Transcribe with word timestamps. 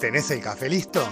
¿Tenés 0.00 0.30
el 0.30 0.40
café 0.40 0.66
listo? 0.70 1.06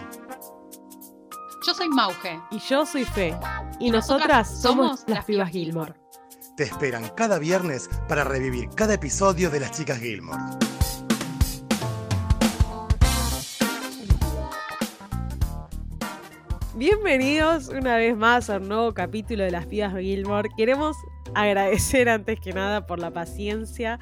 Yo 1.66 1.74
soy 1.74 1.90
Mauge. 1.90 2.40
Y 2.50 2.58
yo 2.58 2.86
soy 2.86 3.04
Fe. 3.04 3.36
Y, 3.78 3.90
nosotras, 3.90 4.62
somos 4.62 5.04
las 5.06 5.26
pibas 5.26 5.50
Gilmore. 5.50 5.92
Te 6.56 6.62
esperan 6.62 7.06
cada 7.14 7.38
viernes 7.38 7.90
para 8.08 8.24
revivir 8.24 8.70
cada 8.74 8.94
episodio 8.94 9.50
de 9.50 9.60
las 9.60 9.72
chicas 9.72 9.98
Gilmore. 9.98 10.42
Bienvenidos 16.74 17.68
una 17.68 17.96
vez 17.96 18.16
más 18.16 18.48
a 18.48 18.56
un 18.56 18.68
nuevo 18.68 18.94
capítulo 18.94 19.44
de 19.44 19.50
las 19.50 19.66
pibas 19.66 19.94
Gilmore. 19.98 20.48
Queremos 20.56 20.96
agradecer 21.34 22.08
antes 22.08 22.40
que 22.40 22.54
nada 22.54 22.86
por 22.86 22.98
la 22.98 23.10
paciencia 23.10 23.98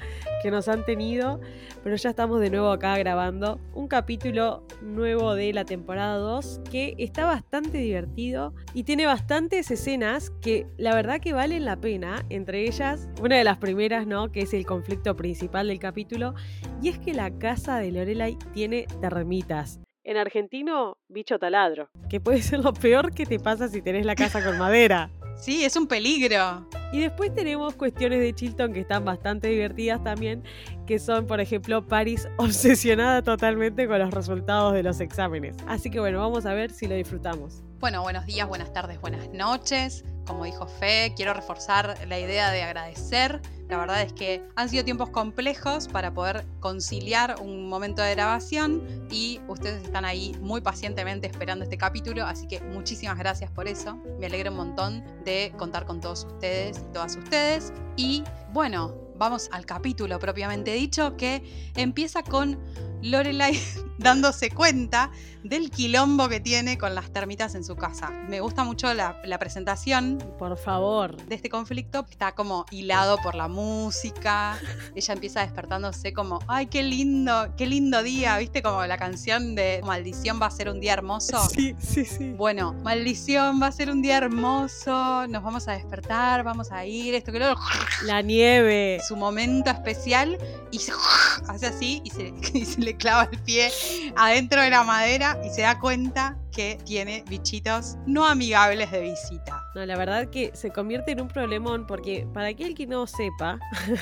que 0.47 0.53
nos 0.53 0.69
han 0.69 0.85
tenido, 0.85 1.41
pero 1.83 1.97
ya 1.97 2.11
estamos 2.11 2.39
de 2.39 2.51
nuevo 2.51 2.71
acá 2.71 2.97
grabando 2.99 3.59
un 3.75 3.89
capítulo 3.89 4.65
nuevo 4.81 5.35
de 5.35 5.53
la 5.53 5.65
temporada 5.65 6.19
2 6.19 6.61
que 6.71 6.95
está 6.99 7.25
bastante 7.25 7.79
divertido 7.79 8.55
y 8.73 8.85
tiene 8.85 9.07
bastantes 9.07 9.73
escenas 9.73 10.31
que 10.41 10.69
la 10.77 10.95
verdad 10.95 11.19
que 11.19 11.33
valen 11.33 11.65
la 11.65 11.81
pena, 11.81 12.25
entre 12.31 12.61
ellas 12.61 13.09
una 13.21 13.39
de 13.39 13.43
las 13.43 13.59
primeras, 13.59 14.07
¿no? 14.07 14.31
Que 14.31 14.43
es 14.43 14.55
el 14.55 14.65
conflicto 14.65 15.17
principal 15.17 15.67
del 15.67 15.81
capítulo 15.81 16.37
y 16.81 16.91
es 16.91 17.01
que 17.01 17.13
la 17.13 17.37
casa 17.37 17.79
de 17.79 17.91
Lorelai 17.91 18.39
tiene 18.53 18.87
termitas. 19.01 19.81
En 20.05 20.17
argentino, 20.17 20.97
bicho 21.09 21.41
taladro, 21.41 21.91
que 22.09 22.21
puede 22.21 22.41
ser 22.41 22.61
lo 22.61 22.73
peor 22.73 23.13
que 23.13 23.27
te 23.27 23.41
pasa 23.41 23.67
si 23.67 23.83
tenés 23.83 24.07
la 24.07 24.15
casa 24.15 24.45
con 24.45 24.59
madera. 24.59 25.11
Sí, 25.37 25.65
es 25.65 25.77
un 25.77 25.87
peligro. 25.87 26.67
Y 26.93 27.01
después 27.01 27.35
tenemos 27.35 27.75
cuestiones 27.75 28.21
de 28.21 28.35
Chilton 28.35 28.73
que 28.73 28.81
están 28.81 29.05
bastante 29.05 29.49
divertidas 29.49 30.03
también, 30.03 30.43
que 30.87 30.99
son, 30.99 31.27
por 31.27 31.41
ejemplo, 31.41 31.87
Paris 31.87 32.27
obsesionada 32.39 33.23
totalmente 33.23 33.87
con 33.87 33.99
los 33.99 34.13
resultados 34.13 34.73
de 34.73 34.83
los 34.83 35.01
exámenes. 35.01 35.57
Así 35.67 35.91
que 35.91 36.01
bueno, 36.01 36.21
vamos 36.21 36.47
a 36.47 36.55
ver 36.55 36.71
si 36.71 36.87
lo 36.87 36.95
disfrutamos. 36.95 37.63
Bueno, 37.79 38.03
buenos 38.03 38.25
días, 38.25 38.49
buenas 38.49 38.73
tardes, 38.73 39.01
buenas 39.01 39.29
noches. 39.33 40.05
Como 40.27 40.45
dijo 40.45 40.67
Fe, 40.67 41.13
quiero 41.15 41.35
reforzar 41.35 41.97
la 42.09 42.19
idea 42.19 42.51
de 42.51 42.63
agradecer. 42.63 43.41
La 43.69 43.79
verdad 43.79 44.03
es 44.03 44.13
que 44.13 44.43
han 44.55 44.69
sido 44.69 44.85
tiempos 44.85 45.11
complejos 45.11 45.89
para 45.89 46.15
poder 46.15 46.47
conciliar 46.61 47.37
un 47.41 47.69
momento 47.69 48.03
de 48.03 48.15
grabación 48.15 49.07
y 49.11 49.41
ustedes 49.49 49.83
están 49.83 50.05
ahí 50.05 50.37
muy 50.41 50.61
pacientemente 50.61 51.27
esperando 51.27 51.65
este 51.65 51.77
capítulo, 51.77 52.25
así 52.25 52.47
que 52.47 52.61
muchísimas 52.61 53.19
gracias 53.19 53.51
por 53.51 53.67
eso. 53.67 53.97
Me 54.21 54.27
alegra 54.27 54.51
un 54.51 54.57
montón 54.57 55.05
de 55.25 55.53
contar 55.57 55.85
con 55.85 56.01
todos 56.01 56.25
ustedes 56.25 56.79
y 56.79 56.93
todas 56.93 57.17
ustedes. 57.17 57.73
Y 57.97 58.23
bueno, 58.53 58.95
vamos 59.19 59.49
al 59.53 59.67
capítulo 59.67 60.19
propiamente 60.19 60.73
dicho 60.73 61.17
que 61.17 61.43
empieza 61.75 62.23
con 62.23 62.59
Lorelai 63.07 63.59
dándose 63.99 64.51
cuenta 64.51 65.11
del 65.43 65.71
quilombo 65.71 66.29
que 66.29 66.41
tiene 66.41 66.77
con 66.77 66.95
las 66.95 67.13
termitas 67.13 67.55
en 67.55 67.65
su 67.65 67.77
casa. 67.77 68.11
Me 68.11 68.41
gusta 68.41 68.65
mucho 68.65 68.93
la, 68.95 69.21
la, 69.25 69.39
presentación. 69.39 70.19
Por 70.39 70.59
favor. 70.59 71.17
De 71.17 71.37
este 71.37 71.49
conflicto. 71.49 72.05
Está 72.11 72.33
como 72.33 72.67
hilado 72.71 73.17
por 73.19 73.35
la 73.35 73.49
música. 73.49 74.59
Ella 74.95 75.15
empieza 75.15 75.41
despertándose 75.41 76.13
como, 76.13 76.41
ay, 76.49 76.67
qué 76.67 76.83
lindo, 76.83 77.55
qué 77.57 77.67
lindo 77.67 78.03
día. 78.03 78.39
¿Viste 78.39 78.63
como 78.63 78.85
la 78.87 78.97
canción 78.97 79.55
de 79.55 79.81
Maldición 79.85 80.41
va 80.43 80.47
a 80.47 80.51
ser 80.51 80.69
un 80.69 80.81
día 80.81 80.95
hermoso? 80.95 81.39
Sí, 81.49 81.77
sí, 81.79 82.05
sí. 82.05 82.33
Bueno, 82.33 82.73
Maldición 82.83 83.63
va 83.63 83.69
a 83.69 83.73
ser 83.73 83.91
un 83.91 84.03
día 84.03 84.17
hermoso. 84.17 85.27
Nos 85.29 85.43
vamos 85.43 85.69
a 85.69 85.73
despertar, 85.73 86.43
vamos 86.43 86.73
a 86.73 86.85
ir, 86.85 87.15
esto 87.15 87.31
que 87.31 87.39
luego. 87.39 87.61
La 88.03 88.21
nieve. 88.21 89.01
Su 89.07 89.17
momento 89.17 89.71
especial 89.71 90.39
y 90.73 90.79
se 90.81 90.93
hace 91.49 91.67
así 91.67 92.01
y 92.05 92.11
se, 92.11 92.35
y 92.53 92.65
se 92.65 92.81
le 92.81 92.96
clava 92.97 93.29
el 93.31 93.39
pie 93.39 93.71
adentro 94.17 94.63
de 94.63 94.71
la 94.71 94.83
madera 94.83 95.39
y 95.45 95.51
se 95.51 95.63
da 95.63 95.79
cuenta 95.79 96.37
que 96.57 96.79
tiene 96.87 97.23
bichitos 97.29 97.99
no 98.07 98.25
amigables 98.25 98.91
de 98.91 99.03
visita. 99.03 99.63
No, 99.75 99.85
la 99.85 99.95
verdad 99.99 100.31
que 100.31 100.53
se 100.55 100.71
convierte 100.71 101.13
en 101.13 101.21
un 101.21 101.29
problemón 101.29 101.87
porque 101.87 102.27
para 102.33 102.49
aquel 102.49 102.75
que 102.75 102.87
no 102.87 103.07
sepa, 103.07 103.59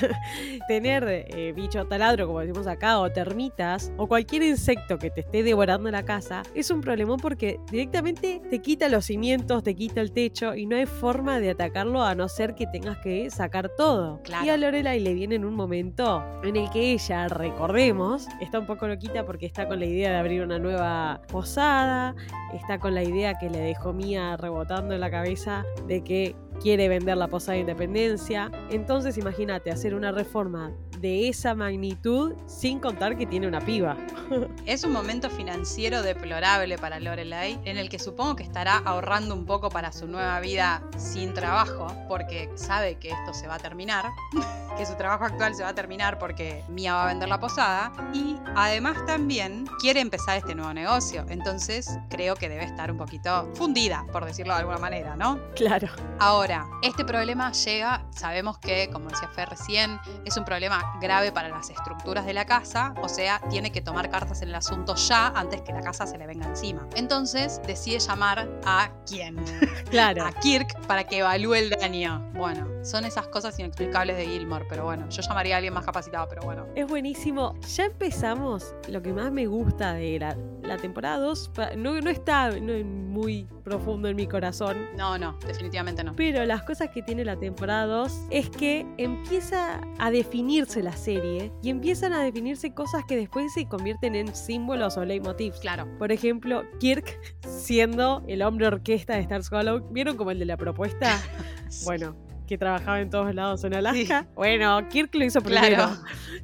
tener 0.69 1.03
eh, 1.05 1.51
bicho 1.53 1.85
taladro, 1.85 2.27
como 2.27 2.39
decimos 2.39 2.65
acá, 2.65 2.99
o 2.99 3.11
termitas, 3.11 3.91
o 3.97 4.07
cualquier 4.07 4.43
insecto 4.43 4.97
que 4.97 5.09
te 5.09 5.19
esté 5.19 5.43
devorando 5.43 5.91
la 5.91 6.05
casa, 6.05 6.43
es 6.53 6.71
un 6.71 6.79
problemón 6.79 7.19
porque 7.19 7.59
directamente 7.69 8.41
te 8.49 8.61
quita 8.61 8.87
los 8.87 9.05
cimientos, 9.05 9.61
te 9.61 9.75
quita 9.75 9.99
el 9.99 10.13
techo 10.13 10.55
y 10.55 10.65
no 10.65 10.77
hay 10.77 10.85
forma 10.85 11.41
de 11.41 11.49
atacarlo 11.49 12.03
a 12.03 12.15
no 12.15 12.29
ser 12.29 12.55
que 12.55 12.67
tengas 12.67 12.99
que 12.99 13.29
sacar 13.29 13.69
todo. 13.75 14.21
Claro. 14.23 14.45
Y 14.45 14.49
a 14.49 14.55
Lorelai 14.55 15.01
le 15.01 15.13
viene 15.13 15.35
en 15.35 15.43
un 15.43 15.55
momento 15.55 16.23
en 16.41 16.55
el 16.55 16.69
que 16.69 16.93
ella, 16.93 17.27
recordemos, 17.27 18.27
está 18.39 18.59
un 18.59 18.65
poco 18.65 18.87
loquita 18.87 19.25
porque 19.25 19.45
está 19.45 19.67
con 19.67 19.79
la 19.79 19.85
idea 19.85 20.11
de 20.11 20.17
abrir 20.17 20.41
una 20.41 20.57
nueva 20.57 21.21
posada, 21.27 22.15
está 22.53 22.79
con 22.79 22.93
la 22.95 23.03
idea 23.03 23.37
que 23.37 23.49
le 23.49 23.59
dejó 23.59 23.93
Mía 23.93 24.37
rebotando 24.37 24.93
en 24.93 25.01
la 25.01 25.11
cabeza 25.11 25.65
de 25.87 26.03
que 26.03 26.35
quiere 26.61 26.87
vender 26.87 27.17
la 27.17 27.27
posada 27.27 27.53
de 27.53 27.59
independencia. 27.61 28.51
Entonces 28.69 29.17
imagínate 29.17 29.71
hacer 29.71 29.95
una 29.95 30.11
reforma 30.11 30.71
de 30.99 31.29
esa 31.29 31.53
magnitud 31.53 32.33
sin 32.47 32.79
contar 32.79 33.17
que 33.17 33.25
tiene 33.25 33.47
una 33.47 33.61
piba. 33.61 33.95
es 34.65 34.83
un 34.83 34.91
momento 34.91 35.29
financiero 35.29 36.01
deplorable 36.01 36.77
para 36.77 36.99
Lorelai, 36.99 37.59
en 37.65 37.77
el 37.77 37.89
que 37.89 37.99
supongo 37.99 38.35
que 38.35 38.43
estará 38.43 38.77
ahorrando 38.77 39.35
un 39.35 39.45
poco 39.45 39.69
para 39.69 39.91
su 39.91 40.07
nueva 40.07 40.39
vida 40.39 40.81
sin 40.97 41.33
trabajo, 41.33 41.87
porque 42.07 42.49
sabe 42.55 42.95
que 42.95 43.09
esto 43.09 43.33
se 43.33 43.47
va 43.47 43.55
a 43.55 43.59
terminar, 43.59 44.05
que 44.77 44.85
su 44.85 44.95
trabajo 44.95 45.25
actual 45.25 45.55
se 45.55 45.63
va 45.63 45.69
a 45.69 45.75
terminar 45.75 46.17
porque 46.17 46.63
Mía 46.69 46.93
va 46.93 47.03
a 47.03 47.07
vender 47.07 47.29
la 47.29 47.39
posada, 47.39 47.91
y 48.13 48.37
además 48.55 48.97
también 49.05 49.65
quiere 49.79 49.99
empezar 49.99 50.37
este 50.37 50.55
nuevo 50.55 50.73
negocio, 50.73 51.25
entonces 51.29 51.99
creo 52.09 52.35
que 52.35 52.49
debe 52.49 52.63
estar 52.63 52.91
un 52.91 52.97
poquito 52.97 53.49
fundida, 53.53 54.05
por 54.11 54.25
decirlo 54.25 54.53
de 54.53 54.61
alguna 54.61 54.79
manera, 54.79 55.15
¿no? 55.15 55.39
Claro. 55.55 55.87
Ahora, 56.19 56.44
este 56.81 57.05
problema 57.05 57.51
llega, 57.51 58.05
sabemos 58.11 58.57
que, 58.57 58.89
como 58.91 59.09
decía 59.09 59.27
Fer 59.29 59.49
recién, 59.49 59.99
es 60.25 60.37
un 60.37 60.45
problema 60.45 60.97
grave 61.01 61.31
para 61.31 61.49
las 61.49 61.69
estructuras 61.69 62.25
de 62.25 62.33
la 62.33 62.45
casa, 62.45 62.93
o 63.01 63.09
sea, 63.09 63.41
tiene 63.49 63.71
que 63.71 63.81
tomar 63.81 64.09
cartas 64.09 64.41
en 64.41 64.49
el 64.49 64.55
asunto 64.55 64.95
ya 64.95 65.27
antes 65.27 65.61
que 65.61 65.73
la 65.73 65.81
casa 65.81 66.05
se 66.05 66.17
le 66.17 66.27
venga 66.27 66.47
encima. 66.47 66.87
Entonces 66.95 67.61
decide 67.65 67.99
llamar 67.99 68.47
a 68.65 68.91
quién? 69.07 69.35
Claro. 69.89 70.25
a 70.25 70.31
Kirk 70.31 70.87
para 70.87 71.05
que 71.05 71.19
evalúe 71.19 71.55
el 71.55 71.69
daño. 71.69 72.19
Bueno, 72.33 72.67
son 72.83 73.05
esas 73.05 73.27
cosas 73.27 73.57
inexplicables 73.59 74.17
de 74.17 74.25
Gilmore, 74.25 74.65
pero 74.67 74.83
bueno, 74.83 75.07
yo 75.09 75.21
llamaría 75.21 75.55
a 75.55 75.57
alguien 75.57 75.73
más 75.73 75.85
capacitado, 75.85 76.27
pero 76.27 76.41
bueno. 76.41 76.65
Es 76.75 76.87
buenísimo. 76.87 77.55
Ya 77.75 77.85
empezamos. 77.85 78.73
Lo 78.89 79.01
que 79.01 79.13
más 79.13 79.31
me 79.31 79.45
gusta 79.45 79.93
de 79.93 80.19
la, 80.19 80.35
la 80.63 80.77
temporada 80.77 81.19
2 81.19 81.51
no, 81.77 82.01
no 82.01 82.09
está 82.09 82.49
no, 82.59 82.73
muy 82.83 83.47
profundo 83.65 84.07
en 84.07 84.15
mi 84.15 84.27
corazón. 84.27 84.77
No, 84.95 85.17
no, 85.17 85.37
definitivamente 85.45 86.03
no. 86.03 86.15
Pero 86.15 86.45
las 86.45 86.63
cosas 86.63 86.89
que 86.91 87.01
tiene 87.01 87.25
la 87.25 87.35
temporada 87.35 87.85
2 87.87 88.27
es 88.29 88.49
que 88.49 88.85
empieza 88.97 89.81
a 89.99 90.11
definirse 90.11 90.81
la 90.81 90.95
serie 90.95 91.51
y 91.61 91.69
empiezan 91.69 92.13
a 92.13 92.23
definirse 92.23 92.73
cosas 92.73 93.03
que 93.05 93.17
después 93.17 93.51
se 93.53 93.67
convierten 93.67 94.15
en 94.15 94.33
símbolos 94.33 94.95
o 94.95 95.03
leitmotivs. 95.03 95.59
Claro. 95.59 95.87
Por 95.97 96.11
ejemplo, 96.13 96.63
Kirk 96.79 97.19
siendo 97.41 98.23
el 98.27 98.43
hombre 98.43 98.67
orquesta 98.67 99.15
de 99.15 99.21
Star 99.21 99.41
Hollow. 99.51 99.89
¿Vieron 99.91 100.15
como 100.15 100.31
el 100.31 100.39
de 100.39 100.45
la 100.45 100.55
propuesta? 100.57 101.19
Bueno, 101.83 102.15
que 102.47 102.57
trabajaba 102.57 103.01
en 103.01 103.09
todos 103.09 103.33
lados 103.33 103.63
en 103.63 103.73
Alaska. 103.73 104.21
Sí. 104.21 104.27
Bueno, 104.35 104.87
Kirk 104.89 105.13
lo 105.15 105.25
hizo 105.25 105.41
primero. 105.41 105.75
Claro. 105.75 105.97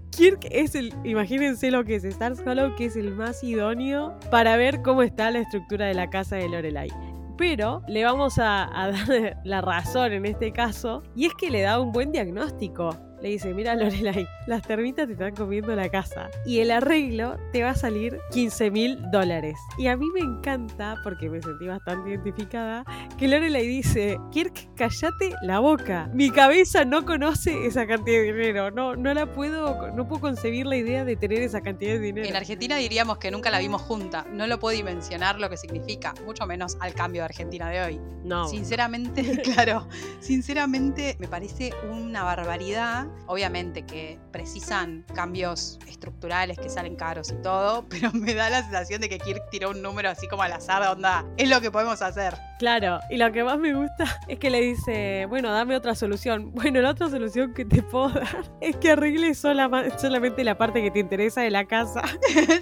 Kirk 0.09 0.39
es 0.51 0.75
el, 0.75 0.93
imagínense 1.03 1.71
lo 1.71 1.85
que 1.85 1.95
es 1.95 2.03
Star 2.03 2.33
Hollow, 2.45 2.75
que 2.75 2.85
es 2.85 2.95
el 2.95 3.15
más 3.15 3.43
idóneo 3.43 4.19
para 4.29 4.57
ver 4.57 4.81
cómo 4.81 5.03
está 5.03 5.31
la 5.31 5.39
estructura 5.39 5.85
de 5.85 5.93
la 5.93 6.09
casa 6.09 6.35
de 6.35 6.49
Lorelai. 6.49 6.89
Pero 7.41 7.81
le 7.87 8.03
vamos 8.03 8.37
a, 8.37 8.69
dar 8.71 9.39
la 9.43 9.61
razón 9.61 10.13
en 10.13 10.27
este 10.27 10.51
caso, 10.51 11.01
y 11.15 11.25
es 11.25 11.33
que 11.33 11.49
le 11.49 11.61
da 11.61 11.79
un 11.79 11.91
buen 11.91 12.11
diagnóstico 12.11 12.95
le 13.21 13.29
dice, 13.29 13.53
mira 13.53 13.75
Lorelai, 13.75 14.27
las 14.47 14.63
termitas 14.63 15.07
te 15.07 15.13
están 15.13 15.35
comiendo 15.35 15.75
la 15.75 15.89
casa 15.89 16.29
y 16.45 16.59
el 16.59 16.71
arreglo 16.71 17.37
te 17.51 17.63
va 17.63 17.71
a 17.71 17.75
salir 17.75 18.19
15 18.31 18.71
mil 18.71 18.99
dólares. 19.11 19.57
Y 19.77 19.87
a 19.87 19.95
mí 19.95 20.07
me 20.13 20.21
encanta, 20.21 20.95
porque 21.03 21.29
me 21.29 21.41
sentí 21.41 21.67
bastante 21.67 22.09
identificada, 22.09 22.83
que 23.17 23.27
Lorelai 23.27 23.67
dice, 23.67 24.17
Kirk, 24.31 24.69
cállate 24.75 25.35
la 25.43 25.59
boca. 25.59 26.09
Mi 26.13 26.31
cabeza 26.31 26.83
no 26.83 27.05
conoce 27.05 27.65
esa 27.65 27.85
cantidad 27.85 28.17
de 28.17 28.33
dinero, 28.33 28.71
no, 28.71 28.95
no 28.95 29.13
la 29.13 29.31
puedo, 29.31 29.91
no 29.91 30.07
puedo 30.07 30.21
concebir 30.21 30.65
la 30.65 30.77
idea 30.77 31.05
de 31.05 31.15
tener 31.15 31.41
esa 31.41 31.61
cantidad 31.61 31.93
de 31.93 31.99
dinero. 31.99 32.27
En 32.27 32.35
Argentina 32.35 32.77
diríamos 32.77 33.19
que 33.19 33.29
nunca 33.29 33.51
la 33.51 33.59
vimos 33.59 33.81
junta, 33.81 34.25
no 34.31 34.47
lo 34.47 34.59
puedo 34.59 34.75
dimensionar 34.75 35.39
lo 35.39 35.49
que 35.49 35.57
significa, 35.57 36.13
mucho 36.25 36.45
menos 36.47 36.77
al 36.79 36.93
cambio 36.93 37.21
de 37.21 37.25
Argentina 37.25 37.69
de 37.69 37.81
hoy. 37.81 38.01
No. 38.23 38.47
Sinceramente, 38.47 39.41
claro, 39.43 39.87
sinceramente 40.19 41.17
me 41.19 41.27
parece 41.27 41.71
una 41.89 42.23
barbaridad 42.23 43.10
Obviamente 43.27 43.85
que 43.85 44.19
precisan 44.31 45.05
cambios 45.13 45.79
estructurales 45.87 46.57
que 46.57 46.69
salen 46.69 46.95
caros 46.95 47.31
y 47.31 47.41
todo, 47.41 47.85
pero 47.89 48.11
me 48.13 48.33
da 48.33 48.49
la 48.49 48.63
sensación 48.63 49.01
de 49.01 49.09
que 49.09 49.19
Kirk 49.19 49.49
tiró 49.49 49.71
un 49.71 49.81
número 49.81 50.09
así 50.09 50.27
como 50.27 50.43
al 50.43 50.53
azar, 50.53 50.81
onda, 50.83 51.25
es 51.37 51.49
lo 51.49 51.61
que 51.61 51.71
podemos 51.71 52.01
hacer. 52.01 52.35
Claro, 52.59 52.99
y 53.09 53.17
lo 53.17 53.31
que 53.31 53.43
más 53.43 53.57
me 53.57 53.73
gusta 53.73 54.05
es 54.27 54.37
que 54.37 54.49
le 54.49 54.61
dice, 54.61 55.25
bueno, 55.27 55.51
dame 55.51 55.75
otra 55.75 55.95
solución. 55.95 56.51
Bueno, 56.61 56.79
la 56.81 56.91
otra 56.91 57.09
solución 57.09 57.55
que 57.55 57.65
te 57.65 57.81
puedo 57.81 58.09
dar 58.09 58.51
es 58.61 58.75
que 58.75 58.91
arregles 58.91 59.39
solamente 59.39 60.43
la 60.43 60.57
parte 60.57 60.81
que 60.83 60.91
te 60.91 60.99
interesa 60.99 61.41
de 61.41 61.49
la 61.49 61.65
casa. 61.65 62.03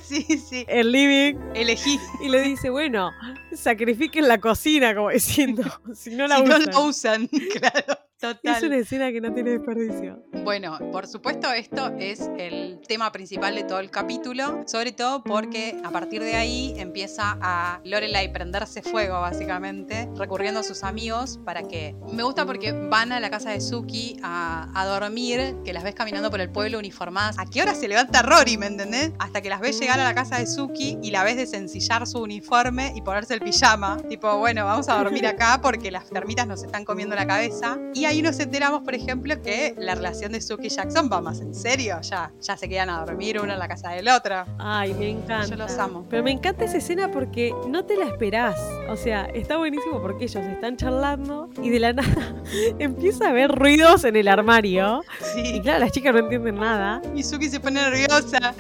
sí, 0.02 0.24
sí. 0.24 0.66
El 0.69 0.94
living. 0.94 1.36
Elegí. 1.54 2.00
Y 2.24 2.30
le 2.30 2.42
dice, 2.42 2.69
bueno, 2.69 3.12
sacrifiquen 3.52 4.30
la 4.30 4.38
cocina, 4.38 4.95
como 4.95 5.10
diciendo, 5.10 5.63
si 5.94 6.12
no 6.12 6.28
la 6.28 6.38
si 6.38 6.44
usan. 6.44 6.62
no 6.62 6.72
la 6.72 6.80
usan, 6.80 7.28
claro. 7.28 8.09
Total. 8.19 8.57
Es 8.57 8.63
una 8.63 8.75
escena 8.75 9.12
que 9.13 9.21
no 9.21 9.33
tiene 9.33 9.51
desperdicio. 9.51 10.21
Bueno, 10.44 10.77
por 10.92 11.07
supuesto 11.07 11.54
esto 11.54 11.94
es 12.00 12.30
el 12.38 12.81
tema 12.86 13.13
principal 13.13 13.56
de 13.56 13.63
todo 13.63 13.80
el 13.80 13.89
capítulo, 13.89 14.63
sobre 14.68 14.92
todo 14.92 15.24
porque 15.24 15.80
a 15.86 15.89
partir 15.89 16.21
de 16.21 16.36
ahí 16.36 16.74
empieza 16.77 17.38
a 17.42 17.80
Lorelai 17.86 18.33
prenderse 18.33 18.81
fuego 18.81 19.21
básicamente, 19.21 20.10
recurriendo 20.18 20.60
a 20.60 20.63
sus 20.63 20.83
amigos 20.83 21.39
para 21.45 21.63
que... 21.63 21.95
Me 22.12 22.24
gusta 22.24 22.45
porque 22.45 22.74
van 22.74 23.13
a 23.13 23.21
la 23.21 23.30
casa 23.30 23.51
de 23.51 23.62
Suki 23.62 24.18
a, 24.21 24.69
a 24.74 24.86
dormir, 24.86 25.56
que 25.63 25.71
las 25.71 25.86
ves 25.86 25.95
caminando 25.95 26.30
por 26.30 26.42
el 26.42 26.51
pueblo 26.51 26.77
uniformadas. 26.77 27.39
¿A 27.39 27.45
qué 27.45 27.62
hora 27.62 27.74
se 27.74 27.88
levanta 27.88 28.21
Rory, 28.21 28.57
me 28.57 28.66
entendés? 28.66 29.13
Hasta 29.19 29.42
que 29.42 29.48
las 29.48 29.62
ves 29.62 29.80
llegar 29.80 29.98
a 29.98 30.04
la 30.04 30.13
casa 30.13 30.39
de 30.39 30.45
Suki 30.45 30.98
y 31.01 31.12
la 31.12 31.24
ves 31.24 31.38
desencillar 31.38 32.06
su 32.06 32.19
uniforme 32.19 32.92
y 32.95 33.01
ponerse 33.01 33.33
el 33.33 33.39
pijama. 33.39 33.98
Tipo, 34.10 34.39
bueno, 34.39 34.66
vamos 34.66 34.89
a 34.89 34.98
dormir 35.01 35.25
acá 35.25 35.62
porque 35.62 35.89
las 35.89 36.10
termitas 36.10 36.45
nos 36.48 36.63
están 36.63 36.83
comiendo 36.83 37.16
la 37.16 37.25
cabeza. 37.25 37.77
Y 37.94 38.09
ahí 38.10 38.22
nos 38.24 38.40
enteramos, 38.40 38.82
por 38.82 38.96
ejemplo, 38.96 39.40
que 39.42 39.76
la 39.78 39.94
relación 39.96 40.32
de 40.32 40.42
Suki 40.42 40.68
y 40.68 40.70
Jackson 40.70 41.10
va 41.12 41.22
más 41.22 41.40
en 41.42 41.54
serio. 41.54 41.98
Ya, 42.02 42.32
ya 42.42 42.58
se 42.58 42.68
quedan 42.68 42.90
a 42.90 43.06
dormir 43.06 43.40
uno 43.40 43.54
en 43.54 43.60
la 43.60 43.68
casa 43.68 43.92
del 43.92 44.08
otro. 44.10 44.46
Ay, 44.58 44.94
me 44.96 45.10
encanta. 45.10 45.46
Yo 45.48 45.56
los 45.56 45.78
amo. 45.78 46.06
Pero 46.10 46.24
me 46.24 46.32
encanta 46.32 46.66
esa 46.66 46.78
escena 46.78 47.12
porque 47.12 47.54
no 47.68 47.86
te 47.86 47.96
la 47.96 48.06
esperás. 48.06 48.60
O 48.90 48.96
sea, 48.96 49.26
está 49.26 49.58
buenísimo 49.58 50.02
porque 50.02 50.26
ellos 50.26 50.44
están 50.44 50.76
charlando 50.76 51.50
y 51.62 51.70
de 51.70 51.80
la 51.80 51.94
nada 51.94 52.36
empieza 52.80 53.28
a 53.28 53.30
haber 53.30 53.52
ruidos 53.52 54.04
en 54.04 54.16
el 54.16 54.28
armario. 54.28 55.04
Y 55.38 55.46
Sí. 55.46 55.62
claro, 55.62 55.80
las 55.80 55.92
chicas 55.92 56.14
no 56.14 56.20
entienden 56.20 56.56
nada. 56.56 57.02
Y 57.16 57.24
Suki 57.24 57.48
se 57.50 57.60
pone 57.60 57.80
nerviosa. 57.82 58.54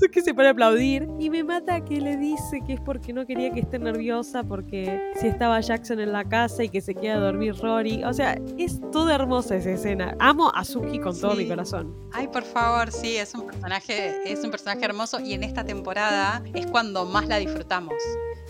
Suki 0.00 0.20
se 0.22 0.32
pone 0.34 0.48
a 0.48 0.50
aplaudir 0.52 1.08
y 1.18 1.30
me 1.30 1.44
mata 1.44 1.84
que 1.84 2.00
le 2.00 2.16
dice 2.16 2.60
que 2.66 2.74
es 2.74 2.80
porque 2.80 3.12
no 3.12 3.26
quería 3.26 3.50
que 3.52 3.60
esté 3.60 3.78
nerviosa 3.78 4.42
porque 4.42 5.12
si 5.20 5.26
estaba 5.26 5.60
Jackson 5.60 6.00
en 6.00 6.12
la 6.12 6.24
casa 6.24 6.64
y 6.64 6.68
que 6.68 6.80
se 6.80 6.94
queda 6.94 7.14
a 7.14 7.20
dormir 7.20 7.54
Rory. 7.60 8.04
O 8.04 8.12
sea, 8.12 8.38
es 8.58 8.80
toda 8.90 9.14
hermosa 9.14 9.56
esa 9.56 9.70
escena. 9.70 10.16
Amo 10.18 10.50
a 10.54 10.64
Suki 10.64 10.98
con 10.98 11.18
todo 11.18 11.34
mi 11.34 11.48
corazón. 11.48 11.94
Ay, 12.12 12.28
por 12.28 12.44
favor, 12.44 12.90
sí, 12.92 13.16
es 13.16 13.34
un 13.34 13.46
personaje, 13.46 14.30
es 14.30 14.42
un 14.44 14.50
personaje 14.50 14.84
hermoso 14.84 15.20
y 15.20 15.34
en 15.34 15.44
esta 15.44 15.64
temporada 15.64 16.42
es 16.54 16.66
cuando 16.66 17.04
más 17.04 17.26
la 17.28 17.36
disfrutamos. 17.36 17.94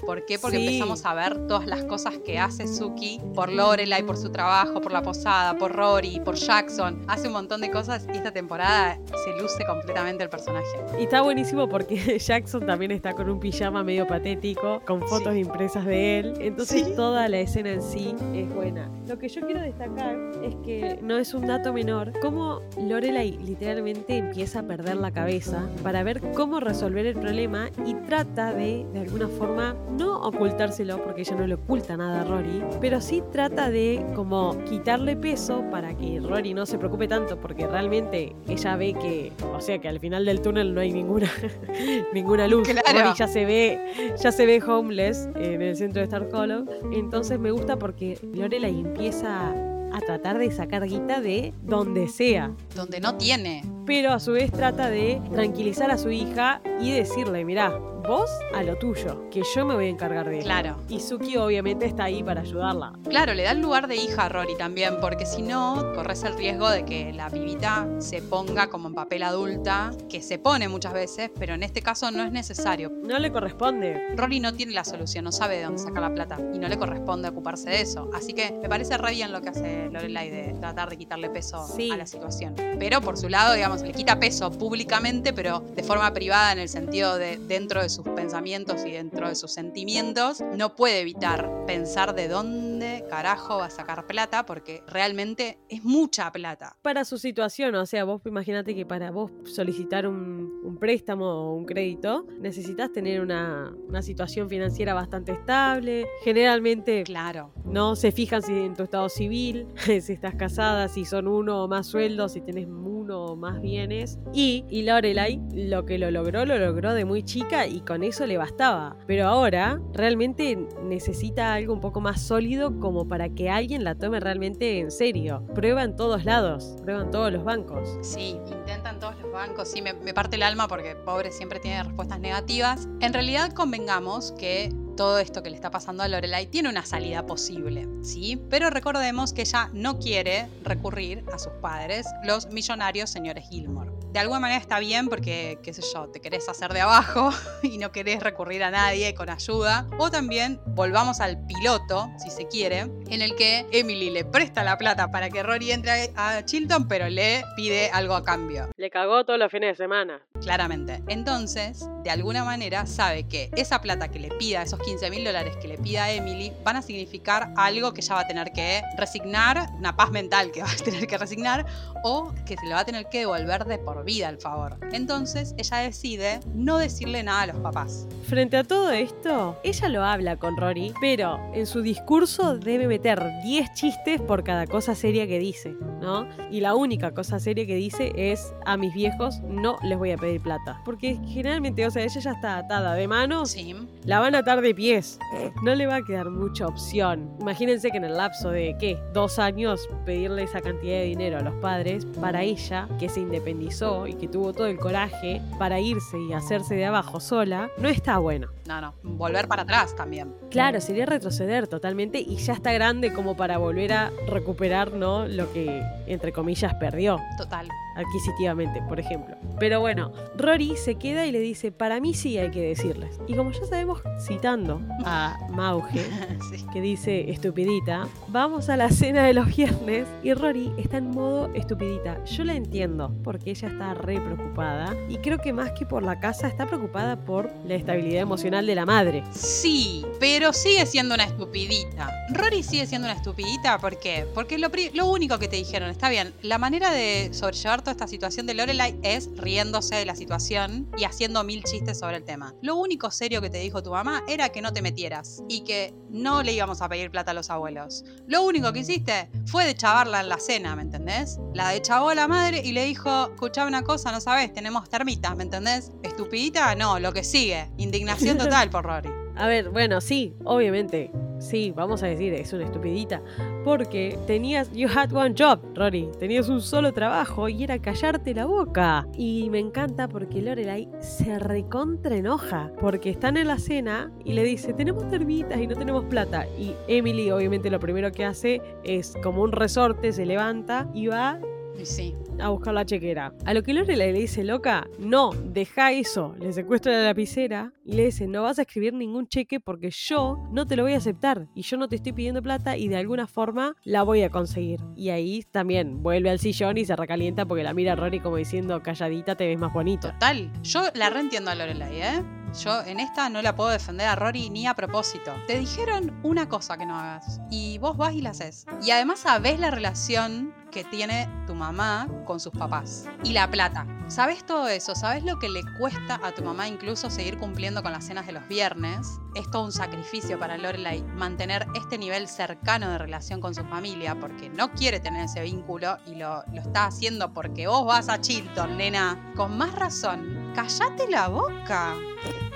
¿Por 0.05 0.25
qué? 0.27 0.39
Porque 0.39 0.59
Sí. 0.59 0.67
empezamos 0.67 1.05
a 1.05 1.15
ver 1.15 1.47
todas 1.47 1.67
las 1.67 1.85
cosas 1.85 2.19
que 2.19 2.39
hace 2.39 2.67
Suki 2.69 3.21
por 3.35 3.51
Lorelai, 3.53 4.03
por 4.05 4.17
su 4.17 4.31
trabajo, 4.31 4.81
por 4.81 4.93
la 4.93 5.03
posada, 5.03 5.57
por 5.57 5.73
Rory, 5.73 6.21
por 6.21 6.35
Jackson. 6.37 7.03
Hace 7.09 7.29
un 7.29 7.33
montón 7.35 7.61
de 7.61 7.71
cosas 7.71 8.07
y 8.13 8.17
esta 8.17 8.33
temporada 8.33 8.99
se 9.25 9.41
luce 9.43 9.65
completamente 9.67 10.23
el 10.25 10.29
personaje. 10.31 10.67
Y 10.99 11.05
está 11.05 11.23
buenísimo 11.23 11.69
porque 11.69 11.97
Jackson 12.19 12.67
también 12.67 12.91
está 12.91 13.15
con 13.15 13.29
un 13.31 13.41
pijama 13.41 13.83
medio 13.83 14.07
patético, 14.07 14.81
con 14.87 15.03
fotos 15.07 15.33
Sí. 15.35 15.41
impresas 15.41 15.85
de 15.85 16.19
él. 16.21 16.35
Entonces 16.41 16.85
Sí. 16.87 16.93
toda 16.97 17.29
la 17.29 17.39
escena 17.39 17.71
en 17.71 17.83
sí 17.83 18.15
es 18.35 18.53
buena. 18.55 18.91
Lo 19.09 19.19
que 19.19 19.29
yo 19.29 19.41
quiero 19.47 19.61
destacar 19.61 20.17
es 20.43 20.55
que 20.65 20.99
no 21.03 21.17
es 21.19 21.33
un 21.35 21.47
dato 21.47 21.73
menor, 21.73 22.13
cómo 22.21 22.61
Lorelai 22.81 23.33
literalmente 23.39 24.17
empieza 24.17 24.61
a 24.61 24.63
perder 24.63 24.97
la 24.97 25.11
cabeza 25.11 25.69
para 25.83 26.03
ver 26.03 26.21
cómo 26.33 26.61
resolver 26.61 27.07
el 27.07 27.15
problema 27.15 27.71
y 27.85 27.95
trata 27.95 28.53
de, 28.53 28.87
de 28.93 29.01
alguna 29.01 29.29
forma, 29.29 29.75
no 29.91 30.21
ocultárselo, 30.21 31.03
porque 31.03 31.23
ella 31.23 31.37
no 31.37 31.47
le 31.47 31.55
oculta 31.55 31.97
nada 31.97 32.23
a 32.23 32.25
Rory, 32.25 32.63
pero 32.81 33.01
sí 33.01 33.23
trata 33.33 33.71
de 33.71 34.05
como 34.15 34.57
quitarle 34.65 35.17
peso 35.17 35.65
para 35.71 35.97
que 35.97 36.21
Rory 36.21 36.55
no 36.55 36.67
se 36.67 36.79
preocupe 36.79 37.09
tanto, 37.09 37.39
porque 37.41 37.67
realmente 37.67 38.35
ella 38.49 38.77
ve 38.77 38.95
que, 38.95 39.33
o 39.55 39.61
sea, 39.61 39.79
que 39.79 39.89
al 39.89 40.01
final 40.01 40.25
del 40.25 40.41
túnel 40.41 40.75
no 40.75 40.81
hay 40.81 40.93
ninguna, 40.93 41.31
ninguna 42.13 42.49
luz. 42.49 42.69
Claro. 42.69 42.87
Rory 42.93 43.17
ya 43.17 43.29
se 43.29 43.45
ve, 43.45 44.15
ya 44.21 44.33
se 44.33 44.47
ve 44.47 44.63
homeless 44.63 45.29
en 45.37 45.63
el 45.63 45.77
centro 45.77 46.01
de 46.01 46.05
Star 46.05 46.29
Hollow. 46.33 46.67
Entonces 46.93 47.39
me 47.39 47.51
gusta 47.51 47.79
porque 47.79 48.19
Lorelai 48.35 48.81
empieza 48.81 49.55
a 49.97 50.01
tratar 50.01 50.37
de 50.37 50.51
sacar 50.51 50.85
guita 50.87 51.23
de 51.23 51.55
donde 51.63 52.09
sea. 52.09 52.53
Donde 52.75 53.01
no 53.01 53.17
tiene. 53.17 53.65
Pero 53.87 54.13
a 54.13 54.21
su 54.21 54.33
vez 54.33 54.53
trata 54.53 54.91
de 54.91 55.23
tranquilizar 55.33 55.91
a 55.91 55.97
su 55.97 56.11
hija 56.11 56.61
y 56.81 56.91
decirle, 56.91 57.45
mirá, 57.45 57.79
vos 58.07 58.31
a 58.55 58.63
lo 58.63 58.77
tuyo, 58.77 59.29
que 59.31 59.43
yo 59.55 59.67
me 59.67 59.75
voy 59.75 59.87
a 59.87 59.89
encargar 59.89 60.29
de 60.29 60.39
él. 60.39 60.45
Claro. 60.45 60.77
Y 60.89 61.01
Suki 61.01 61.37
obviamente 61.37 61.87
está 61.87 62.05
ahí 62.05 62.23
para 62.23 62.43
ayudarla. 62.43 62.93
Claro, 63.09 63.35
le 63.35 63.43
da 63.43 63.51
el 63.51 63.61
lugar 63.61 63.89
de 63.89 63.97
hija 63.97 64.27
a 64.27 64.29
Rory 64.29 64.57
también, 64.57 64.99
porque 65.01 65.27
si 65.27 65.43
no, 65.43 65.93
corres 65.95 66.23
el 66.23 66.37
riesgo 66.37 66.71
de 66.71 66.85
que 66.85 67.13
la 67.13 67.31
pibita 67.31 67.89
se 67.99 68.23
ponga 68.23 68.69
como 68.69 68.89
en 68.89 68.95
papel 68.95 69.25
adulta, 69.25 69.91
que 70.09 70.23
se 70.23 70.39
pone 70.39 70.69
muchas 70.69 70.93
veces, 70.93 71.31
pero 71.39 71.55
en 71.55 71.63
este 71.63 71.83
caso 71.83 72.11
no 72.11 72.23
es 72.23 72.31
necesario. 72.31 72.93
No 73.03 73.19
le 73.19 73.33
corresponde. 73.33 74.15
Rory 74.15 74.41
no 74.41 74.55
tiene 74.55 74.73
la 74.73 74.85
solución, 74.85 75.25
no 75.25 75.33
sabe 75.33 75.57
de 75.57 75.65
dónde 75.65 75.79
sacar 75.79 76.03
la 76.03 76.15
plata 76.15 76.39
y 76.55 76.59
no 76.59 76.69
le 76.69 76.79
corresponde 76.79 77.29
ocuparse 77.29 77.71
de 77.71 77.81
eso. 77.81 78.09
Así 78.15 78.33
que 78.33 78.53
me 78.63 78.69
parece 78.69 78.97
re 78.99 79.13
bien 79.13 79.33
lo 79.33 79.41
que 79.41 79.49
hace 79.49 79.86
Lorelai 79.91 80.31
de 80.31 80.55
tratar 80.61 80.89
de 80.91 80.97
quitarle 80.97 81.31
peso 81.31 81.67
Sí. 81.67 81.91
a 81.91 81.97
la 81.97 82.07
situación. 82.07 82.55
Pero 82.79 83.01
por 83.01 83.17
su 83.17 83.29
lado, 83.29 83.55
digamos, 83.55 83.83
le 83.83 83.93
quita 83.93 84.19
peso 84.19 84.51
públicamente, 84.51 85.33
pero 85.33 85.61
de 85.61 85.83
forma 85.83 86.13
privada 86.13 86.53
en 86.53 86.59
el 86.59 86.69
sentido 86.69 87.17
de 87.17 87.39
dentro 87.39 87.83
de 87.83 87.89
sus 87.89 88.07
pensamientos 88.09 88.85
y 88.85 88.91
dentro 88.93 89.29
de 89.29 89.35
sus 89.35 89.53
sentimientos, 89.53 90.43
no 90.55 90.75
puede 90.77 91.01
evitar 91.01 91.51
pensar 91.67 92.15
de 92.15 92.29
dónde 92.29 92.76
carajo 93.09 93.59
va 93.59 93.67
a 93.67 93.71
sacar 93.71 94.07
plata 94.07 94.45
porque 94.47 94.83
realmente 94.87 95.59
es 95.69 95.85
mucha 95.85 96.31
plata. 96.33 96.77
Para 96.83 97.05
su 97.05 97.19
situación, 97.19 97.75
o 97.75 97.87
sea, 97.87 98.05
vos 98.05 98.23
imagínate 98.27 98.75
que 98.75 98.85
para 98.87 99.11
vos 99.11 99.31
solicitar 99.45 100.07
un, 100.07 100.61
un 100.65 100.77
préstamo 100.79 101.27
o 101.27 101.55
un 101.55 101.65
crédito, 101.65 102.27
necesitas 102.41 102.93
tener 102.93 103.21
una, 103.21 103.73
una 103.89 104.03
situación 104.03 104.49
financiera 104.49 104.95
bastante 104.95 105.33
estable. 105.33 106.07
Generalmente 106.23 107.03
Claro. 107.05 107.53
no 107.65 107.97
se 107.97 108.13
fijan 108.13 108.43
si 108.43 108.53
en 108.53 108.75
tu 108.75 108.83
estado 108.85 109.09
civil, 109.09 109.67
si 110.01 110.13
estás 110.13 110.35
casada, 110.35 110.89
si 110.89 111.05
son 111.05 111.27
uno 111.29 111.65
o 111.65 111.69
más 111.69 111.87
sueldos, 111.87 112.33
si 112.33 112.41
tenés 112.41 112.67
uno 112.67 113.25
o 113.27 113.37
más 113.37 113.61
bienes. 113.61 114.19
Y, 114.33 114.65
y 114.69 114.83
Lorelai 114.83 115.41
lo 115.53 115.85
que 115.85 115.99
lo 115.99 116.11
logró, 116.11 116.45
lo 116.45 116.59
logró 116.59 116.93
de 116.95 117.05
muy 117.05 117.23
chica 117.23 117.67
y 117.67 117.81
con 117.81 118.03
eso 118.03 118.27
le 118.27 118.37
bastaba. 118.39 118.97
Pero 119.07 119.27
ahora 119.27 119.81
realmente 119.93 120.57
necesita 120.83 121.55
algo 121.55 121.73
un 121.73 121.81
poco 121.81 122.01
más 122.01 122.21
sólido 122.21 122.66
como 122.81 123.09
para 123.09 123.29
que 123.29 123.51
alguien 123.51 123.85
la 123.85 123.95
tome 123.95 124.21
realmente 124.21 124.79
en 124.79 124.91
serio. 124.91 125.45
Prueba 125.55 125.83
en 125.83 125.97
todos 125.97 126.25
lados, 126.25 126.77
prueba 126.83 127.03
en 127.03 127.11
todos 127.11 127.33
los 127.33 127.45
bancos. 127.45 127.89
Sí, 128.03 128.39
intentan 128.47 128.99
todos 129.01 129.19
los 129.21 129.33
bancos. 129.33 129.69
Sí, 129.69 129.83
me, 129.83 129.93
me 129.95 130.15
parte 130.15 130.37
el 130.37 130.43
alma 130.43 130.69
porque 130.69 130.97
pobre 130.97 131.33
siempre 131.33 131.61
tiene 131.61 131.83
respuestas 131.83 132.21
negativas. 132.21 132.89
En 133.01 133.13
realidad 133.13 133.53
convengamos 133.53 134.33
que 134.33 134.73
todo 134.97 135.19
esto 135.19 135.43
que 135.43 135.51
le 135.51 135.57
está 135.57 135.71
pasando 135.71 136.03
a 136.03 136.09
Lorelai 136.09 136.47
tiene 136.47 136.69
una 136.69 136.85
salida 136.85 137.27
posible, 137.27 137.87
¿sí? 138.03 138.41
Pero 138.49 138.71
recordemos 138.71 139.33
que 139.33 139.43
ella 139.43 139.71
no 139.73 139.99
quiere 139.99 140.49
recurrir 140.63 141.25
a 141.33 141.39
sus 141.39 141.53
padres, 141.61 142.07
los 142.25 142.49
millonarios 142.51 143.11
señores 143.11 143.49
Gilmore. 143.49 143.93
De 144.17 144.21
alguna 144.21 144.41
manera 144.41 144.59
está 144.59 144.79
bien 144.79 145.11
porque, 145.11 145.59
qué 145.63 145.75
sé 145.75 145.83
yo, 145.93 146.09
te 146.09 146.23
querés 146.23 146.49
hacer 146.49 146.73
de 146.73 146.81
abajo 146.81 147.29
y 147.63 147.77
no 147.77 147.93
querés 147.93 148.23
recurrir 148.23 148.65
a 148.65 148.71
nadie 148.71 149.15
con 149.15 149.29
ayuda. 149.29 149.87
O 149.99 150.11
también 150.11 150.59
volvamos 150.69 151.21
al 151.21 151.45
piloto, 151.45 152.09
si 152.17 152.31
se 152.31 152.49
quiere, 152.49 152.91
en 153.11 153.21
el 153.21 153.37
que 153.37 153.67
Emily 153.73 154.09
le 154.09 154.25
presta 154.25 154.65
la 154.65 154.79
plata 154.79 155.11
para 155.11 155.29
que 155.29 155.43
Rory 155.43 155.71
entre 155.71 156.15
a 156.17 156.43
Chilton, 156.47 156.89
pero 156.89 157.11
le 157.11 157.45
pide 157.57 157.91
algo 157.91 158.15
a 158.15 158.25
cambio. 158.25 158.71
Le 158.79 158.89
cagó 158.89 159.27
todos 159.27 159.39
los 159.39 159.53
fines 159.53 159.77
de 159.77 159.85
semana. 159.85 160.23
Claramente. 160.41 161.03
Entonces, 161.09 161.87
de 162.03 162.11
alguna 162.11 162.43
manera, 162.43 162.87
sabe 162.87 163.29
que 163.29 163.51
esa 163.55 163.83
plata 163.83 164.09
que 164.09 164.19
le 164.19 164.29
pida, 164.29 164.63
esos 164.63 164.81
15 164.81 165.11
mil 165.11 165.25
dólares 165.25 165.59
que 165.59 165.69
le 165.69 165.77
pida 165.77 166.05
a 166.05 166.13
Emily, 166.13 166.55
van 166.65 166.77
a 166.77 166.83
significar 166.83 167.53
algo 167.57 167.93
que 167.93 168.01
ella 168.01 168.15
va 168.15 168.21
a 168.23 168.27
tener 168.27 168.53
que 168.53 168.81
resignar, 168.97 169.73
una 169.75 169.95
paz 169.95 170.11
mental 170.11 170.53
que 170.53 170.63
va 170.63 170.71
a 170.71 170.77
tener 170.85 171.07
que 171.07 171.19
resignar, 171.19 171.67
o 172.03 172.33
que 172.47 172.57
se 172.57 172.65
le 172.65 172.73
va 172.73 172.81
a 172.81 172.85
tener 172.87 173.11
que 173.11 173.19
devolver 173.19 173.67
de 173.67 173.79
por 173.79 174.06
vida 174.07 174.31
el 174.31 174.39
favor. 174.39 174.79
Entonces, 174.93 175.55
ella 175.59 175.79
decide 175.79 176.41
no 176.55 176.79
decirle 176.79 177.23
nada 177.23 177.43
a 177.43 177.47
los 177.49 177.57
papás. 177.57 178.07
Frente 178.25 178.57
a 178.57 178.65
todo 178.65 178.91
esto, 178.91 179.59
ella 179.63 179.89
lo 179.91 180.03
habla 180.03 180.37
con 180.37 180.57
Rory, 180.57 180.95
pero 181.01 181.39
en 181.53 181.67
su 181.67 181.83
discurso 181.83 182.57
debe 182.57 182.87
meter 182.89 183.23
10 183.45 183.75
chistes 183.75 184.21
por 184.23 184.43
cada 184.45 184.67
cosa 184.67 184.95
seria 184.95 185.27
que 185.27 185.39
dice, 185.39 185.75
¿no? 186.01 186.27
Y 186.51 186.61
la 186.61 186.75
única 186.75 187.13
cosa 187.13 187.39
seria 187.39 187.67
que 187.67 187.75
dice 187.75 188.13
es 188.17 188.55
a 188.65 188.77
mis 188.79 188.95
viejos 188.95 189.41
no 189.43 189.77
les 189.83 189.99
voy 189.99 190.13
a 190.13 190.17
pedir 190.17 190.41
plata. 190.41 190.81
Porque 190.85 191.19
generalmente, 191.27 191.87
o 191.87 191.91
sea, 191.91 192.03
ella 192.05 192.21
ya 192.21 192.31
está 192.31 192.57
atada 192.59 192.95
de 192.95 193.07
manos, 193.09 193.51
Sí. 193.51 193.75
la 194.05 194.21
van 194.21 194.35
a 194.35 194.39
atar 194.39 194.61
de 194.61 194.75
pies. 194.75 195.19
No 195.63 195.75
le 195.75 195.87
va 195.87 195.97
a 195.97 196.03
quedar 196.05 196.31
mucha 196.31 196.67
opción. 196.67 197.31
Imagínense 197.41 197.91
que 197.91 197.97
en 197.97 198.05
el 198.05 198.17
lapso 198.17 198.51
de, 198.51 198.77
¿qué? 198.79 198.99
Dos 199.13 199.39
años 199.39 199.89
pedirle 200.05 200.45
esa 200.45 200.61
cantidad 200.61 200.99
de 200.99 201.05
dinero 201.05 201.39
a 201.39 201.43
los 201.43 201.55
padres 201.57 202.07
para 202.21 202.43
ella, 202.43 202.89
que 203.01 203.09
se 203.09 203.21
independizó 203.21 203.96
y 204.07 204.15
que 204.15 204.29
tuvo 204.29 204.53
todo 204.53 204.67
el 204.67 204.79
coraje 204.79 205.41
para 205.59 205.79
irse 205.81 206.19
y 206.29 206.33
hacerse 206.33 206.75
de 206.75 206.85
abajo 206.85 207.21
sola, 207.21 207.71
no 207.79 207.89
está 207.89 208.19
bueno. 208.19 208.49
No, 208.67 208.81
no. 208.81 208.95
Volver 209.05 209.47
para 209.47 209.63
atrás 209.63 209.95
también. 209.95 210.35
Claro, 210.51 210.81
sería 210.81 211.07
retroceder 211.07 211.69
totalmente 211.69 212.19
y 212.19 212.37
ya 212.37 212.53
está 212.55 212.73
grande 212.73 213.13
como 213.13 213.37
para 213.37 213.59
volver 213.59 213.93
a 213.93 214.11
recuperar, 214.29 214.93
¿no? 214.93 215.27
Lo 215.29 215.53
que, 215.53 215.83
entre 216.09 216.33
comillas, 216.33 216.75
perdió 216.75 217.21
Total. 217.39 217.69
adquisitivamente, 217.97 218.83
por 218.89 218.99
ejemplo. 218.99 219.37
Pero 219.61 219.79
bueno, 219.81 220.11
Rory 220.37 220.77
se 220.77 220.97
queda 220.97 221.27
y 221.27 221.33
le 221.33 221.39
dice, 221.39 221.71
para 221.71 222.01
mí 222.01 222.13
sí 222.15 222.39
hay 222.39 222.51
que 222.51 222.61
decirles. 222.61 223.21
Y 223.29 223.35
como 223.35 223.53
ya 223.53 223.65
sabemos, 223.67 224.01
citando 224.21 224.81
a 225.05 225.37
Mauge, 225.51 226.05
sí. 226.51 226.67
que 226.73 226.81
dice 226.81 227.31
estupidita, 227.31 228.09
vamos 228.29 228.69
a 228.69 228.77
la 228.77 228.91
cena 228.91 229.25
de 229.25 229.33
los 229.35 229.47
viernes 229.55 230.07
y 230.25 230.35
Rory 230.35 230.73
está 230.77 230.97
en 230.99 231.11
modo 231.11 231.55
estupidita. 231.55 232.23
Yo 232.25 232.43
la 232.45 232.55
entiendo 232.55 233.13
porque 233.23 233.51
ella 233.51 233.69
está 233.77 233.93
re 233.93 234.19
preocupada 234.19 234.97
y 235.07 235.19
creo 235.19 235.37
que 235.39 235.53
más 235.53 235.73
que 235.73 235.85
por 235.85 236.03
la 236.03 236.19
casa 236.19 236.49
está 236.49 236.67
preocupada 236.67 237.17
por 237.17 237.53
la 237.67 237.75
estabilidad 237.75 238.23
emocional 238.23 238.65
de 238.65 238.75
la 238.75 238.87
madre. 238.87 239.23
Sí, 239.33 240.03
pero 240.19 240.55
sigue 240.55 240.87
siendo 240.87 241.15
una 241.15 241.25
estupidita. 241.25 242.11
Rory 242.31 242.63
sigue 242.63 242.87
siendo 242.87 243.07
una 243.07 243.17
estupidita, 243.17 243.79
¿por 243.79 243.99
qué? 243.99 244.27
Porque 244.35 244.57
lo, 244.57 244.71
lo 244.95 245.11
único 245.11 245.39
que 245.39 245.47
te 245.47 245.57
dijeron, 245.57 245.91
está 245.91 246.09
bien, 246.09 246.33
la 246.41 246.57
manera 246.57 246.91
de 246.91 247.29
sobrellevar 247.33 247.83
toda 247.83 247.93
esta 247.93 248.09
situación 248.09 248.47
de 248.47 248.55
Lorelai 248.55 248.99
es 249.03 249.29
riéndose 249.37 249.95
de 249.97 250.07
la 250.07 250.17
situación 250.17 250.89
y 250.97 251.05
haciendo 251.05 251.45
mil 251.45 251.63
chistes 251.63 251.99
sobre 251.99 252.17
el 252.17 252.25
tema. 252.25 252.55
Lo 252.63 252.77
único 252.77 253.11
serio 253.11 253.43
que 253.43 253.51
te 253.51 253.59
dijo 253.59 253.83
tu 253.83 253.91
mamá 253.91 254.25
era 254.27 254.49
que 254.49 254.63
no 254.63 254.73
te 254.73 254.81
metieras 254.81 255.43
y 255.51 255.65
que 255.65 255.93
no 256.09 256.43
le 256.43 256.55
íbamos 256.55 256.81
a 256.81 256.89
pedir 256.89 257.11
plata 257.11 257.33
a 257.33 257.35
los 257.35 257.51
abuelos. 257.51 258.05
Lo 258.27 258.43
único 258.43 258.73
que 258.73 258.81
hiciste 258.81 259.29
fue 259.45 259.67
de 259.67 259.75
chavarla 259.75 260.21
en 260.21 260.31
la 260.31 260.39
cena, 260.39 260.75
¿me 260.75 260.83
entendés? 260.83 261.39
La 261.53 261.69
de 261.69 261.83
chavó 261.83 262.09
a 262.09 262.15
la 262.15 262.27
madre 262.27 262.63
y 262.65 262.73
le 262.73 262.85
dijo, 262.87 263.37
una 263.67 263.83
cosa, 263.83 264.13
no 264.13 264.21
sabes, 264.21 264.53
tenemos 264.53 264.89
termitas, 264.89 265.37
¿me 265.37 265.43
entendés? 265.43 265.93
Estupidita, 266.03 266.75
no, 266.75 266.99
lo 266.99 267.13
que 267.13 267.25
sigue. 267.25 267.71
Indignación 267.77 268.39
total 268.39 268.71
por 268.71 268.85
Rory. 268.85 269.11
A 269.37 269.47
ver, 269.47 269.71
bueno, 269.71 270.01
sí, 270.01 270.35
obviamente. 270.45 271.11
Sí, 271.39 271.71
vamos 271.77 272.03
a 272.03 272.07
decir, 272.07 272.33
es 272.33 272.53
una 272.55 272.65
estupidita. 272.65 273.23
Porque 273.63 274.19
tenías, 274.27 274.73
you 274.73 274.89
had 274.89 275.13
one 275.13 275.35
job, 275.37 275.61
Rory. 275.75 276.09
Tenías 276.19 276.49
un 276.49 276.63
solo 276.63 276.95
trabajo 276.95 277.49
y 277.49 277.63
era 277.63 277.79
callarte 277.79 278.35
la 278.35 278.47
boca. 278.47 279.07
Y 279.15 279.51
me 279.51 279.59
encanta 279.59 280.09
porque 280.09 280.41
Lorelai 280.41 280.89
se 281.01 281.39
recontra 281.39 282.17
enoja. 282.17 282.73
Porque 282.81 283.11
están 283.11 283.37
en 283.37 283.49
la 283.49 283.59
cena 283.59 284.11
y 284.25 284.33
le 284.33 284.45
dice, 284.45 284.73
tenemos 284.73 285.09
termitas 285.11 285.61
y 285.61 285.67
no 285.67 285.77
tenemos 285.77 286.05
plata. 286.07 286.47
Y 286.59 286.75
Emily, 286.89 287.31
obviamente, 287.31 287.69
lo 287.69 287.79
primero 287.79 288.11
que 288.13 288.25
hace 288.25 288.63
es 288.83 289.15
como 289.23 289.43
un 289.43 289.53
resorte, 289.53 290.13
se 290.13 290.25
levanta 290.25 290.89
y 290.95 291.09
va 291.09 291.39
sí. 291.85 292.15
a 292.41 292.49
buscar 292.49 292.75
la 292.75 292.87
chequera. 292.87 293.35
A 293.45 293.55
lo 293.55 293.63
que 293.63 293.75
Lorelai 293.75 294.13
le 294.13 294.21
dice, 294.21 294.45
loca, 294.45 294.87
no, 294.99 295.31
deja 295.33 295.93
eso. 295.93 296.35
Le 296.39 296.53
secuestra 296.53 296.93
la 296.93 297.03
lapicera 297.03 297.73
y 297.85 297.95
le 297.95 298.07
dice, 298.07 298.27
no 298.27 298.43
vas 298.43 298.59
a 298.59 298.63
escribir 298.63 298.95
ningún 298.95 299.29
cheque 299.29 299.61
porque 299.61 299.91
yo 299.91 300.39
no 300.53 300.67
te 300.67 300.77
lo 300.77 300.85
voy 300.85 300.95
a 300.95 300.99
aceptar. 300.99 301.49
Y 301.55 301.63
yo 301.63 301.77
no 301.77 301.89
te 301.89 301.97
estoy 301.97 302.13
pidiendo 302.13 302.43
plata 302.43 302.77
y 302.77 302.89
de 302.89 302.97
alguna 302.97 303.27
forma 303.27 303.77
la 303.85 304.03
voy 304.03 304.23
a 304.23 304.31
conseguir. 304.31 304.81
Y 304.95 305.11
ahí 305.11 305.43
también 305.51 306.03
vuelve 306.03 306.31
al 306.31 306.39
sillón 306.39 306.79
y 306.79 306.85
se 306.85 306.97
recalienta 306.97 307.47
porque 307.47 307.63
la 307.63 307.75
mira 307.75 307.93
a 307.93 307.97
Rory 307.97 308.21
como 308.21 308.37
diciendo, 308.37 308.83
calladita 308.83 309.37
te 309.37 309.47
ves 309.47 309.59
más 309.59 309.73
bonito. 309.73 310.13
Total. 310.13 310.51
Yo 310.63 310.83
la 310.95 311.11
reentiendo 311.11 311.51
a 311.51 311.55
Lorelai, 311.55 312.01
¿eh? 312.01 312.23
Yo 312.63 312.83
en 312.83 313.01
esta 313.01 313.29
no 313.29 313.43
la 313.43 313.55
puedo 313.55 313.71
defender 313.71 314.07
a 314.07 314.15
Rory 314.15 314.49
ni 314.51 314.67
a 314.67 314.75
propósito. 314.75 315.33
Te 315.47 315.59
dijeron 315.59 316.19
una 316.23 316.49
cosa 316.49 316.79
que 316.79 316.87
no 316.87 316.97
hagas 316.97 317.41
y 317.51 317.79
vos 317.79 317.97
vas 317.97 318.15
y 318.15 318.23
la 318.23 318.31
haces. 318.31 318.65
Y 318.83 318.93
además 318.93 319.21
sabés 319.21 319.61
la 319.61 319.71
relación 319.71 320.55
que 320.71 320.85
tiene 320.85 321.29
tu 321.47 321.55
mamá 321.55 322.09
con 322.25 322.41
sus 322.41 322.53
papás. 322.53 323.07
Y 323.25 323.33
la 323.33 323.51
plata. 323.51 323.87
¿Sabes 324.09 324.47
todo 324.47 324.69
eso? 324.69 324.95
¿Sabes 324.95 325.25
lo 325.25 325.39
que 325.39 325.49
le 325.49 325.63
cuesta 325.79 326.21
a 326.23 326.33
tu 326.33 326.45
mamá 326.45 326.69
incluso 326.69 327.11
seguir 327.11 327.39
cumpliendo 327.39 327.83
con 327.83 327.93
las 327.93 328.07
cenas 328.07 328.27
de 328.27 328.33
los 328.33 328.47
viernes? 328.47 329.19
Es 329.35 329.51
todo 329.51 329.65
un 329.65 329.73
sacrificio 329.73 330.39
para 330.39 330.57
Lorelai 330.59 331.03
mantener 331.03 331.67
este 331.75 331.99
nivel 331.99 332.29
cercano 332.29 332.89
de 332.91 332.99
relación 332.99 333.41
con 333.41 333.55
su 333.55 333.65
familia 333.65 334.15
porque 334.15 334.49
no 334.49 334.71
quiere 334.73 335.01
tener 335.01 335.25
ese 335.25 335.43
vínculo 335.43 335.99
y 336.07 336.15
lo, 336.15 336.45
lo 336.53 336.61
está 336.61 336.87
haciendo 336.87 337.33
porque 337.33 337.67
vos 337.67 337.85
vas 337.85 338.09
a 338.09 338.21
Chilton, 338.21 338.77
nena. 338.77 339.33
Con 339.35 339.59
más 339.59 339.75
razón, 339.75 340.53
callate 340.55 341.09
la 341.09 341.29
boca. 341.29 341.95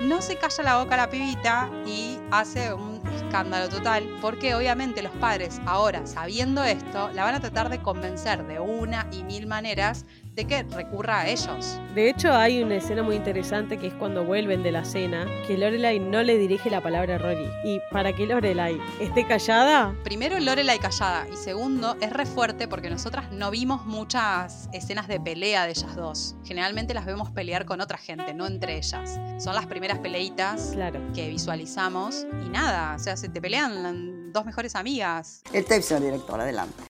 No 0.01 0.21
se 0.21 0.37
calla 0.37 0.63
la 0.63 0.77
boca 0.77 0.97
la 0.97 1.09
pibita 1.09 1.69
y 1.85 2.17
hace 2.31 2.73
un 2.73 3.00
escándalo 3.31 3.69
total 3.69 4.09
porque 4.19 4.55
obviamente 4.55 5.01
los 5.01 5.13
padres 5.13 5.61
ahora 5.65 6.05
sabiendo 6.05 6.65
esto 6.65 7.09
la 7.13 7.23
van 7.23 7.35
a 7.35 7.39
tratar 7.39 7.69
de 7.69 7.79
convencer 7.79 8.45
de 8.45 8.59
una 8.59 9.07
y 9.09 9.23
mil 9.23 9.47
maneras 9.47 10.05
de 10.35 10.45
que 10.45 10.63
recurra 10.63 11.21
a 11.21 11.29
ellos. 11.29 11.79
De 11.93 12.09
hecho, 12.09 12.33
hay 12.33 12.63
una 12.63 12.75
escena 12.75 13.03
muy 13.03 13.15
interesante 13.15 13.77
que 13.77 13.87
es 13.87 13.93
cuando 13.93 14.23
vuelven 14.23 14.63
de 14.63 14.71
la 14.71 14.85
cena, 14.85 15.25
que 15.47 15.57
Lorelai 15.57 15.99
no 15.99 16.23
le 16.23 16.37
dirige 16.37 16.69
la 16.69 16.81
palabra 16.81 17.15
a 17.15 17.17
Rory. 17.17 17.49
Y 17.63 17.79
para 17.91 18.13
que 18.13 18.25
Lorelai 18.25 18.79
esté 18.99 19.25
callada, 19.27 19.95
Primero, 20.03 20.39
Lorelai 20.39 20.79
callada. 20.79 21.27
Y 21.31 21.37
segundo, 21.37 21.95
es 22.01 22.11
re 22.11 22.25
fuerte 22.25 22.67
porque 22.67 22.89
nosotras 22.89 23.31
no 23.31 23.51
vimos 23.51 23.85
muchas 23.85 24.69
escenas 24.73 25.07
de 25.07 25.19
pelea 25.19 25.65
de 25.65 25.71
ellas 25.71 25.95
dos. 25.95 26.35
Generalmente 26.43 26.93
las 26.93 27.05
vemos 27.05 27.31
pelear 27.31 27.65
con 27.65 27.81
otra 27.81 27.97
gente, 27.97 28.33
no 28.33 28.47
entre 28.47 28.77
ellas. 28.77 29.19
Son 29.37 29.55
las 29.55 29.67
primeras 29.67 29.99
peleitas 29.99 30.71
claro. 30.73 30.99
que 31.13 31.29
visualizamos. 31.29 32.25
Y 32.45 32.49
nada, 32.49 32.95
o 32.95 32.99
sea, 32.99 33.17
se 33.17 33.29
te 33.29 33.41
pelean 33.41 34.31
dos 34.31 34.45
mejores 34.45 34.75
amigas. 34.75 35.41
El 35.53 35.63
tape, 35.65 35.81
señor 35.81 36.03
director, 36.03 36.39
adelante. 36.39 36.83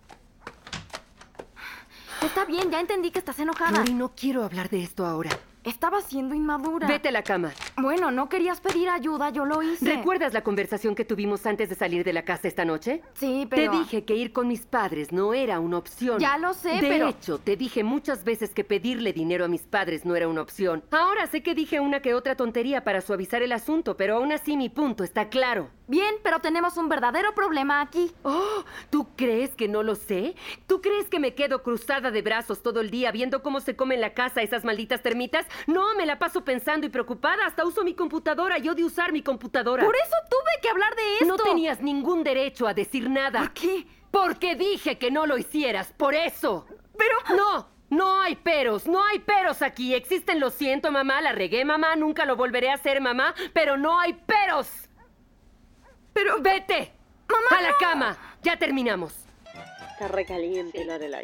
Está 2.22 2.46
bien, 2.46 2.70
ya 2.70 2.80
entendí 2.80 3.12
que 3.12 3.20
estás 3.20 3.40
enojada. 3.40 3.80
Rory, 3.80 3.94
no 3.94 4.14
quiero 4.16 4.44
hablar 4.44 4.70
de 4.70 4.84
esto 4.84 5.06
ahora. 5.06 5.32
Estaba 5.64 6.02
siendo 6.02 6.34
inmadura. 6.34 6.88
Vete 6.88 7.10
a 7.10 7.12
la 7.12 7.22
cama. 7.22 7.52
Bueno, 7.78 8.10
no 8.10 8.30
querías 8.30 8.60
pedir 8.60 8.90
ayuda, 8.90 9.30
yo 9.30 9.46
lo 9.46 9.62
hice. 9.62 9.96
¿Recuerdas 9.96 10.34
la 10.34 10.44
conversación 10.44 10.96
que 10.96 11.06
tuvimos 11.06 11.46
antes 11.46 11.70
de 11.70 11.76
salir 11.76 12.04
de 12.04 12.14
la 12.14 12.24
casa 12.26 12.48
esta 12.48 12.66
noche? 12.66 13.04
Sí, 13.14 13.46
pero... 13.48 13.72
Te 13.72 13.78
dije 13.78 14.04
que 14.04 14.16
ir 14.16 14.34
con 14.34 14.48
mis 14.48 14.66
padres 14.66 15.12
no 15.12 15.36
era 15.36 15.60
una 15.60 15.78
opción. 15.78 16.20
Ya 16.20 16.40
lo 16.40 16.56
sé, 16.56 16.82
de 16.82 16.90
pero... 16.90 17.08
hecho, 17.10 17.38
te 17.38 17.58
dije 17.58 17.84
muchas 17.84 18.24
veces 18.24 18.56
que 18.56 18.64
pedirle 18.64 19.14
dinero 19.14 19.46
a 19.46 19.48
mis 19.48 19.62
padres 19.62 20.04
no 20.04 20.16
era 20.16 20.28
una 20.28 20.42
opción. 20.42 20.84
Ahora 20.90 21.28
sé 21.28 21.44
que 21.44 21.54
dije 21.54 21.80
una 21.80 22.02
que 22.02 22.16
otra 22.16 22.36
tontería 22.36 22.84
para 22.84 23.02
suavizar 23.02 23.44
el 23.44 23.52
asunto, 23.52 23.96
pero 23.98 24.16
aún 24.16 24.32
así 24.32 24.58
mi 24.58 24.70
punto 24.70 25.04
está 25.04 25.30
claro. 25.30 25.70
Bien, 25.88 26.16
pero 26.24 26.40
tenemos 26.40 26.78
un 26.78 26.88
verdadero 26.88 27.36
problema 27.36 27.82
aquí. 27.82 28.12
Oh, 28.24 28.64
¿tú 28.90 29.10
crees 29.16 29.52
que 29.52 29.68
no 29.68 29.84
lo 29.84 29.96
sé? 29.96 30.36
¿Tú 30.66 30.82
crees 30.82 31.08
que 31.08 31.20
me 31.20 31.36
quedo 31.36 31.64
cruzada 31.64 32.12
de 32.12 32.22
brazos 32.22 32.64
todo 32.64 32.80
el 32.80 32.90
día 32.90 33.12
viendo 33.12 33.44
cómo 33.44 33.60
se 33.60 33.76
comen 33.76 34.00
la 34.00 34.14
casa 34.14 34.42
esas 34.42 34.64
malditas 34.64 35.04
termitas? 35.04 35.46
No, 35.68 35.96
me 35.96 36.06
la 36.06 36.20
paso 36.20 36.44
pensando 36.44 36.86
y 36.86 36.90
preocupada. 36.90 37.46
Hasta 37.46 37.66
uso 37.66 37.84
mi 37.84 37.94
computadora 37.94 38.58
y 38.60 38.70
odio 38.70 38.86
usar 38.86 39.12
mi 39.12 39.22
computadora. 39.22 39.84
Por 39.86 39.96
eso 39.96 40.16
tuve 40.30 40.62
que 40.62 40.70
hablar 40.70 40.96
de 40.96 41.14
esto. 41.14 41.26
No 41.26 41.38
tenías 41.38 41.82
ningún 41.82 42.24
derecho 42.24 42.68
a 42.68 42.74
decir 42.74 43.10
nada. 43.10 43.40
¿Por 43.40 43.54
qué? 43.54 43.88
Porque 44.12 44.56
dije 44.56 44.98
que 44.98 45.10
no 45.12 45.26
lo 45.26 45.38
hicieras, 45.38 45.94
por 45.94 46.14
eso. 46.14 46.66
Pero... 46.98 47.18
No, 47.38 47.70
no 47.90 48.22
hay 48.22 48.36
peros, 48.36 48.88
no 48.88 49.04
hay 49.04 49.20
peros 49.20 49.62
aquí. 49.62 49.94
Existen, 49.94 50.40
lo 50.40 50.50
siento, 50.50 50.92
mamá, 50.92 51.22
la 51.22 51.32
regué, 51.32 51.64
mamá, 51.64 51.96
nunca 51.96 52.26
lo 52.26 52.36
volveré 52.36 52.70
a 52.72 52.76
hacer, 52.76 53.00
mamá, 53.02 53.34
pero 53.54 53.78
no 53.78 54.00
hay 54.00 54.14
peros. 54.14 54.70
Pero... 56.14 56.42
Vete. 56.42 56.94
Mamá, 57.30 57.58
A 57.58 57.62
la 57.62 57.70
no. 57.70 57.78
cama. 57.80 58.18
Ya 58.44 58.58
terminamos. 58.58 59.14
Está 59.94 60.10
recaliente 60.10 60.84
Lorelai. 60.84 61.24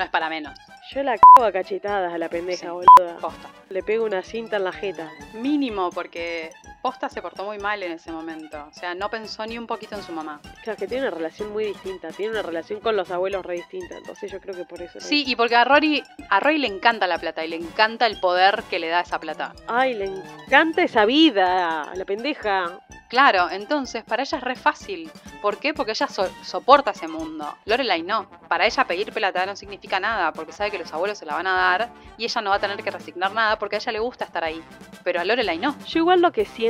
No 0.00 0.04
es 0.04 0.10
para 0.10 0.30
menos. 0.30 0.58
Yo 0.92 1.02
la 1.02 1.14
cago 1.18 1.46
a 1.46 1.52
cachetadas 1.52 2.10
a 2.10 2.16
la 2.16 2.30
pendeja, 2.30 2.62
Sí. 2.62 2.66
boluda. 2.68 3.18
Posta. 3.20 3.50
Le 3.68 3.82
pego 3.82 4.06
una 4.06 4.22
cinta 4.22 4.56
en 4.56 4.64
la 4.64 4.72
jeta. 4.72 5.10
Mínimo, 5.34 5.90
porque 5.90 6.48
Posta 6.82 7.08
se 7.10 7.20
portó 7.20 7.44
muy 7.44 7.58
mal 7.58 7.82
en 7.82 7.92
ese 7.92 8.10
momento. 8.10 8.66
O 8.70 8.72
sea, 8.72 8.94
no 8.94 9.10
pensó 9.10 9.44
ni 9.44 9.58
un 9.58 9.66
poquito 9.66 9.96
en 9.96 10.02
su 10.02 10.12
mamá. 10.12 10.40
Claro, 10.64 10.78
que 10.78 10.86
tiene 10.88 11.06
una 11.08 11.14
relación 11.16 11.52
muy 11.52 11.64
distinta. 11.66 12.08
Tiene 12.08 12.32
una 12.32 12.42
relación 12.42 12.80
con 12.80 12.96
los 12.96 13.10
abuelos 13.10 13.44
re 13.44 13.54
distinta. 13.56 13.98
Entonces 13.98 14.32
yo 14.32 14.40
creo 14.40 14.54
que 14.54 14.64
por 14.64 14.80
eso. 14.80 14.98
Sí, 15.00 15.24
y 15.26 15.36
porque 15.36 15.56
a 15.56 15.64
Rory, 15.64 16.02
a 16.30 16.40
Rory 16.40 16.58
le 16.58 16.68
encanta 16.68 17.06
la 17.06 17.18
plata 17.18 17.44
y 17.44 17.48
le 17.48 17.56
encanta 17.56 18.06
el 18.06 18.18
poder 18.18 18.62
que 18.70 18.78
le 18.78 18.88
da 18.88 19.00
esa 19.00 19.18
plata. 19.20 19.52
Ay, 19.68 19.92
le 19.94 20.06
encanta 20.06 20.82
esa 20.82 21.04
vida, 21.04 21.92
la 21.94 22.04
pendeja. 22.06 22.80
Claro, 23.10 23.50
entonces 23.50 24.04
para 24.04 24.22
ella 24.22 24.38
es 24.38 24.44
re 24.44 24.54
fácil. 24.54 25.10
¿Por 25.42 25.58
qué? 25.58 25.74
Porque 25.74 25.90
ella 25.92 26.06
so- 26.06 26.30
soporta 26.44 26.92
ese 26.92 27.08
mundo. 27.08 27.56
Lorelai 27.64 28.02
no. 28.04 28.30
Para 28.48 28.66
ella 28.66 28.84
pedir 28.84 29.12
plata 29.12 29.44
no 29.46 29.56
significa 29.56 29.98
nada, 29.98 30.32
porque 30.32 30.52
sabe 30.52 30.70
que 30.70 30.78
los 30.78 30.92
abuelos 30.92 31.18
se 31.18 31.26
la 31.26 31.34
van 31.34 31.48
a 31.48 31.52
dar 31.54 31.88
y 32.16 32.24
ella 32.24 32.40
no 32.40 32.50
va 32.50 32.56
a 32.56 32.60
tener 32.60 32.80
que 32.82 32.90
resignar 32.90 33.32
nada 33.32 33.58
porque 33.58 33.76
a 33.76 33.78
ella 33.80 33.92
le 33.92 33.98
gusta 33.98 34.24
estar 34.24 34.44
ahí. 34.44 34.62
Pero 35.02 35.20
a 35.20 35.24
Lorelai 35.24 35.58
no. 35.58 35.76
Yo 35.86 35.98
igual 35.98 36.20
lo 36.20 36.30
que 36.30 36.44
siento, 36.44 36.69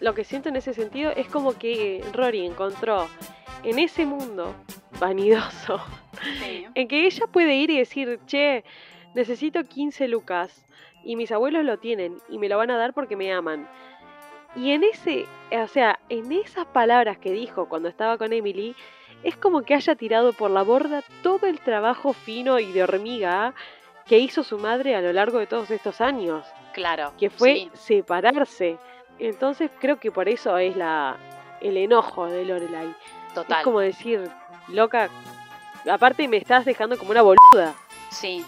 lo 0.00 0.14
que 0.14 0.24
siento 0.24 0.48
en 0.48 0.56
ese 0.56 0.74
sentido 0.74 1.10
es 1.16 1.28
como 1.28 1.58
que 1.58 2.04
Rory 2.12 2.44
encontró 2.46 3.08
en 3.62 3.78
ese 3.78 4.06
mundo 4.06 4.54
vanidoso 5.00 5.80
en 6.74 6.88
que 6.88 7.06
ella 7.06 7.26
puede 7.26 7.54
ir 7.54 7.70
y 7.70 7.78
decir, 7.78 8.18
che, 8.26 8.64
necesito 9.14 9.62
15 9.64 10.08
lucas 10.08 10.64
y 11.04 11.16
mis 11.16 11.30
abuelos 11.32 11.64
lo 11.64 11.78
tienen 11.78 12.16
y 12.28 12.38
me 12.38 12.48
lo 12.48 12.58
van 12.58 12.70
a 12.70 12.76
dar 12.76 12.92
porque 12.92 13.16
me 13.16 13.32
aman. 13.32 13.68
Y 14.56 14.72
en 14.72 14.82
ese, 14.84 15.26
o 15.52 15.68
sea, 15.68 15.98
en 16.08 16.32
esas 16.32 16.66
palabras 16.66 17.18
que 17.18 17.32
dijo 17.32 17.68
cuando 17.68 17.88
estaba 17.88 18.18
con 18.18 18.32
Emily, 18.32 18.74
es 19.22 19.36
como 19.36 19.62
que 19.62 19.74
haya 19.74 19.94
tirado 19.94 20.32
por 20.32 20.50
la 20.50 20.62
borda 20.62 21.02
todo 21.22 21.46
el 21.46 21.60
trabajo 21.60 22.12
fino 22.12 22.58
y 22.58 22.72
de 22.72 22.82
hormiga 22.82 23.54
que 24.06 24.18
hizo 24.18 24.42
su 24.42 24.58
madre 24.58 24.94
a 24.96 25.00
lo 25.00 25.12
largo 25.12 25.38
de 25.38 25.46
todos 25.46 25.70
estos 25.70 26.00
años, 26.00 26.46
Claro. 26.72 27.12
que 27.18 27.28
fue 27.30 27.54
sí. 27.54 27.70
separarse. 27.74 28.78
Entonces 29.18 29.70
creo 29.80 29.98
que 29.98 30.12
por 30.12 30.28
eso 30.28 30.56
es 30.58 30.76
la 30.76 31.16
el 31.60 31.76
enojo 31.76 32.26
de 32.26 32.44
Lorelai. 32.44 32.94
total. 33.34 33.58
Es 33.58 33.64
como 33.64 33.80
decir, 33.80 34.30
loca, 34.68 35.10
aparte 35.90 36.28
me 36.28 36.36
estás 36.36 36.64
dejando 36.64 36.96
como 36.96 37.10
una 37.10 37.22
boluda. 37.22 37.74
Sí. 38.10 38.44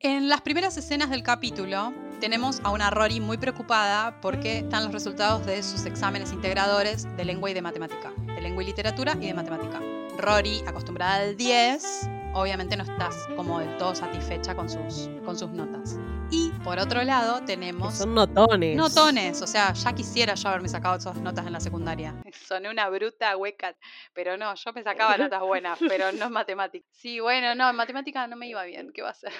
En 0.00 0.28
las 0.28 0.40
primeras 0.40 0.76
escenas 0.76 1.10
del 1.10 1.22
capítulo 1.22 1.92
tenemos 2.22 2.60
a 2.62 2.70
una 2.70 2.88
Rory 2.88 3.18
muy 3.18 3.36
preocupada 3.36 4.20
porque 4.20 4.58
están 4.58 4.84
los 4.84 4.92
resultados 4.92 5.44
de 5.44 5.60
sus 5.60 5.86
exámenes 5.86 6.32
integradores 6.32 7.04
de 7.16 7.24
lengua 7.24 7.50
y 7.50 7.54
de 7.54 7.62
matemática, 7.62 8.12
de 8.36 8.40
lengua 8.40 8.62
y 8.62 8.66
literatura 8.66 9.16
y 9.20 9.26
de 9.26 9.34
matemática. 9.34 9.80
Rory, 10.18 10.62
acostumbrada 10.64 11.16
al 11.16 11.36
10, 11.36 11.82
obviamente 12.34 12.76
no 12.76 12.84
estás 12.84 13.26
como 13.34 13.58
del 13.58 13.76
todo 13.76 13.96
satisfecha 13.96 14.54
con 14.54 14.70
sus, 14.70 15.10
con 15.24 15.36
sus 15.36 15.50
notas. 15.50 15.98
Y 16.30 16.50
por 16.62 16.78
otro 16.78 17.02
lado 17.02 17.40
Que 17.40 17.46
tenemos... 17.46 17.98
son 17.98 18.14
notones. 18.14 18.76
Notones, 18.76 19.42
o 19.42 19.48
sea, 19.48 19.72
ya 19.72 19.92
quisiera 19.92 20.34
yo 20.34 20.48
haberme 20.48 20.68
sacado 20.68 20.98
esas 20.98 21.20
notas 21.20 21.44
en 21.44 21.52
la 21.52 21.58
secundaria. 21.58 22.14
Soné 22.46 22.70
una 22.70 22.88
bruta 22.88 23.36
hueca, 23.36 23.76
pero 24.12 24.36
no, 24.36 24.54
yo 24.54 24.72
me 24.72 24.84
sacaba 24.84 25.18
notas 25.18 25.40
buenas, 25.40 25.76
pero 25.88 26.12
no 26.12 26.26
en 26.26 26.32
matemática. 26.32 26.86
Sí, 26.92 27.18
bueno, 27.18 27.56
no, 27.56 27.68
en 27.68 27.74
matemática 27.74 28.28
no 28.28 28.36
me 28.36 28.46
iba 28.46 28.62
bien, 28.62 28.92
¿qué 28.94 29.02
va 29.02 29.10
a 29.10 29.14
ser? 29.14 29.32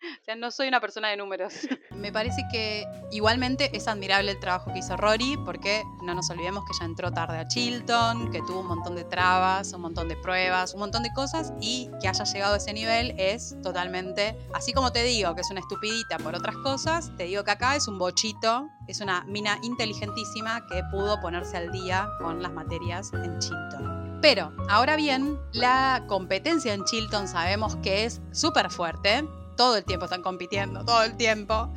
O 0.22 0.24
sea, 0.26 0.34
no 0.34 0.50
soy 0.50 0.68
una 0.68 0.80
persona 0.80 1.08
de 1.08 1.16
números. 1.16 1.54
Me 1.90 2.12
parece 2.12 2.42
que 2.50 2.84
igualmente 3.12 3.76
es 3.76 3.86
admirable 3.86 4.32
el 4.32 4.40
trabajo 4.40 4.72
que 4.72 4.80
hizo 4.80 4.96
Rory, 4.96 5.36
porque 5.44 5.82
no 6.02 6.14
nos 6.14 6.30
olvidemos 6.30 6.64
que 6.64 6.72
ella 6.76 6.86
entró 6.86 7.12
tarde 7.12 7.38
a 7.38 7.46
Chilton, 7.46 8.30
que 8.30 8.40
tuvo 8.40 8.60
un 8.60 8.66
montón 8.66 8.96
de 8.96 9.04
trabas, 9.04 9.72
un 9.72 9.82
montón 9.82 10.08
de 10.08 10.16
pruebas, 10.16 10.74
un 10.74 10.80
montón 10.80 11.02
de 11.02 11.12
cosas, 11.12 11.52
y 11.60 11.90
que 12.00 12.08
haya 12.08 12.24
llegado 12.24 12.54
a 12.54 12.56
ese 12.56 12.72
nivel 12.72 13.14
es 13.18 13.56
totalmente, 13.62 14.36
así 14.52 14.72
como 14.72 14.92
te 14.92 15.04
digo 15.04 15.34
que 15.34 15.42
es 15.42 15.50
una 15.50 15.60
estupidita 15.60 16.18
por 16.18 16.34
otras 16.34 16.56
cosas, 16.56 17.12
te 17.16 17.24
digo 17.24 17.44
que 17.44 17.52
acá 17.52 17.76
es 17.76 17.86
un 17.86 17.98
bochito, 17.98 18.68
es 18.88 19.00
una 19.00 19.24
mina 19.24 19.58
inteligentísima 19.62 20.66
que 20.66 20.82
pudo 20.90 21.20
ponerse 21.20 21.56
al 21.56 21.70
día 21.70 22.08
con 22.20 22.42
las 22.42 22.52
materias 22.52 23.12
en 23.12 23.38
Chilton. 23.38 24.18
Pero, 24.22 24.52
ahora 24.68 24.96
bien, 24.96 25.38
la 25.52 26.04
competencia 26.08 26.74
en 26.74 26.84
Chilton 26.84 27.28
sabemos 27.28 27.76
que 27.76 28.04
es 28.04 28.20
súper 28.32 28.70
fuerte. 28.70 29.24
Todo 29.56 29.76
el 29.76 29.84
tiempo 29.84 30.04
están 30.04 30.22
compitiendo, 30.22 30.84
todo 30.84 31.02
el 31.02 31.16
tiempo. 31.16 31.72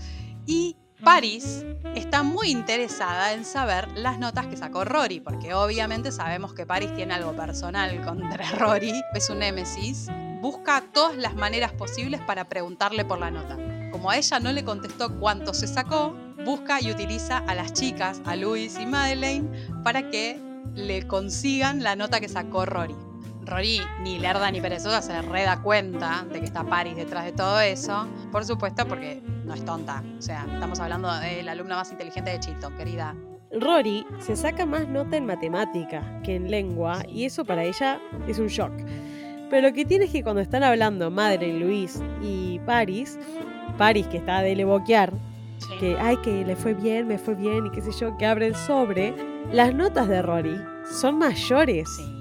Y 0.45 0.75
Paris 1.03 1.63
está 1.95 2.23
muy 2.23 2.49
interesada 2.49 3.33
en 3.33 3.45
saber 3.45 3.87
las 3.95 4.19
notas 4.19 4.47
que 4.47 4.57
sacó 4.57 4.83
Rory, 4.83 5.21
porque 5.21 5.53
obviamente 5.53 6.11
sabemos 6.11 6.53
que 6.53 6.65
Paris 6.65 6.93
tiene 6.93 7.13
algo 7.13 7.33
personal 7.33 8.03
contra 8.03 8.51
Rory, 8.57 9.01
es 9.13 9.29
un 9.29 9.39
némesis. 9.39 10.07
Busca 10.41 10.83
todas 10.93 11.15
las 11.15 11.35
maneras 11.35 11.71
posibles 11.71 12.19
para 12.21 12.49
preguntarle 12.49 13.05
por 13.05 13.19
la 13.19 13.31
nota. 13.31 13.57
Como 13.91 14.09
a 14.09 14.17
ella 14.17 14.39
no 14.39 14.51
le 14.51 14.65
contestó 14.65 15.17
cuánto 15.19 15.53
se 15.53 15.67
sacó, 15.67 16.13
busca 16.45 16.81
y 16.81 16.91
utiliza 16.91 17.37
a 17.37 17.55
las 17.55 17.73
chicas, 17.73 18.21
a 18.25 18.35
Luis 18.35 18.77
y 18.79 18.85
Madeleine, 18.85 19.49
para 19.83 20.09
que 20.09 20.39
le 20.75 21.07
consigan 21.07 21.81
la 21.83 21.95
nota 21.95 22.19
que 22.19 22.29
sacó 22.29 22.65
Rory. 22.65 22.95
Rory, 23.49 23.81
ni 24.01 24.19
lerda 24.19 24.49
ni 24.51 24.61
perezosa, 24.61 25.01
se 25.01 25.21
re 25.21 25.43
da 25.43 25.61
cuenta 25.61 26.25
de 26.31 26.39
que 26.39 26.45
está 26.45 26.63
Paris 26.63 26.95
detrás 26.95 27.25
de 27.25 27.31
todo 27.31 27.59
eso. 27.59 28.07
Por 28.31 28.45
supuesto, 28.45 28.87
porque 28.87 29.21
no 29.45 29.53
es 29.53 29.65
tonta. 29.65 30.03
O 30.17 30.21
sea, 30.21 30.45
estamos 30.53 30.79
hablando 30.79 31.11
de 31.19 31.43
la 31.43 31.53
alumna 31.53 31.75
más 31.75 31.91
inteligente 31.91 32.31
de 32.31 32.39
Chilton, 32.39 32.75
querida. 32.77 33.15
Rory 33.51 34.05
se 34.19 34.35
saca 34.35 34.65
más 34.65 34.87
nota 34.87 35.17
en 35.17 35.25
matemática 35.25 36.21
que 36.23 36.35
en 36.35 36.51
lengua 36.51 36.99
y 37.07 37.25
eso 37.25 37.43
para 37.45 37.63
ella 37.63 37.99
es 38.27 38.37
un 38.37 38.47
shock. 38.47 38.71
Pero 39.49 39.67
lo 39.69 39.73
que 39.73 39.85
tiene 39.85 40.05
es 40.05 40.11
que 40.11 40.21
cuando 40.21 40.41
están 40.41 40.63
hablando 40.63 41.09
Madre, 41.09 41.51
Luis 41.53 41.99
y 42.21 42.59
Paris, 42.59 43.17
Paris 43.77 44.05
que 44.07 44.17
está 44.17 44.41
de 44.41 44.63
boquear, 44.63 45.11
Sí. 45.57 45.67
que 45.77 45.97
ay 45.99 46.15
que 46.17 46.45
le 46.45 46.55
fue 46.55 46.73
bien, 46.73 47.05
me 47.07 47.17
fue 47.17 47.35
bien 47.35 47.65
y 47.65 47.71
qué 47.71 47.81
sé 47.81 47.91
yo, 47.99 48.15
que 48.17 48.25
abren 48.25 48.55
sobre, 48.55 49.13
las 49.51 49.73
notas 49.75 50.07
de 50.07 50.21
Rory 50.21 50.55
son 50.89 51.17
mayores 51.17 51.89
Sí. 51.97 52.18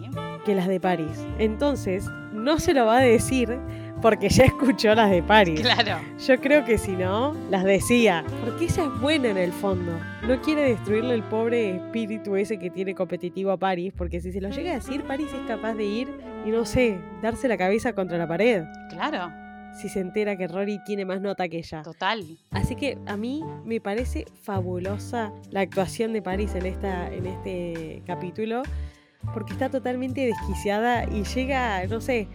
Que 0.49 0.55
las 0.55 0.67
de 0.67 0.81
Paris. 0.81 1.27
Entonces, 1.39 2.07
no 2.33 2.59
se 2.59 2.73
lo 2.73 2.87
va 2.87 2.97
a 2.97 3.03
decir 3.03 3.59
porque 4.01 4.31
ya 4.31 4.45
escuchó 4.45 4.95
las 4.95 5.11
de 5.11 5.23
Paris. 5.23 5.61
Claro. 5.61 6.03
Yo 6.27 6.41
creo 6.41 6.65
que 6.65 6.79
si 6.79 6.93
no, 6.93 7.35
las 7.51 7.65
decía. 7.65 8.25
Porque 8.43 8.65
ella 8.65 8.85
es 8.85 9.01
buena 9.01 9.29
en 9.29 9.37
el 9.37 9.53
fondo. 9.53 9.93
No 10.27 10.41
quiere 10.41 10.63
destruirle 10.63 11.13
el 11.13 11.23
pobre 11.23 11.77
espíritu 11.77 12.35
ese 12.35 12.59
que 12.59 12.71
tiene 12.71 12.95
competitivo 12.95 13.51
a 13.51 13.59
Paris. 13.59 13.93
Porque 13.95 14.23
si 14.23 14.33
se 14.33 14.41
lo 14.41 14.49
llega 14.49 14.73
a 14.73 14.75
decir, 14.77 15.03
Paris 15.03 15.29
es 15.35 15.47
capaz 15.47 15.75
de 15.75 15.85
ir 15.85 16.09
y 16.47 16.51
no 16.51 16.65
sé, 16.65 16.99
darse 17.21 17.47
la 17.47 17.59
cabeza 17.59 17.93
contra 17.93 18.17
la 18.17 18.27
pared. 18.27 18.65
Claro. 18.89 19.31
Si 19.79 19.91
se 19.91 20.01
entera 20.01 20.35
que 20.39 20.49
Rory 20.49 20.83
tiene 20.87 21.05
más 21.05 21.21
nota 21.21 21.47
que 21.47 21.59
ella. 21.59 21.83
Total. 21.83 22.25
Así 22.53 22.75
que 22.75 22.97
a 23.05 23.19
mí 23.19 23.45
me 23.67 23.83
parece 23.83 24.25
fabulosa 24.45 25.31
la 25.51 25.61
actuación 25.61 26.15
de 26.15 26.23
Paris 26.23 26.55
en, 26.55 26.65
esta, 26.65 27.13
en 27.13 27.27
este 27.27 28.03
capítulo. 28.07 28.63
Porque 29.35 29.53
está 29.53 29.69
totalmente 29.71 30.21
desquiciada 30.27 31.05
y 31.05 31.25
llega, 31.25 31.85
no 31.87 32.01
sé, 32.01 32.29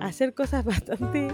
a 0.00 0.06
hacer 0.06 0.34
cosas 0.34 0.64
bastante 0.64 1.28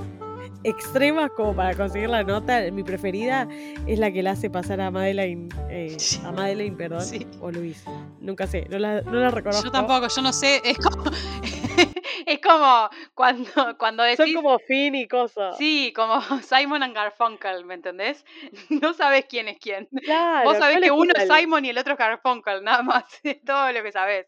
extremas 0.65 1.31
como 1.37 1.55
para 1.55 1.75
conseguir 1.77 2.09
la 2.11 2.25
nota. 2.25 2.61
Mi 2.73 2.83
preferida 2.83 3.49
es 3.87 3.99
la 3.99 4.11
que 4.11 4.23
la 4.23 4.33
hace 4.33 4.51
pasar 4.51 4.81
a 4.81 4.91
Madeleine, 4.91 5.49
eh, 5.71 5.95
Sí. 5.99 6.21
a 6.25 6.33
Madeleine, 6.33 6.77
perdón, 6.77 7.03
Sí. 7.03 7.27
o 7.41 7.51
Luis. 7.51 7.85
Nunca 8.21 8.47
sé, 8.47 8.67
no 8.69 8.79
la, 8.79 9.03
no 9.03 9.13
la 9.21 9.31
reconozco. 9.31 9.65
Yo 9.65 9.71
tampoco, 9.71 10.09
yo 10.09 10.23
no 10.23 10.33
sé. 10.33 10.61
Es 10.65 10.79
como, 10.79 11.05
es 12.27 12.41
como 12.41 12.91
cuando, 13.15 13.51
cuando 13.79 14.03
decís. 14.03 14.33
Son 14.33 14.43
como 14.43 14.59
Finn 14.59 14.95
y 14.97 15.07
cosas. 15.07 15.57
Sí, 15.57 15.93
como 15.95 16.21
Simon 16.43 16.83
and 16.83 16.95
Garfunkel, 16.95 17.65
¿me 17.65 17.75
entendés? 17.75 18.25
No 18.69 18.93
sabes 18.95 19.27
quién 19.29 19.47
es 19.49 19.59
quién. 19.59 19.89
Claro, 20.05 20.45
Vos 20.49 20.59
sabés 20.59 20.77
¿cuál 20.79 20.83
que 20.85 20.91
uno 20.91 21.13
es? 21.17 21.29
Simon 21.33 21.65
y 21.65 21.71
el 21.71 21.79
otro 21.79 21.93
es 21.93 21.99
Garfunkel, 21.99 22.65
nada 22.65 22.83
más. 22.83 23.05
Es 23.23 23.43
todo 23.45 23.71
lo 23.73 23.83
que 23.83 23.93
sabés. 23.93 24.27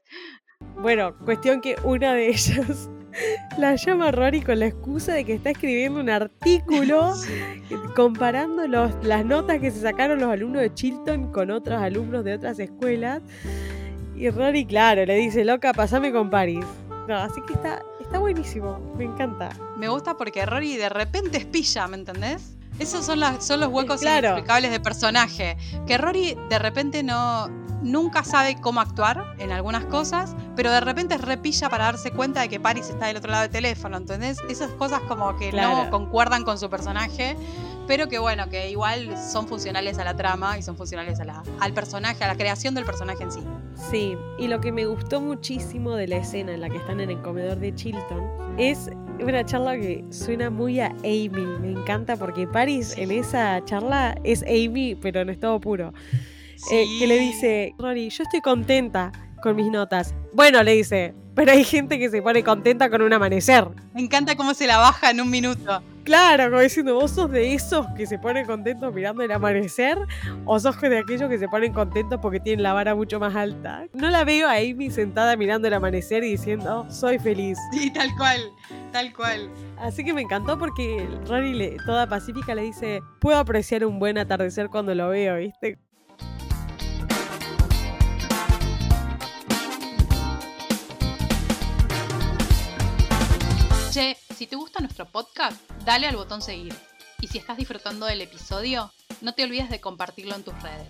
Bueno, 0.81 1.15
cuestión 1.25 1.61
que 1.61 1.77
una 1.85 2.15
de 2.15 2.29
ellas 2.29 2.89
la 3.59 3.75
llama 3.77 4.09
a 4.09 4.13
Rory 4.13 4.41
con 4.41 4.59
la 4.59 4.67
excusa 4.67 5.13
de 5.13 5.25
que 5.25 5.35
está 5.35 5.51
escribiendo 5.51 6.01
un 6.01 6.09
artículo 6.11 7.13
comparando 7.97 8.67
los- 8.67 8.93
las 9.05 9.25
notas 9.25 9.59
que 9.61 9.71
se 9.71 9.81
sacaron 9.81 10.21
los 10.21 10.31
alumnos 10.31 10.63
de 10.63 10.73
Chilton 10.73 11.33
con 11.33 11.51
otros 11.51 11.81
alumnos 11.81 12.25
de 12.25 12.35
otras 12.35 12.59
escuelas. 12.59 13.23
Y 14.17 14.29
Rory, 14.31 14.67
claro, 14.67 15.05
le 15.07 15.15
dice, 15.17 15.45
loca, 15.45 15.73
pasame 15.73 16.13
con 16.13 16.31
Paris. 16.31 16.65
No, 17.09 17.17
así 17.17 17.41
que 17.47 17.55
está, 17.55 17.83
está 18.01 18.19
buenísimo, 18.19 18.79
me 18.97 19.05
encanta. 19.05 19.51
Me 19.79 19.89
gusta 19.89 20.17
porque 20.17 20.45
Rory 20.47 20.77
de 20.77 20.89
repente 20.89 21.39
espilla, 21.39 21.87
¿me 21.89 21.97
entendés? 21.97 22.57
Esos 22.79 23.05
son, 23.05 23.21
las, 23.21 23.45
son 23.45 23.61
los 23.61 23.69
huecos 23.71 24.01
Claro. 24.01 24.29
inexplicables 24.29 24.71
de 24.71 24.81
personaje. 24.81 25.57
Que 25.87 25.99
Rory 25.99 26.37
de 26.49 26.59
repente 26.59 27.03
no. 27.03 27.49
Nunca 27.83 28.23
sabe 28.25 28.57
cómo 28.61 28.81
actuar 28.81 29.25
en 29.39 29.53
algunas 29.53 29.85
cosas, 29.87 30.37
pero 30.55 30.71
de 30.71 30.81
repente 30.81 31.17
repilla 31.19 31.69
para 31.71 31.85
darse 31.85 32.11
cuenta 32.11 32.43
de 32.43 32.49
que 32.49 32.61
Paris 32.61 32.89
está 32.91 33.07
del 33.07 33.17
otro 33.17 33.31
lado 33.31 33.43
del 33.43 33.51
teléfono, 33.51 33.97
¿entendés? 33.97 34.39
Esas 34.49 34.71
cosas 34.73 35.01
como 35.03 35.37
que 35.37 35.51
Claro. 35.51 35.85
no 35.85 35.91
concuerdan 35.91 36.45
con 36.45 36.59
su 36.59 36.69
personaje, 36.69 37.37
pero 37.87 38.09
que 38.09 38.19
bueno, 38.19 38.49
que 38.51 38.71
igual 38.71 39.17
son 39.19 39.49
funcionales 39.49 39.99
a 39.99 40.05
la 40.05 40.15
trama 40.15 40.59
y 40.59 40.63
son 40.63 40.77
funcionales 40.77 41.19
a 41.21 41.25
la- 41.25 41.43
al 41.59 41.73
personaje, 41.73 42.23
a 42.23 42.29
la 42.29 42.37
creación 42.37 42.75
del 42.75 42.85
personaje 42.85 43.23
en 43.25 43.33
sí. 43.33 43.41
Sí, 43.91 44.17
y 44.39 44.47
lo 44.49 44.61
que 44.61 44.73
me 44.73 44.85
gustó 44.87 45.21
muchísimo 45.21 45.95
de 45.97 46.07
la 46.07 46.17
escena 46.19 46.53
en 46.53 46.61
la 46.61 46.69
que 46.69 46.77
están 46.77 47.01
en 47.01 47.11
el 47.11 47.21
comedor 47.23 47.59
de 47.59 47.75
Chilton 47.75 48.23
es 48.59 48.91
una 49.23 49.45
charla 49.45 49.77
que 49.77 50.05
suena 50.11 50.51
muy 50.51 50.81
a 50.81 50.89
Amy. 51.03 51.29
Me 51.61 51.71
encanta 51.73 52.17
porque 52.17 52.47
Paris 52.47 52.95
en 52.99 53.11
esa 53.11 53.65
charla 53.65 54.17
es 54.23 54.43
Amy, 54.43 54.95
pero 55.01 55.21
en 55.21 55.31
estado 55.31 55.59
puro. 55.61 55.93
Eh, 56.71 56.87
que 56.99 57.07
le 57.07 57.19
dice, 57.19 57.75
Rory, 57.79 58.11
yo 58.11 58.23
estoy 58.23 58.41
contenta 58.41 59.13
con 59.43 59.57
mis 59.57 59.71
notas. 59.71 60.15
Bueno, 60.33 60.63
le 60.63 60.73
dice, 60.73 61.15
pero 61.35 61.53
hay 61.53 61.65
gente 61.65 61.99
que 61.99 62.11
se 62.11 62.23
pone 62.23 62.45
contenta 62.45 62.91
con 62.91 63.03
un 63.03 63.13
amanecer. 63.13 63.67
Me 63.95 64.03
encanta 64.03 64.37
cómo 64.37 64.55
se 64.55 64.67
la 64.67 64.79
baja 64.79 65.11
en 65.11 65.21
un 65.21 65.31
minuto. 65.31 65.83
Claro, 66.05 66.51
como 66.51 66.61
diciendo, 66.61 66.95
vos 66.95 67.11
sos 67.11 67.31
de 67.31 67.55
esos 67.55 67.87
que 67.97 68.07
se 68.07 68.19
ponen 68.19 68.47
contentos 68.47 68.93
mirando 68.93 69.23
el 69.23 69.31
amanecer 69.31 69.99
o 70.45 70.59
sos 70.59 70.81
de 70.81 70.99
aquellos 70.99 71.29
que 71.29 71.39
se 71.39 71.47
ponen 71.49 71.73
contentos 71.73 72.19
porque 72.21 72.41
tienen 72.41 72.63
la 72.63 72.73
vara 72.73 72.95
mucho 72.95 73.21
más 73.21 73.37
alta. 73.37 73.85
No 73.93 74.11
la 74.11 74.25
veo 74.25 74.49
a 74.49 74.55
Amy 74.55 74.91
sentada 74.91 75.37
mirando 75.37 75.69
el 75.69 75.75
amanecer 75.75 76.25
y 76.25 76.31
diciendo, 76.33 76.87
soy 76.91 77.19
feliz. 77.19 77.59
Sí, 77.73 77.91
tal 77.93 78.15
cual, 78.17 78.41
tal 78.93 79.15
cual. 79.15 79.51
Así 79.79 80.05
que 80.05 80.13
me 80.13 80.23
encantó 80.23 80.59
porque 80.59 81.07
Rory, 81.27 81.77
toda 81.87 82.09
pacífica, 82.09 82.55
le 82.55 82.63
dice, 82.63 83.01
puedo 83.21 83.39
apreciar 83.39 83.85
un 83.85 83.99
buen 83.99 84.19
atardecer 84.19 84.69
cuando 84.69 84.95
lo 84.95 85.11
veo, 85.11 85.37
¿viste? 85.37 85.79
Si 94.41 94.47
te 94.47 94.57
gusta 94.57 94.81
nuestro 94.81 95.05
podcast, 95.05 95.61
dale 95.85 96.07
al 96.07 96.17
botón 96.17 96.41
seguir. 96.41 96.73
Y 97.21 97.27
si 97.27 97.37
estás 97.37 97.59
disfrutando 97.59 98.07
del 98.07 98.23
episodio, 98.23 98.91
no 99.21 99.35
te 99.35 99.45
olvides 99.45 99.69
de 99.69 99.83
compartirlo 99.83 100.35
en 100.35 100.43
tus 100.43 100.55
redes. 100.63 100.89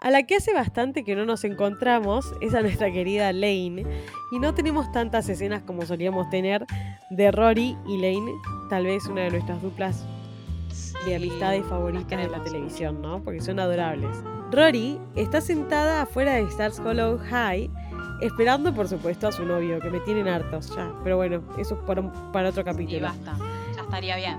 A 0.00 0.10
la 0.10 0.24
que 0.24 0.34
hace 0.34 0.52
bastante 0.52 1.04
que 1.04 1.14
no 1.14 1.24
nos 1.24 1.44
encontramos 1.44 2.26
es 2.40 2.52
a 2.56 2.62
nuestra 2.62 2.90
querida 2.90 3.32
Lane. 3.32 3.86
Y 4.32 4.40
no 4.40 4.52
tenemos 4.52 4.90
tantas 4.90 5.28
escenas 5.28 5.62
como 5.62 5.86
solíamos 5.86 6.30
tener 6.30 6.66
de 7.10 7.30
Rory 7.30 7.78
y 7.86 7.96
Lane. 7.98 8.32
Tal 8.68 8.86
vez 8.86 9.06
una 9.06 9.20
de 9.20 9.30
nuestras 9.30 9.62
duplas 9.62 10.04
de 11.06 11.14
amistades 11.14 11.64
favoritas 11.64 12.18
de 12.18 12.28
la 12.28 12.42
televisión, 12.42 13.00
¿no? 13.00 13.22
Porque 13.22 13.40
son 13.40 13.60
adorables. 13.60 14.16
Rory 14.52 14.98
está 15.14 15.40
sentada 15.40 16.02
afuera 16.02 16.34
de 16.34 16.42
Stars 16.42 16.80
Hollow 16.80 17.18
High, 17.18 17.70
esperando, 18.20 18.74
por 18.74 18.88
supuesto, 18.88 19.28
a 19.28 19.32
su 19.32 19.44
novio, 19.44 19.78
que 19.80 19.90
me 19.90 20.00
tienen 20.00 20.28
hartos 20.28 20.74
ya. 20.74 20.92
Pero 21.04 21.16
bueno, 21.16 21.42
eso 21.58 21.74
es 21.76 21.80
para, 21.86 22.00
un- 22.00 22.10
para 22.32 22.48
otro 22.48 22.62
Y 22.62 22.64
capítulo. 22.64 23.00
basta, 23.02 23.36
ya 23.76 23.82
estaría 23.82 24.16
bien. 24.16 24.38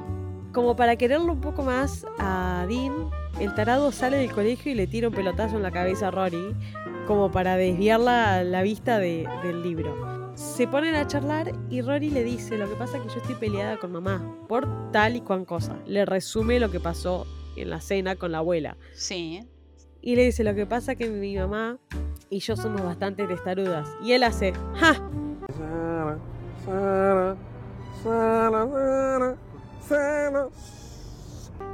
Como 0.54 0.76
para 0.76 0.98
quererlo 0.98 1.32
un 1.32 1.40
poco 1.40 1.64
más 1.64 2.06
a 2.20 2.66
Dean, 2.68 3.10
el 3.40 3.54
tarado 3.56 3.92
sale 3.94 4.18
del 4.18 4.32
colegio 4.34 4.72
y 4.72 4.76
le 4.76 4.86
tira 4.86 5.08
un 5.08 5.14
pelotazo 5.14 5.56
en 5.56 5.64
la 5.64 5.72
cabeza 5.72 6.10
a 6.10 6.12
Rory, 6.12 6.56
como 7.08 7.32
para 7.32 7.56
desviar 7.56 8.02
la, 8.02 8.44
la 8.44 8.62
vista 8.62 9.00
de- 9.00 9.28
del 9.44 9.64
libro. 9.64 10.12
Se 10.36 10.68
ponen 10.68 10.96
a 10.96 11.08
charlar 11.08 11.52
y 11.70 11.82
Rory 11.82 12.10
le 12.10 12.24
dice, 12.24 12.58
lo 12.58 12.68
que 12.68 12.76
pasa 12.76 12.98
es 12.98 13.04
que 13.04 13.10
yo 13.10 13.16
estoy 13.22 13.36
peleada 13.36 13.78
con 13.78 13.92
mamá, 13.94 14.22
por 14.50 14.92
tal 14.92 15.16
y 15.16 15.22
cual 15.22 15.46
cosa. 15.46 15.78
Le 15.86 16.06
resume 16.06 16.60
lo 16.60 16.70
que 16.70 16.80
pasó 16.82 17.26
en 17.56 17.70
la 17.70 17.80
cena 17.80 18.16
con 18.18 18.32
la 18.34 18.40
abuela. 18.40 18.76
Sí. 18.94 19.46
Y 20.02 20.16
le 20.16 20.24
dice, 20.24 20.44
lo 20.44 20.56
que 20.56 20.66
pasa 20.66 20.94
es 20.94 20.98
que 20.98 21.10
mi 21.10 21.38
mamá 21.38 21.78
y 22.30 22.40
yo 22.40 22.56
somos 22.56 22.82
bastante 22.82 23.28
testarudas. 23.28 23.88
Y 24.02 24.14
él 24.14 24.24
hace, 24.24 24.54
¡ja! 24.76 24.96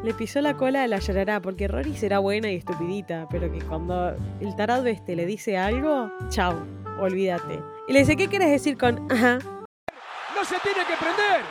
Le 0.04 0.13
pisó 0.13 0.42
la 0.42 0.58
cola 0.58 0.84
a 0.84 0.88
la 0.88 1.00
llorará 1.00 1.42
porque 1.42 1.68
Rory 1.68 1.96
será 1.96 2.20
buena 2.20 2.52
y 2.52 2.56
estupidita, 2.56 3.28
pero 3.30 3.52
que 3.52 3.60
cuando 3.60 4.16
el 4.42 4.56
tarado 4.56 4.86
este 4.88 5.16
le 5.16 5.26
dice 5.26 5.58
algo, 5.58 6.12
chau, 6.30 6.56
olvídate. 7.00 7.62
Y 7.88 7.94
le 7.94 8.00
dice, 8.00 8.18
¿qué 8.18 8.28
quieres 8.28 8.50
decir 8.50 8.78
con 8.78 9.10
ajá? 9.12 9.38
¡No 9.38 10.44
se 10.44 10.60
tiene 10.60 10.82
que 10.86 10.96
prender! 11.00 11.42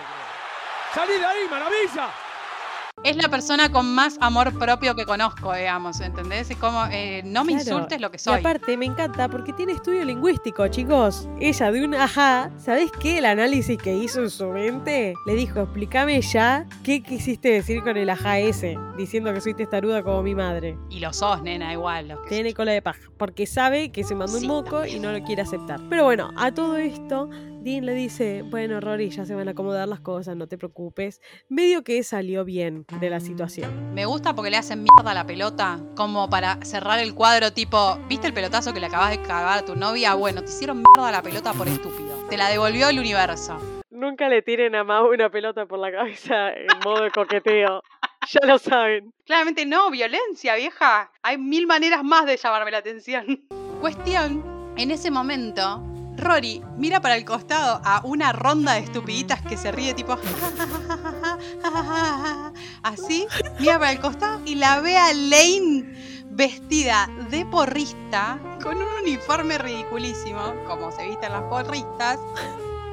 ¡Salí 0.94 1.14
de 1.18 1.24
ahí, 1.24 1.48
maravilla! 1.50 2.25
Es 3.04 3.14
la 3.14 3.28
persona 3.28 3.70
con 3.70 3.94
más 3.94 4.16
amor 4.22 4.58
propio 4.58 4.96
que 4.96 5.04
conozco, 5.04 5.52
digamos, 5.54 6.00
¿entendés? 6.00 6.50
Es 6.50 6.56
como, 6.56 6.86
eh, 6.90 7.20
no 7.26 7.44
me 7.44 7.52
Claro. 7.52 7.70
insultes 7.70 8.00
lo 8.00 8.10
que 8.10 8.16
Y 8.16 8.20
soy. 8.20 8.38
aparte 8.40 8.74
me 8.78 8.86
encanta 8.86 9.28
porque 9.28 9.52
tiene 9.52 9.72
estudio 9.74 10.02
lingüístico, 10.04 10.66
chicos. 10.68 11.28
Ella 11.38 11.70
de 11.70 11.84
un 11.84 11.94
ajá, 11.94 12.50
¿sabés 12.56 12.90
qué? 12.98 13.18
El 13.18 13.26
análisis 13.26 13.76
que 13.76 13.94
hizo 13.94 14.20
en 14.22 14.30
su 14.30 14.46
mente 14.48 15.12
le 15.26 15.34
dijo, 15.34 15.60
explícame 15.60 16.20
ya 16.22 16.64
qué 16.82 17.02
quisiste 17.02 17.50
decir 17.50 17.82
con 17.84 17.98
el 17.98 18.08
ajá 18.08 18.38
ese, 18.38 18.78
diciendo 18.96 19.30
que 19.34 19.42
soy 19.42 19.52
testaruda 19.52 20.02
como 20.02 20.22
mi 20.22 20.34
madre. 20.34 20.78
Y 20.88 20.98
lo 21.00 21.12
sos, 21.12 21.42
nena, 21.42 21.74
igual. 21.74 22.08
lo 22.08 22.22
que- 22.22 22.30
Tiene 22.30 22.54
cola 22.54 22.72
de 22.72 22.80
paja, 22.80 23.00
porque 23.18 23.46
sabe 23.46 23.92
que 23.92 24.04
se 24.04 24.14
mandó 24.14 24.38
Sí, 24.38 24.46
un 24.46 24.52
moco 24.52 24.86
y 24.86 24.98
no 24.98 25.12
lo 25.12 25.22
quiere 25.22 25.42
aceptar. 25.42 25.80
Pero 25.90 26.04
bueno, 26.04 26.30
a 26.36 26.50
todo 26.50 26.76
esto, 26.78 27.28
Dean 27.66 27.84
le 27.84 27.94
dice, 27.94 28.42
bueno, 28.42 28.80
Rory, 28.80 29.10
ya 29.10 29.24
se 29.24 29.34
van 29.34 29.48
a 29.48 29.50
acomodar 29.50 29.88
las 29.88 29.98
cosas, 29.98 30.36
no 30.36 30.46
te 30.46 30.56
preocupes. 30.56 31.20
Medio 31.48 31.82
que 31.82 32.00
salió 32.04 32.44
bien 32.44 32.86
de 33.00 33.10
la 33.10 33.18
situación. 33.18 33.92
Me 33.92 34.06
gusta 34.06 34.36
porque 34.36 34.52
le 34.52 34.56
hacen 34.56 34.84
mierda 34.84 35.10
a 35.10 35.14
la 35.14 35.26
pelota, 35.26 35.80
como 35.96 36.30
para 36.30 36.64
cerrar 36.64 37.00
el 37.00 37.12
cuadro, 37.12 37.52
tipo, 37.52 37.98
¿viste 38.08 38.28
el 38.28 38.32
pelotazo 38.32 38.72
que 38.72 38.78
le 38.78 38.86
acabas 38.86 39.10
de 39.10 39.20
cagar 39.20 39.58
a 39.58 39.64
tu 39.64 39.74
novia? 39.74 40.14
Bueno, 40.14 40.44
te 40.44 40.50
hicieron 40.50 40.76
mierda 40.76 41.08
a 41.08 41.10
la 41.10 41.22
pelota 41.22 41.52
por 41.54 41.66
estúpido. 41.66 42.24
Te 42.30 42.36
la 42.36 42.50
devolvió 42.50 42.88
el 42.88 43.00
universo. 43.00 43.58
Nunca 43.90 44.28
le 44.28 44.42
tiren 44.42 44.76
a 44.76 44.84
Mau 44.84 45.12
una 45.12 45.28
pelota 45.28 45.66
por 45.66 45.80
la 45.80 45.90
cabeza 45.90 46.52
en 46.52 46.68
modo 46.84 47.02
de 47.02 47.10
coqueteo. 47.10 47.82
Ya 48.28 48.46
lo 48.46 48.58
saben. 48.58 49.12
Claramente 49.24 49.66
no, 49.66 49.88
violencia, 49.90 50.56
vieja. 50.56 51.12
Hay 51.22 51.38
mil 51.38 51.66
maneras 51.66 52.02
más 52.02 52.26
de 52.26 52.36
llamarme 52.36 52.72
la 52.72 52.78
atención. 52.78 53.44
Cuestión, 53.80 54.42
en 54.76 54.90
ese 54.90 55.12
momento, 55.12 55.80
Rory 56.16 56.62
mira 56.76 57.00
para 57.00 57.16
el 57.16 57.24
costado 57.24 57.80
a 57.84 58.00
una 58.04 58.32
ronda 58.32 58.74
de 58.74 58.80
estupiditas 58.80 59.42
que 59.42 59.56
se 59.56 59.72
ríe 59.72 59.94
tipo... 59.94 60.18
Así, 62.82 63.26
mira 63.58 63.78
para 63.78 63.92
el 63.92 64.00
costado 64.00 64.40
y 64.44 64.54
la 64.54 64.80
ve 64.80 64.96
a 64.96 65.12
Lane 65.12 66.24
vestida 66.30 67.08
de 67.30 67.46
porrista 67.46 68.38
con 68.62 68.76
un 68.76 68.88
uniforme 69.02 69.58
ridiculísimo, 69.58 70.54
como 70.66 70.92
se 70.92 71.06
visten 71.08 71.32
las 71.32 71.42
porristas. 71.44 72.18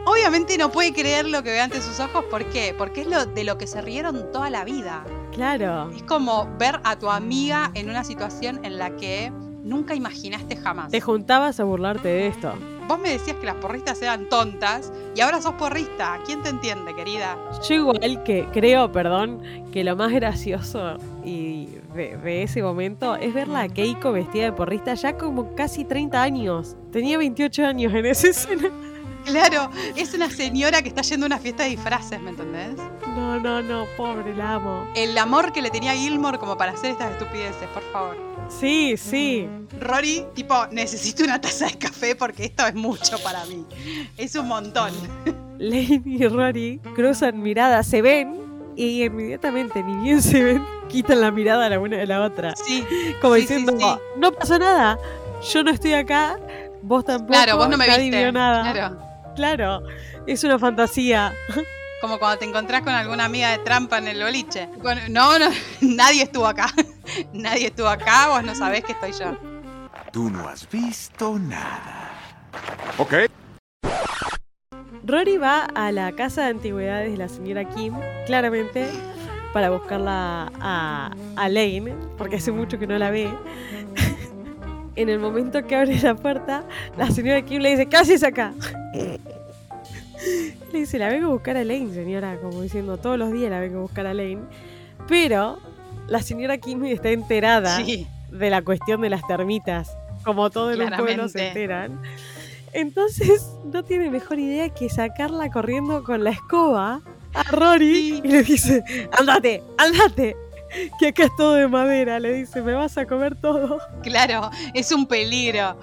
Obviamente 0.06 0.58
no 0.58 0.70
puede 0.70 0.94
creer 0.94 1.28
lo 1.28 1.44
que 1.44 1.52
ve 1.52 1.62
ante 1.62 1.82
sus 1.82 2.00
ojos, 2.00 2.26
¿por 2.26 2.46
qué? 2.50 2.74
Porque 2.78 3.02
es 3.02 3.08
lo 3.08 3.26
de 3.26 3.44
lo 3.44 3.58
que 3.58 3.68
se 3.68 3.82
rieron 3.82 4.32
toda 4.32 4.50
la 4.50 4.64
vida. 4.64 5.04
Claro. 5.32 5.90
Es 5.92 6.04
como 6.04 6.50
ver 6.58 6.80
a 6.84 6.98
tu 6.98 7.10
amiga 7.10 7.72
en 7.74 7.90
una 7.90 8.04
situación 8.04 8.64
en 8.64 8.78
la 8.78 8.96
que 8.96 9.32
nunca 9.64 9.96
imaginaste 9.96 10.56
jamás. 10.56 10.92
Te 10.92 11.02
juntabas 11.02 11.60
a 11.60 11.64
burlarte 11.64 12.08
de 12.08 12.28
esto. 12.28 12.54
Vos 12.88 13.00
me 13.00 13.10
decías 13.10 13.38
que 13.38 13.46
las 13.46 13.56
porristas 13.56 14.02
eran 14.02 14.28
tontas 14.30 14.92
y 15.16 15.22
ahora 15.22 15.42
sos 15.42 15.54
porrista. 15.54 16.20
¿Quién 16.26 16.42
te 16.42 16.50
entiende, 16.50 16.94
querida? 16.96 17.38
Yo 17.68 17.76
igual 17.76 18.24
que 18.24 18.48
creo, 18.52 18.92
perdón, 18.92 19.42
que 19.72 19.84
lo 19.84 19.96
más 19.96 20.12
gracioso 20.12 20.98
y 21.24 21.68
de, 21.96 22.18
de 22.18 22.44
ese 22.44 22.62
momento 22.62 23.16
es 23.16 23.34
verla 23.34 23.62
a 23.62 23.70
Keiko 23.70 24.12
vestida 24.12 24.46
de 24.46 24.54
porrista 24.54 24.94
ya 24.96 25.18
como 25.18 25.56
casi 25.56 25.86
30 25.86 26.22
años. 26.22 26.76
Tenía 26.92 27.18
28 27.18 27.66
años 27.66 27.94
en 27.94 28.06
esa 28.06 28.28
escena. 28.30 28.70
Claro, 29.26 29.70
es 29.96 30.14
una 30.14 30.30
señora 30.30 30.82
que 30.82 30.90
está 30.90 31.02
yendo 31.02 31.26
a 31.26 31.28
una 31.28 31.40
fiesta 31.40 31.64
de 31.64 31.70
disfraces, 31.70 32.20
¿me 32.22 32.32
entendés? 32.32 32.76
No, 33.16 33.40
no, 33.40 33.62
no, 33.62 33.86
pobre, 33.96 34.36
la 34.36 34.56
amo. 34.56 34.86
El 34.96 35.18
amor 35.18 35.54
que 35.54 35.62
le 35.62 35.70
tenía 35.70 35.94
Gilmore 35.94 36.38
como 36.38 36.58
para 36.58 36.74
hacer 36.74 36.92
estas 36.92 37.12
estupideces, 37.14 37.68
por 37.70 37.84
favor. 37.84 38.33
Sí, 38.50 38.96
sí. 38.98 39.48
Rory, 39.80 40.26
tipo, 40.34 40.68
necesito 40.72 41.24
una 41.24 41.42
taza 41.42 41.66
de 41.68 41.78
café 41.78 42.16
porque 42.16 42.46
esto 42.46 42.66
es 42.68 42.76
mucho 42.76 43.18
para 43.24 43.44
mí. 43.46 43.66
Es 44.18 44.36
un 44.36 44.48
montón. 44.48 44.92
Lane 45.58 46.02
y 46.06 46.28
Rory 46.28 46.80
cruzan 46.96 47.42
miradas, 47.42 47.88
se 47.88 48.02
ven 48.02 48.36
y 48.76 49.04
inmediatamente, 49.04 49.84
ni 49.84 49.96
bien 50.04 50.22
se 50.22 50.44
ven, 50.44 50.66
quitan 50.90 51.22
la 51.22 51.32
mirada 51.32 51.70
la 51.70 51.80
una 51.80 51.98
de 51.98 52.06
la 52.08 52.22
otra. 52.24 52.54
Sí, 52.56 52.86
Como 53.22 53.36
Sí, 53.36 53.42
sí, 53.42 53.48
diciendo, 53.56 53.74
sí. 53.78 53.86
no 54.18 54.32
pasó 54.32 54.58
nada, 54.60 54.98
yo 55.52 55.64
no 55.64 55.72
estoy 55.72 55.94
acá, 55.94 56.38
vos 56.82 57.06
tampoco, 57.06 57.34
claro, 57.34 57.58
vos 57.58 57.70
no 57.70 57.78
me 57.78 57.88
nadie 57.88 58.04
viste. 58.06 58.18
vio 58.24 58.32
nada. 58.32 58.72
Claro. 58.74 58.98
Claro, 59.36 59.84
es 60.28 60.44
una 60.44 60.58
fantasía. 60.60 61.34
Como 62.04 62.20
cuando 62.20 62.38
te 62.38 62.44
encontrás 62.44 62.82
con 62.82 62.92
alguna 62.92 63.24
amiga 63.24 63.52
de 63.52 63.60
trampa 63.60 63.98
en 63.98 64.10
el 64.10 64.22
boliche. 64.22 64.68
Bueno, 64.82 65.00
no, 65.10 65.40
no, 65.40 65.46
nadie 65.82 66.24
estuvo 66.24 66.46
acá. 66.46 66.70
Nadie 67.34 67.68
estuvo 67.68 67.88
acá, 67.88 68.28
vos 68.28 68.44
no 68.44 68.54
sabés 68.56 68.84
que 68.84 68.92
estoy 68.92 69.14
yo. 69.14 69.38
Tú 70.12 70.30
no 70.30 70.50
has 70.50 70.70
visto 70.70 71.40
nada. 71.40 72.12
Ok. 72.98 73.14
Rory 75.06 75.38
va 75.38 75.64
a 75.64 75.94
la 75.94 76.12
casa 76.12 76.42
de 76.42 76.50
antigüedades 76.50 77.12
de 77.12 77.18
la 77.18 77.30
señora 77.30 77.64
Kim, 77.70 77.94
claramente 78.26 78.90
para 79.54 79.70
buscarla 79.70 80.52
a, 80.60 81.12
a 81.38 81.48
Lane, 81.48 81.96
porque 82.18 82.36
hace 82.36 82.52
mucho 82.52 82.78
que 82.80 82.86
no 82.86 82.98
la 82.98 83.12
ve. 83.12 83.34
en 84.98 85.08
el 85.08 85.20
momento 85.20 85.66
que 85.66 85.78
abre 85.78 85.98
la 86.02 86.16
puerta, 86.16 86.66
la 86.98 87.10
señora 87.12 87.42
Kim 87.44 87.62
le 87.62 87.70
dice, 87.70 87.86
¿qué 87.86 87.96
haces 87.96 88.24
acá? 88.24 88.54
Le 90.72 90.80
dice, 90.80 91.00
la 91.00 91.10
vengo 91.10 91.28
a 91.28 91.32
buscar 91.32 91.58
a 91.58 91.64
Lane, 91.64 91.94
señora, 91.94 92.38
como 92.42 92.62
diciendo, 92.62 92.98
todos 92.98 93.18
los 93.18 93.32
días 93.32 93.50
la 93.52 93.60
vengo 93.60 93.80
a 93.80 93.82
buscar 93.82 94.08
a 94.08 94.14
Lane. 94.14 94.40
Pero 95.08 95.60
la 96.08 96.22
señora 96.22 96.58
Kim 96.58 96.84
está 96.86 97.10
enterada 97.10 97.78
Sí, 97.78 98.08
de 98.32 98.50
la 98.50 98.62
cuestión 98.62 99.02
de 99.02 99.10
las 99.10 99.26
termitas, 99.28 99.96
como 100.24 100.50
todo 100.50 100.72
en 100.72 100.82
un 100.82 100.90
pueblo 100.98 101.28
se 101.30 101.48
enteran. 101.48 102.02
Entonces 102.74 103.52
no 103.72 103.84
tiene 103.84 104.10
mejor 104.10 104.40
idea 104.40 104.70
que 104.70 104.90
sacarla 104.90 105.50
corriendo 105.52 106.04
con 106.04 106.24
la 106.24 106.32
escoba 106.32 107.02
a 107.34 107.44
Rory 107.44 107.94
Sí. 107.94 108.22
y 108.24 108.28
le 108.28 108.44
dice, 108.44 108.84
andate, 109.18 109.62
andate, 109.78 110.36
que 111.00 111.08
acá 111.08 111.26
es 111.26 111.36
todo 111.38 111.54
de 111.54 111.68
madera, 111.68 112.20
le 112.20 112.34
dice, 112.34 112.62
me 112.64 112.74
vas 112.74 112.98
a 112.98 113.06
comer 113.06 113.36
todo. 113.36 113.80
claro, 114.02 114.50
es 114.74 114.92
un 114.92 115.06
peligro. 115.06 115.78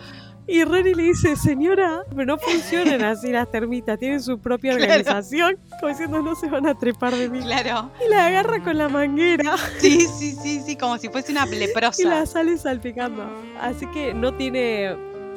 Y 0.50 0.64
Rory 0.64 0.94
le 0.94 1.04
dice, 1.04 1.36
señora, 1.36 2.02
pero 2.10 2.26
no 2.26 2.38
funcionan 2.38 3.02
así 3.04 3.30
las 3.30 3.48
termitas, 3.50 3.98
tienen 3.98 4.20
su 4.20 4.38
propia 4.40 4.72
Claro. 4.76 4.84
organización, 4.92 5.58
como 5.78 5.88
diciendo 5.92 6.22
no 6.22 6.34
se 6.34 6.48
van 6.48 6.66
a 6.66 6.76
trepar 6.76 7.14
de 7.14 7.28
mí. 7.28 7.38
Claro. 7.40 7.90
Y 8.04 8.10
la 8.10 8.26
agarra 8.26 8.62
con 8.62 8.76
la 8.76 8.88
manguera 8.88 9.56
Sí, 9.78 10.00
sí, 10.08 10.32
sí, 10.42 10.60
sí, 10.66 10.76
como 10.76 10.98
si 10.98 11.08
fuese 11.08 11.30
una 11.32 11.46
y 11.46 11.50
la 11.52 11.56
leprosa. 11.66 12.26
sale 12.26 12.58
salpicando. 12.58 13.22
Así 13.60 13.86
que 13.92 14.12
no 14.12 14.34
tiene, 14.34 14.96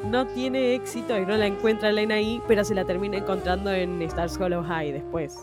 no 0.09 0.25
tiene 0.25 0.73
éxito 0.73 1.15
y 1.17 1.25
no 1.25 1.37
la 1.37 1.45
encuentra 1.45 1.89
Elena 1.89 2.15
ahí, 2.15 2.41
pero 2.47 2.63
se 2.65 2.73
la 2.73 2.83
termina 2.83 3.17
encontrando 3.17 3.71
en 3.71 4.01
Stars 4.01 4.37
Hollow 4.37 4.63
High 4.63 4.93
después. 4.93 5.37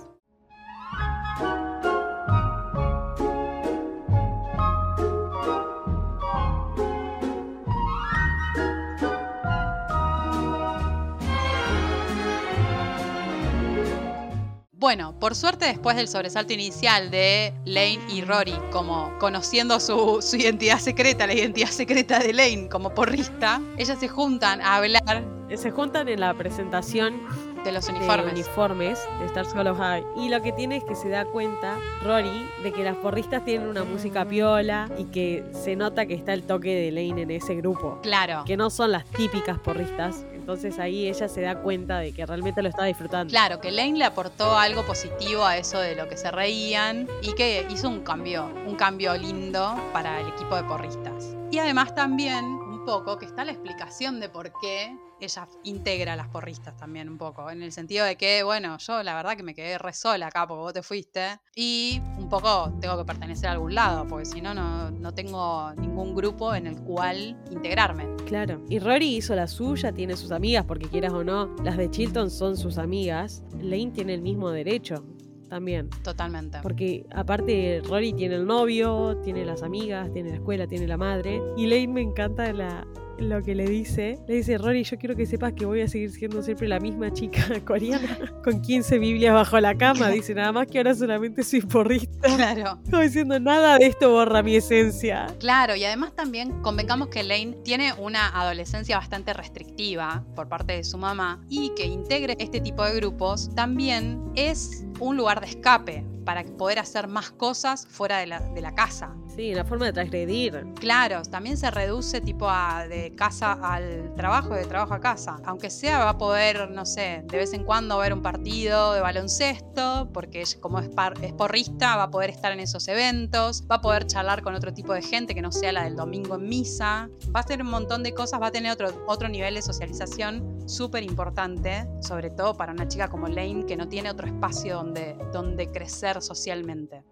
Bueno, 14.80 15.14
por 15.20 15.34
suerte 15.34 15.66
después 15.66 15.94
del 15.94 16.08
sobresalto 16.08 16.54
inicial 16.54 17.10
de 17.10 17.52
Lane 17.66 18.00
y 18.08 18.22
Rory, 18.22 18.54
como 18.72 19.12
conociendo 19.18 19.78
su, 19.78 20.24
identidad 20.32 20.78
secreta, 20.78 21.26
la 21.26 21.34
identidad 21.34 21.68
secreta 21.68 22.18
de 22.18 22.32
Lane 22.32 22.70
como 22.70 22.94
porrista, 22.94 23.60
ellas 23.76 24.00
se 24.00 24.08
juntan 24.08 24.62
a 24.62 24.76
hablar. 24.76 25.22
Se 25.54 25.70
juntan 25.70 26.08
en 26.08 26.20
la 26.20 26.32
presentación 26.32 27.20
de 27.64 27.72
los 27.72 27.86
de 27.86 27.92
uniformes. 27.94 28.32
uniformes 28.32 29.08
de 29.18 29.26
Stars 29.26 29.54
Hollow 29.54 29.74
High. 29.74 30.04
Y 30.16 30.28
lo 30.28 30.42
que 30.42 30.52
tiene 30.52 30.76
es 30.76 30.84
que 30.84 30.94
se 30.94 31.08
da 31.08 31.24
cuenta 31.24 31.78
Rory 32.02 32.46
de 32.62 32.72
que 32.72 32.84
las 32.84 32.96
porristas 32.96 33.44
tienen 33.44 33.68
una 33.68 33.84
música 33.84 34.24
piola 34.24 34.88
y 34.98 35.04
que 35.04 35.44
se 35.52 35.76
nota 35.76 36.06
que 36.06 36.14
está 36.14 36.32
el 36.32 36.44
toque 36.44 36.74
de 36.74 36.90
Lane 36.90 37.22
en 37.22 37.30
ese 37.30 37.54
grupo. 37.56 37.98
Claro. 38.02 38.44
Que 38.46 38.56
no 38.56 38.70
son 38.70 38.92
las 38.92 39.04
típicas 39.06 39.58
porristas. 39.58 40.24
Entonces 40.32 40.78
ahí 40.78 41.06
ella 41.06 41.28
se 41.28 41.42
da 41.42 41.60
cuenta 41.60 41.98
de 41.98 42.12
que 42.12 42.26
realmente 42.26 42.62
lo 42.62 42.68
está 42.68 42.84
disfrutando. 42.84 43.30
Claro, 43.30 43.60
que 43.60 43.70
Lane 43.70 43.98
le 43.98 44.04
aportó 44.04 44.56
algo 44.56 44.84
positivo 44.84 45.44
a 45.44 45.56
eso 45.56 45.78
de 45.78 45.94
lo 45.94 46.08
que 46.08 46.16
se 46.16 46.30
reían 46.30 47.06
y 47.22 47.34
que 47.34 47.66
hizo 47.70 47.88
un 47.88 48.00
cambio, 48.00 48.50
un 48.66 48.74
cambio 48.74 49.16
lindo 49.16 49.76
para 49.92 50.20
el 50.20 50.28
equipo 50.28 50.56
de 50.56 50.64
porristas. 50.64 51.36
Y 51.52 51.58
además 51.58 51.94
también 51.94 52.44
un 52.44 52.84
poco 52.84 53.18
que 53.18 53.26
está 53.26 53.44
la 53.44 53.52
explicación 53.52 54.18
de 54.18 54.28
por 54.28 54.52
qué 54.60 54.96
ella 55.26 55.48
integra 55.64 56.12
a 56.12 56.16
las 56.16 56.28
porristas 56.28 56.76
también 56.76 57.08
un 57.08 57.18
poco, 57.18 57.50
en 57.50 57.62
el 57.62 57.72
sentido 57.72 58.04
de 58.04 58.16
que, 58.16 58.42
bueno, 58.42 58.78
yo 58.78 59.02
la 59.02 59.14
verdad 59.14 59.36
que 59.36 59.42
me 59.42 59.54
quedé 59.54 59.78
re 59.78 59.92
sola 59.92 60.28
acá 60.28 60.46
porque 60.46 60.60
vos 60.60 60.72
te 60.72 60.82
fuiste 60.82 61.38
y 61.54 62.00
un 62.18 62.28
poco 62.28 62.72
tengo 62.80 62.96
que 62.98 63.04
pertenecer 63.04 63.48
a 63.48 63.52
algún 63.52 63.74
lado, 63.74 64.06
porque 64.06 64.24
si 64.24 64.40
no, 64.40 64.54
no, 64.54 64.90
no 64.90 65.12
tengo 65.12 65.72
ningún 65.74 66.14
grupo 66.14 66.54
en 66.54 66.66
el 66.66 66.80
cual 66.82 67.38
integrarme. 67.50 68.06
Claro. 68.26 68.62
Y 68.68 68.78
Rory 68.78 69.16
hizo 69.16 69.34
la 69.34 69.46
suya, 69.46 69.92
tiene 69.92 70.16
sus 70.16 70.30
amigas, 70.30 70.64
porque 70.64 70.88
quieras 70.88 71.12
o 71.12 71.24
no, 71.24 71.54
las 71.64 71.76
de 71.76 71.90
Chilton 71.90 72.30
son 72.30 72.56
sus 72.56 72.78
amigas. 72.78 73.42
Lane 73.60 73.90
tiene 73.92 74.14
el 74.14 74.22
mismo 74.22 74.50
derecho 74.50 75.04
también. 75.48 75.90
Totalmente. 76.02 76.58
Porque 76.62 77.04
aparte 77.12 77.82
Rory 77.84 78.12
tiene 78.12 78.36
el 78.36 78.46
novio, 78.46 79.18
tiene 79.22 79.44
las 79.44 79.62
amigas, 79.62 80.10
tiene 80.12 80.30
la 80.30 80.36
escuela, 80.36 80.66
tiene 80.66 80.86
la 80.86 80.96
madre. 80.96 81.42
Y 81.56 81.66
Lane 81.66 81.88
me 81.88 82.00
encanta 82.00 82.52
la, 82.52 82.86
lo 83.20 83.42
que 83.42 83.54
le 83.54 83.66
dice. 83.66 84.18
Le 84.26 84.36
dice, 84.36 84.58
Rory, 84.58 84.84
yo 84.84 84.98
quiero 84.98 85.16
que 85.16 85.26
sepas 85.26 85.52
que 85.52 85.66
voy 85.66 85.80
a 85.80 85.88
seguir 85.88 86.10
siendo 86.10 86.42
siempre 86.42 86.68
la 86.68 86.80
misma 86.80 87.12
chica 87.12 87.42
coreana 87.64 88.18
con 88.42 88.60
15 88.60 88.98
Biblias 88.98 89.34
bajo 89.34 89.58
la 89.60 89.74
cama. 89.76 90.08
Dice, 90.08 90.34
nada 90.34 90.52
más 90.52 90.66
que 90.66 90.78
ahora 90.78 90.94
solamente 90.94 91.42
soy 91.42 91.60
porrista. 91.60 92.28
Claro. 92.34 92.80
Como 92.90 93.02
diciendo, 93.02 93.38
nada 93.38 93.78
de 93.78 93.86
esto 93.86 94.10
borra 94.10 94.42
mi 94.42 94.56
esencia. 94.56 95.26
Claro, 95.38 95.76
y 95.76 95.84
además 95.84 96.14
también 96.14 96.60
convengamos 96.62 97.08
que 97.08 97.22
Lane 97.22 97.58
tiene 97.64 97.92
una 97.94 98.28
adolescencia 98.28 98.96
bastante 98.96 99.32
restrictiva 99.32 100.24
por 100.34 100.48
parte 100.48 100.72
de 100.74 100.84
su 100.84 100.98
mamá 100.98 101.44
y 101.48 101.70
que 101.76 101.86
integre 101.86 102.36
este 102.38 102.60
tipo 102.60 102.84
de 102.84 102.94
grupos 102.94 103.54
también 103.54 104.20
es 104.34 104.84
un 104.98 105.16
lugar 105.16 105.40
de 105.40 105.46
escape 105.46 106.04
para 106.30 106.44
poder 106.44 106.78
hacer 106.78 107.08
más 107.08 107.32
cosas 107.32 107.88
fuera 107.88 108.18
de 108.18 108.26
la, 108.28 108.38
de 108.38 108.60
la 108.60 108.72
casa. 108.72 109.16
Sí, 109.34 109.52
una 109.52 109.64
forma 109.64 109.86
de 109.86 109.92
transgredir. 109.92 110.64
Claro, 110.78 111.22
también 111.22 111.56
se 111.56 111.72
reduce 111.72 112.20
tipo 112.20 112.48
a 112.48 112.86
de 112.86 113.12
casa 113.16 113.54
al 113.54 114.14
trabajo 114.14 114.54
de 114.54 114.64
trabajo 114.64 114.94
a 114.94 115.00
casa. 115.00 115.38
Aunque 115.44 115.70
sea 115.70 115.98
va 115.98 116.10
a 116.10 116.18
poder, 116.18 116.70
no 116.70 116.86
sé, 116.86 117.24
de 117.26 117.36
vez 117.36 117.52
en 117.52 117.64
cuando 117.64 117.98
ver 117.98 118.12
un 118.12 118.22
partido 118.22 118.92
de 118.92 119.00
baloncesto, 119.00 120.08
porque 120.12 120.44
como 120.60 120.78
es, 120.78 120.88
par- 120.88 121.14
es 121.20 121.32
porrista 121.32 121.96
va 121.96 122.04
a 122.04 122.10
poder 122.12 122.30
estar 122.30 122.52
en 122.52 122.60
esos 122.60 122.86
eventos, 122.86 123.64
va 123.68 123.76
a 123.76 123.80
poder 123.80 124.06
charlar 124.06 124.42
con 124.42 124.54
otro 124.54 124.72
tipo 124.72 124.92
de 124.92 125.02
gente 125.02 125.34
que 125.34 125.42
no 125.42 125.50
sea 125.50 125.72
la 125.72 125.82
del 125.82 125.96
domingo 125.96 126.36
en 126.36 126.48
misa. 126.48 127.08
Va 127.34 127.40
a 127.40 127.42
hacer 127.42 127.60
un 127.60 127.70
montón 127.70 128.04
de 128.04 128.14
cosas, 128.14 128.40
va 128.40 128.46
a 128.48 128.52
tener 128.52 128.70
otro, 128.70 129.04
otro 129.08 129.28
nivel 129.28 129.56
de 129.56 129.62
socialización 129.62 130.60
súper 130.68 131.02
importante, 131.02 131.88
sobre 132.02 132.30
todo 132.30 132.54
para 132.54 132.70
una 132.72 132.86
chica 132.86 133.08
como 133.08 133.26
Lane 133.26 133.66
que 133.66 133.76
no 133.76 133.88
tiene 133.88 134.10
otro 134.10 134.28
espacio 134.28 134.76
donde, 134.76 135.16
donde 135.32 135.66
crecer 135.66 136.19
socialmente. 136.20 137.02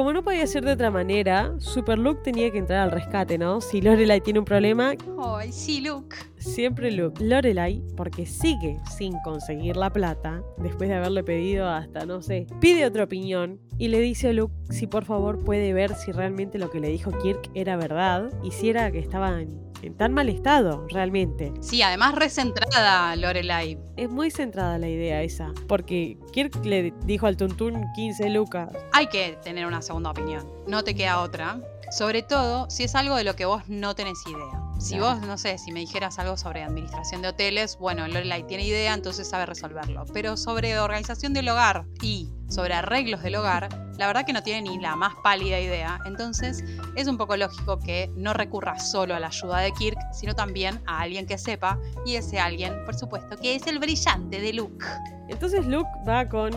Como 0.00 0.14
no 0.14 0.22
podía 0.22 0.46
ser 0.46 0.64
de 0.64 0.72
otra 0.72 0.90
manera, 0.90 1.52
Super 1.58 1.98
Luke 1.98 2.22
tenía 2.24 2.50
que 2.50 2.56
entrar 2.56 2.80
al 2.80 2.90
rescate, 2.90 3.36
¿no? 3.36 3.60
Si 3.60 3.82
Lorelai 3.82 4.22
tiene 4.22 4.38
un 4.38 4.46
problema, 4.46 4.94
Ay, 5.18 5.52
sí, 5.52 5.82
Luke. 5.82 6.16
Siempre 6.40 6.90
Luke. 6.90 7.22
Lorelai, 7.24 7.82
porque 7.96 8.26
sigue 8.26 8.78
sin 8.96 9.18
conseguir 9.20 9.76
la 9.76 9.92
plata, 9.92 10.42
después 10.58 10.88
de 10.88 10.96
haberle 10.96 11.22
pedido 11.22 11.68
hasta, 11.68 12.06
no 12.06 12.22
sé, 12.22 12.46
pide 12.60 12.86
otra 12.86 13.04
opinión 13.04 13.60
y 13.78 13.88
le 13.88 14.00
dice 14.00 14.28
a 14.28 14.32
Luke 14.32 14.54
si 14.70 14.86
por 14.86 15.04
favor 15.04 15.42
puede 15.44 15.72
ver 15.72 15.94
si 15.94 16.12
realmente 16.12 16.58
lo 16.58 16.70
que 16.70 16.80
le 16.80 16.88
dijo 16.88 17.12
Kirk 17.22 17.50
era 17.54 17.76
verdad 17.76 18.30
y 18.42 18.50
si 18.50 18.68
era 18.68 18.90
que 18.90 18.98
estaba 18.98 19.40
en, 19.40 19.60
en 19.82 19.96
tan 19.96 20.12
mal 20.12 20.28
estado, 20.28 20.86
realmente. 20.88 21.52
Sí, 21.60 21.82
además 21.82 22.14
recentrada 22.14 23.14
Lorelai. 23.16 23.78
Es 23.96 24.10
muy 24.10 24.30
centrada 24.30 24.78
la 24.78 24.88
idea 24.88 25.22
esa, 25.22 25.52
porque 25.66 26.18
Kirk 26.32 26.64
le 26.64 26.92
dijo 27.04 27.26
al 27.26 27.36
Tuntún 27.36 27.86
15 27.94 28.30
lucas. 28.30 28.68
Hay 28.92 29.06
que 29.06 29.38
tener 29.42 29.66
una 29.66 29.82
segunda 29.82 30.10
opinión. 30.10 30.46
No 30.66 30.84
te 30.84 30.94
queda 30.94 31.20
otra. 31.20 31.60
Sobre 31.90 32.22
todo 32.22 32.70
si 32.70 32.84
es 32.84 32.94
algo 32.94 33.16
de 33.16 33.24
lo 33.24 33.34
que 33.34 33.46
vos 33.46 33.68
no 33.68 33.94
tenés 33.94 34.18
idea. 34.26 34.69
Si 34.80 34.96
Claro. 34.96 35.18
vos, 35.20 35.26
no 35.26 35.36
sé, 35.36 35.58
si 35.58 35.72
me 35.72 35.80
dijeras 35.80 36.18
algo 36.18 36.36
sobre 36.38 36.62
administración 36.62 37.20
de 37.22 37.28
hoteles, 37.28 37.76
bueno, 37.78 38.08
Lorelai 38.08 38.46
tiene 38.46 38.64
idea, 38.66 38.94
entonces 38.94 39.28
sabe 39.28 39.44
resolverlo. 39.46 40.06
Pero 40.14 40.36
sobre 40.38 40.78
organización 40.78 41.34
del 41.34 41.48
hogar 41.50 41.84
y 42.00 42.30
sobre 42.48 42.72
arreglos 42.74 43.22
del 43.22 43.36
hogar, 43.36 43.68
la 43.98 44.06
verdad 44.06 44.24
que 44.24 44.32
no 44.32 44.42
tiene 44.42 44.62
ni 44.70 44.78
la 44.80 44.96
más 44.96 45.14
pálida 45.22 45.60
idea. 45.60 46.00
Entonces 46.06 46.64
es 46.96 47.06
un 47.06 47.18
poco 47.18 47.36
lógico 47.36 47.78
que 47.78 48.10
no 48.16 48.32
recurra 48.32 48.78
solo 48.78 49.14
a 49.14 49.20
la 49.20 49.26
ayuda 49.26 49.58
de 49.58 49.72
Kirk, 49.72 49.98
sino 50.14 50.34
también 50.34 50.80
a 50.86 51.00
alguien 51.02 51.26
que 51.26 51.36
sepa. 51.36 51.78
Y 52.06 52.14
ese 52.16 52.40
alguien, 52.40 52.82
por 52.86 52.94
supuesto, 52.94 53.36
que 53.36 53.54
es 53.56 53.66
el 53.66 53.78
brillante 53.78 54.40
de 54.40 54.54
Luke. 54.54 54.84
Entonces 55.28 55.66
Luke 55.66 55.90
va 56.08 56.26
con. 56.28 56.50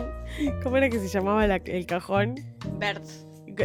¿Cómo 0.62 0.78
era 0.78 0.88
que 0.88 0.98
se 0.98 1.08
llamaba 1.08 1.46
la- 1.46 1.56
el 1.56 1.84
cajón? 1.86 2.36
Bert. 2.78 3.04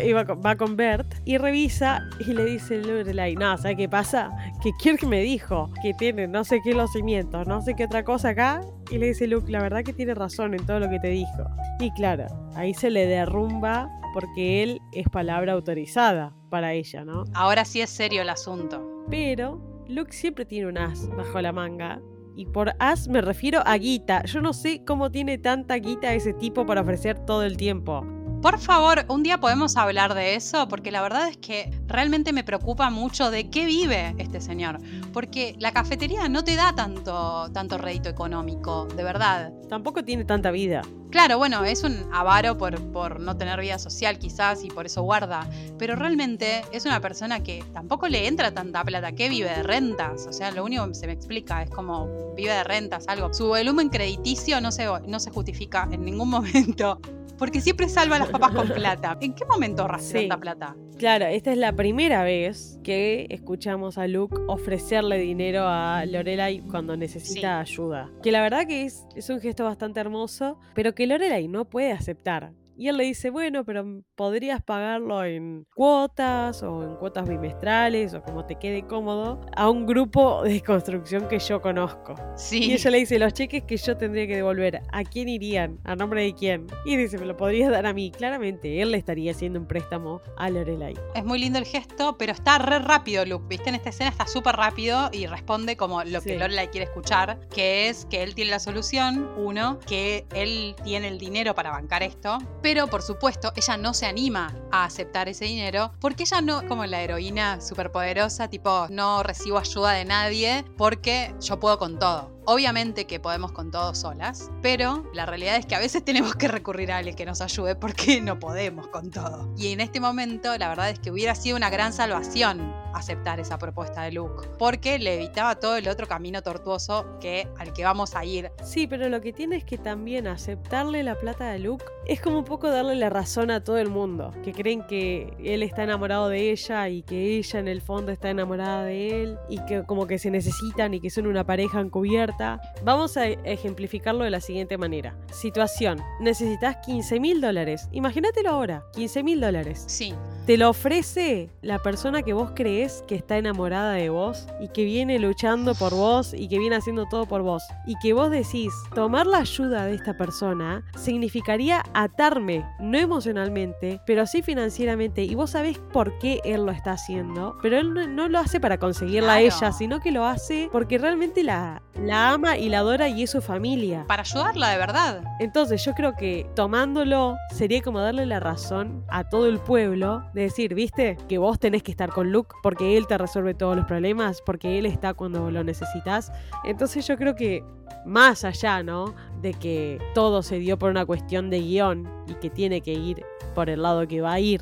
Iba 0.06 0.26
con- 0.26 0.42
va 0.46 0.56
con 0.56 0.76
Bert 0.76 1.14
y 1.26 1.38
revisa 1.38 2.02
y 2.20 2.34
le 2.34 2.46
dice 2.46 2.76
a 2.76 2.82
Lorelai, 2.88 3.36
no, 3.36 3.58
¿sabes 3.58 3.78
qué 3.78 3.90
pasa? 3.90 4.30
Que 4.62 4.72
Kirk 4.80 5.04
me 5.06 5.22
dijo 5.22 5.70
que 5.82 5.94
tiene 5.94 6.28
no 6.28 6.44
sé 6.44 6.60
qué 6.64 6.74
los 6.74 6.92
cimientos, 6.92 7.48
no 7.48 7.62
sé 7.62 7.76
qué 7.76 7.86
otra 7.86 8.04
cosa 8.04 8.30
acá. 8.30 8.62
Y 8.92 8.98
le 8.98 9.08
dice 9.08 9.28
Luke, 9.28 9.52
la 9.52 9.62
verdad 9.62 9.84
que 9.84 9.94
tiene 9.94 10.14
razón 10.16 10.54
en 10.54 10.66
todo 10.66 10.80
lo 10.80 10.90
que 10.90 11.00
te 11.00 11.10
dijo. 11.10 11.44
Y 11.80 11.92
claro, 11.92 12.26
ahí 12.56 12.74
se 12.74 12.90
le 12.90 13.06
derrumba 13.06 13.90
porque 14.14 14.64
él 14.64 14.82
es 14.94 15.08
palabra 15.10 15.54
autorizada 15.54 16.34
para 16.50 16.74
ella, 16.74 17.06
¿no? 17.06 17.26
Ahora 17.34 17.64
sí 17.66 17.82
es 17.82 17.90
serio 17.90 18.24
el 18.24 18.30
asunto. 18.30 19.04
Pero 19.10 19.62
Luke 19.88 20.12
siempre 20.14 20.46
tiene 20.46 20.68
un 20.68 20.78
as 20.78 21.08
bajo 21.16 21.40
la 21.42 21.52
manga. 21.52 22.02
Y 22.36 22.46
por 22.46 22.74
as 22.80 23.08
me 23.08 23.22
refiero 23.22 23.62
a 23.66 23.78
guita. 23.78 24.24
Yo 24.24 24.40
no 24.42 24.54
sé 24.54 24.84
cómo 24.86 25.12
tiene 25.12 25.38
tanta 25.38 25.76
guita 25.76 26.14
ese 26.14 26.34
tipo 26.34 26.66
para 26.66 26.82
ofrecer 26.82 27.20
todo 27.26 27.44
el 27.44 27.58
tiempo. 27.58 28.06
Por 28.42 28.58
favor, 28.58 29.04
un 29.10 29.22
día 29.22 29.42
podemos 29.42 29.76
hablar 29.76 30.14
de 30.14 30.36
eso, 30.36 30.70
porque 30.70 30.92
la 30.92 31.02
verdad 31.02 31.28
es 31.28 31.36
que 31.36 31.70
realmente 31.88 32.32
me 32.32 32.46
preocupa 32.46 32.90
mucho 32.90 33.32
de 33.32 33.50
qué 33.50 33.66
vive 33.66 34.16
este 34.18 34.40
señor. 34.40 34.80
Porque 35.12 35.58
la 35.60 35.74
cafetería 35.74 36.30
no 36.30 36.46
te 36.46 36.56
da 36.56 36.74
tanto, 36.74 37.50
tanto 37.52 37.78
rédito 37.78 38.08
económico, 38.08 38.86
de 38.96 39.04
verdad. 39.04 39.52
Tampoco 39.68 40.06
tiene 40.06 40.24
tanta 40.24 40.52
vida. 40.52 40.84
Claro, 41.12 41.38
bueno, 41.38 41.66
es 41.66 41.84
un 41.84 42.08
avaro 42.14 42.58
por, 42.58 42.80
por 42.94 43.20
no 43.20 43.36
tener 43.36 43.60
vida 43.60 43.78
social 43.78 44.20
quizás 44.20 44.64
y 44.64 44.70
por 44.70 44.86
eso 44.86 45.02
guarda, 45.02 45.50
pero 45.78 45.98
realmente 45.98 46.62
es 46.72 46.86
una 46.86 47.02
persona 47.02 47.42
que 47.42 47.66
tampoco 47.74 48.08
le 48.08 48.28
entra 48.28 48.54
tanta 48.54 48.86
plata, 48.86 49.12
que 49.12 49.28
vive 49.28 49.50
de 49.50 49.64
rentas, 49.64 50.28
o 50.28 50.32
sea, 50.32 50.52
lo 50.52 50.64
único 50.64 50.88
que 50.88 50.94
se 50.94 51.08
me 51.08 51.14
explica 51.14 51.64
es 51.64 51.70
como 51.72 52.36
vive 52.36 52.54
de 52.54 52.64
rentas, 52.64 53.06
algo. 53.08 53.34
Su 53.34 53.48
volumen 53.48 53.90
crediticio 53.90 54.62
no 54.62 54.72
se, 54.72 54.88
no 55.08 55.20
se 55.20 55.30
justifica 55.32 55.90
en 55.92 56.06
ningún 56.06 56.30
momento. 56.30 57.02
Porque 57.40 57.62
siempre 57.62 57.90
salva 57.90 58.20
las 58.20 58.30
papas 58.30 58.52
con 58.54 58.68
plata. 58.68 59.18
¿En 59.22 59.34
qué 59.34 59.46
momento 59.46 59.82
ahorraste 59.84 60.20
Sí. 60.20 60.28
tanta 60.28 60.40
plata? 60.40 60.76
Claro, 60.98 61.26
esta 61.26 61.52
es 61.54 61.58
la 61.58 61.72
primera 61.74 62.24
vez 62.24 62.78
que 62.84 63.26
escuchamos 63.30 63.98
a 63.98 64.06
Luke 64.08 64.36
ofrecerle 64.48 65.18
dinero 65.18 65.64
a 65.66 66.06
Lorelai 66.06 66.60
cuando 66.60 66.98
necesita 66.98 67.60
ayuda. 67.62 68.10
Que 68.22 68.32
la 68.34 68.42
verdad 68.42 68.68
que 68.68 68.84
es, 68.84 69.06
es 69.16 69.30
un 69.30 69.40
gesto 69.40 69.64
bastante 69.64 70.00
hermoso, 70.02 70.60
pero 70.76 70.94
que 70.94 71.08
Lorelai 71.08 71.48
no 71.48 71.66
puede 71.66 71.94
aceptar. 71.94 72.52
Y 72.80 72.88
él 72.88 72.96
le 72.96 73.04
dice, 73.04 73.30
bueno, 73.30 73.66
pero 73.66 73.86
podrías 74.16 74.64
pagarlo 74.64 75.22
en 75.26 75.68
cuotas 75.76 76.64
o 76.64 76.82
en 76.82 76.96
cuotas 76.96 77.28
bimestrales 77.28 78.14
o 78.14 78.24
como 78.24 78.46
te 78.46 78.56
quede 78.56 78.88
cómodo 78.88 79.42
a 79.54 79.70
un 79.70 79.86
grupo 79.86 80.44
de 80.44 80.62
construcción 80.62 81.28
que 81.28 81.40
yo 81.40 81.62
conozco. 81.62 82.16
Sí. 82.38 82.70
Y 82.70 82.74
ella 82.76 82.92
le 82.92 83.00
dice, 83.00 83.20
los 83.20 83.34
cheques 83.34 83.64
que 83.64 83.76
yo 83.76 83.98
tendría 83.98 84.28
que 84.28 84.38
devolver, 84.38 84.82
¿a 84.94 85.04
quién 85.04 85.28
irían? 85.28 85.78
¿A 85.84 85.98
nombre 85.98 86.24
de 86.24 86.34
quién? 86.34 86.68
Y 86.86 86.96
dice, 86.96 87.18
me 87.18 87.26
lo 87.26 87.36
podrías 87.36 87.70
dar 87.70 87.86
a 87.86 87.92
mí. 87.92 88.12
Claramente, 88.12 88.82
él 88.82 88.92
le 88.92 88.98
estaría 88.98 89.32
haciendo 89.32 89.60
un 89.60 89.68
préstamo 89.68 90.22
a 90.38 90.50
Lorelai. 90.50 90.94
Es 91.16 91.26
muy 91.26 91.38
lindo 91.38 91.60
el 91.60 91.66
gesto, 91.66 92.16
pero 92.18 92.32
está 92.32 92.60
re 92.60 92.80
rápido 92.80 93.26
Luke, 93.26 93.44
¿viste? 93.50 93.68
En 93.68 93.76
esta 93.76 93.90
escena 93.90 94.10
está 94.10 94.26
súper 94.26 94.56
rápido 94.56 95.10
y 95.12 95.26
responde 95.26 95.76
como 95.76 96.02
lo 96.06 96.22
que. 96.22 96.40
Lorelai 96.40 96.70
quiere 96.70 96.86
escuchar, 96.86 97.42
que 97.54 97.90
es 97.90 98.06
que 98.06 98.24
él 98.24 98.36
tiene 98.36 98.52
la 98.52 98.60
solución, 98.60 99.30
uno, 99.36 99.80
que 99.86 100.26
él 100.34 100.78
tiene 100.86 101.10
el 101.10 101.18
dinero 101.18 101.54
para 101.54 101.72
bancar 101.72 102.04
esto, 102.04 102.38
pero 102.62 102.69
por 102.88 103.02
supuesto 103.02 103.52
ella 103.56 103.78
no 103.78 103.96
se 103.96 104.06
anima 104.06 104.56
a 104.72 104.84
aceptar 104.84 105.28
ese 105.28 105.46
dinero 105.46 105.92
porque 106.00 106.24
ella 106.24 106.42
no, 106.42 106.68
como 106.68 106.86
la 106.86 107.02
heroína 107.02 107.62
superpoderosa, 107.62 108.48
tipo, 108.48 108.86
no 108.90 109.24
recibo 109.24 109.58
ayuda 109.58 109.94
de 109.94 110.06
nadie 110.06 110.64
porque 110.78 111.34
yo 111.42 111.60
puedo 111.60 111.80
con 111.80 111.98
todo. 111.98 112.39
Obviamente 112.46 113.06
que 113.06 113.20
podemos 113.20 113.52
con 113.52 113.72
todo 113.72 113.94
solas, 113.96 114.52
pero 114.62 115.10
la 115.14 115.26
realidad 115.26 115.56
es 115.56 115.66
que 115.66 115.76
a 115.76 115.80
veces 115.80 116.04
tenemos 116.06 116.36
que 116.36 116.48
recurrir 116.48 116.92
a 116.92 116.98
alguien 116.98 117.16
que 117.16 117.26
nos 117.26 117.42
ayude 117.42 117.76
porque 117.76 118.22
no 118.22 118.40
podemos 118.40 118.88
con 118.88 119.12
todo. 119.12 119.54
Y 119.58 119.72
en 119.72 119.82
este 119.82 120.00
momento 120.00 120.58
la 120.58 120.70
verdad 120.70 120.90
es 120.90 121.00
que 121.00 121.12
hubiera 121.12 121.36
sido 121.36 121.58
una 121.58 121.70
gran 121.70 121.94
salvación 121.94 122.74
aceptar 122.94 123.40
esa 123.40 123.58
propuesta 123.58 124.04
de 124.04 124.12
Luke, 124.12 124.48
porque 124.58 125.00
le 125.00 125.16
evitaba 125.16 125.56
todo 125.56 125.78
el 125.78 125.88
otro 125.88 126.08
camino 126.08 126.42
tortuoso 126.42 127.06
que 127.20 127.48
al 127.58 127.74
que 127.74 127.84
vamos 127.84 128.16
a 128.16 128.26
ir. 128.26 128.52
Sí, 128.64 128.88
pero 128.88 129.10
lo 129.10 129.22
que 129.22 129.34
tiene 129.34 129.58
es 129.58 129.64
que 129.64 129.78
también 129.78 130.28
aceptarle 130.28 131.04
la 131.04 131.16
plata 131.16 131.52
de 131.52 131.60
Luke 131.60 131.86
es 132.06 132.22
como 132.22 132.40
un 132.40 132.46
poco 132.46 132.70
darle 132.70 132.96
la 132.96 133.10
razón 133.10 133.52
a 133.52 133.64
todo 133.64 133.78
el 133.78 133.90
mundo, 133.90 134.34
que 134.44 134.54
creen 134.54 134.86
que 134.88 135.34
él 135.44 135.64
está 135.64 135.84
enamorado 135.84 136.30
de 136.30 136.52
ella 136.52 136.90
y 136.90 137.04
que 137.04 137.38
ella 137.38 137.60
en 137.60 137.68
el 137.68 137.82
fondo 137.82 138.12
está 138.12 138.30
enamorada 138.30 138.84
de 138.84 139.24
él 139.24 139.38
y 139.50 139.64
que 139.66 139.84
como 139.84 140.08
que 140.08 140.18
se 140.18 140.32
necesitan 140.32 140.94
y 140.94 141.00
que 141.00 141.10
son 141.10 141.28
una 141.28 141.46
pareja 141.46 141.80
encubierta. 141.80 142.39
Vamos 142.84 143.18
a 143.18 143.28
ejemplificarlo 143.28 144.24
de 144.24 144.30
la 144.30 144.40
siguiente 144.40 144.78
manera. 144.78 145.16
Situación, 145.32 146.00
necesitas 146.20 146.78
15 146.86 147.20
mil 147.20 147.42
dólares. 147.42 147.90
Imagínatelo 147.92 148.50
ahora, 148.50 148.84
15 148.94 149.24
mil 149.24 149.42
dólares. 149.42 149.84
Sí, 149.88 150.14
Te 150.46 150.58
lo 150.58 150.70
ofrece 150.70 151.52
la 151.62 151.80
persona 151.80 152.24
que 152.24 152.34
vos 152.34 152.52
crees 152.56 153.04
que 153.08 153.16
está 153.16 153.38
enamorada 153.38 153.94
de 153.94 154.10
vos 154.10 154.48
y 154.60 154.70
que 154.70 154.84
viene 154.84 155.20
luchando 155.20 155.76
por 155.76 155.94
vos 155.94 156.34
y 156.34 156.48
que 156.48 156.58
viene 156.58 156.76
haciendo 156.76 157.06
todo 157.06 157.28
por 157.28 157.44
vos. 157.44 157.64
Y 157.86 157.96
que 158.02 158.14
vos 158.14 158.32
decís, 158.32 158.74
tomar 158.96 159.28
la 159.28 159.40
ayuda 159.40 159.86
de 159.86 159.94
esta 159.94 160.18
persona 160.18 160.84
significaría 160.98 161.84
atarme, 161.94 162.66
no 162.80 162.98
emocionalmente, 162.98 164.02
pero 164.08 164.26
sí 164.26 164.42
financieramente. 164.42 165.24
Y 165.24 165.36
vos 165.36 165.52
sabés 165.52 165.78
por 165.78 166.18
qué 166.20 166.42
él 166.44 166.66
lo 166.66 166.72
está 166.72 166.94
haciendo. 166.94 167.58
Pero 167.62 167.78
él 167.78 167.94
no, 167.94 168.08
no 168.08 168.28
lo 168.28 168.40
hace 168.40 168.60
para 168.60 168.80
conseguirla 168.80 169.34
a 169.34 169.42
ella, 169.42 169.72
sino 169.72 170.00
que 170.00 170.12
lo 170.12 170.26
hace 170.26 170.70
porque 170.72 170.98
realmente 170.98 171.44
la, 171.44 171.82
la 171.96 172.19
ama 172.28 172.58
y 172.58 172.70
la 172.70 172.80
adora 172.80 173.08
y 173.08 173.24
es 173.24 173.30
su 173.32 173.42
familia. 173.42 174.06
para 174.08 174.22
ayudarla 174.24 174.70
de 174.70 174.78
verdad. 174.78 175.24
Entonces 175.40 175.84
yo 175.84 175.94
creo 175.94 176.16
que 176.16 176.46
tomándolo 176.56 177.38
sería 177.56 177.82
como 177.82 178.00
darle 178.00 178.26
la 178.26 178.40
razón 178.40 179.04
a 179.08 179.24
todo 179.24 179.48
el 179.48 179.60
pueblo 179.60 180.24
de 180.34 180.44
decir, 180.44 180.74
viste, 180.76 181.18
que 181.28 181.38
vos 181.38 181.60
tenés 181.60 181.84
que 181.84 181.92
estar 181.92 182.10
con 182.10 182.32
Luke 182.32 182.56
porque 182.62 182.98
él 182.98 183.08
te 183.08 183.18
resuelve 183.18 183.54
todos 183.54 183.76
los 183.76 183.86
problemas, 183.86 184.42
porque 184.46 184.80
él 184.80 184.86
está 184.86 185.14
cuando 185.14 185.50
lo 185.52 185.64
necesitas. 185.64 186.32
Entonces 186.64 187.08
yo 187.08 187.18
creo 187.18 187.36
que 187.36 187.64
más 188.06 188.44
allá, 188.44 188.84
¿no? 188.84 189.16
De 189.42 189.54
que 189.54 190.00
todo 190.14 190.44
se 190.44 190.60
dio 190.60 190.78
por 190.78 190.92
una 190.92 191.06
cuestión 191.06 191.50
de 191.50 191.60
guion 191.60 192.10
y 192.28 192.34
que 192.36 192.50
tiene 192.50 192.82
que 192.82 192.94
ir 192.94 193.24
por 193.56 193.70
el 193.70 193.82
lado 193.82 194.08
que 194.08 194.22
va 194.22 194.34
a 194.34 194.40
ir, 194.40 194.62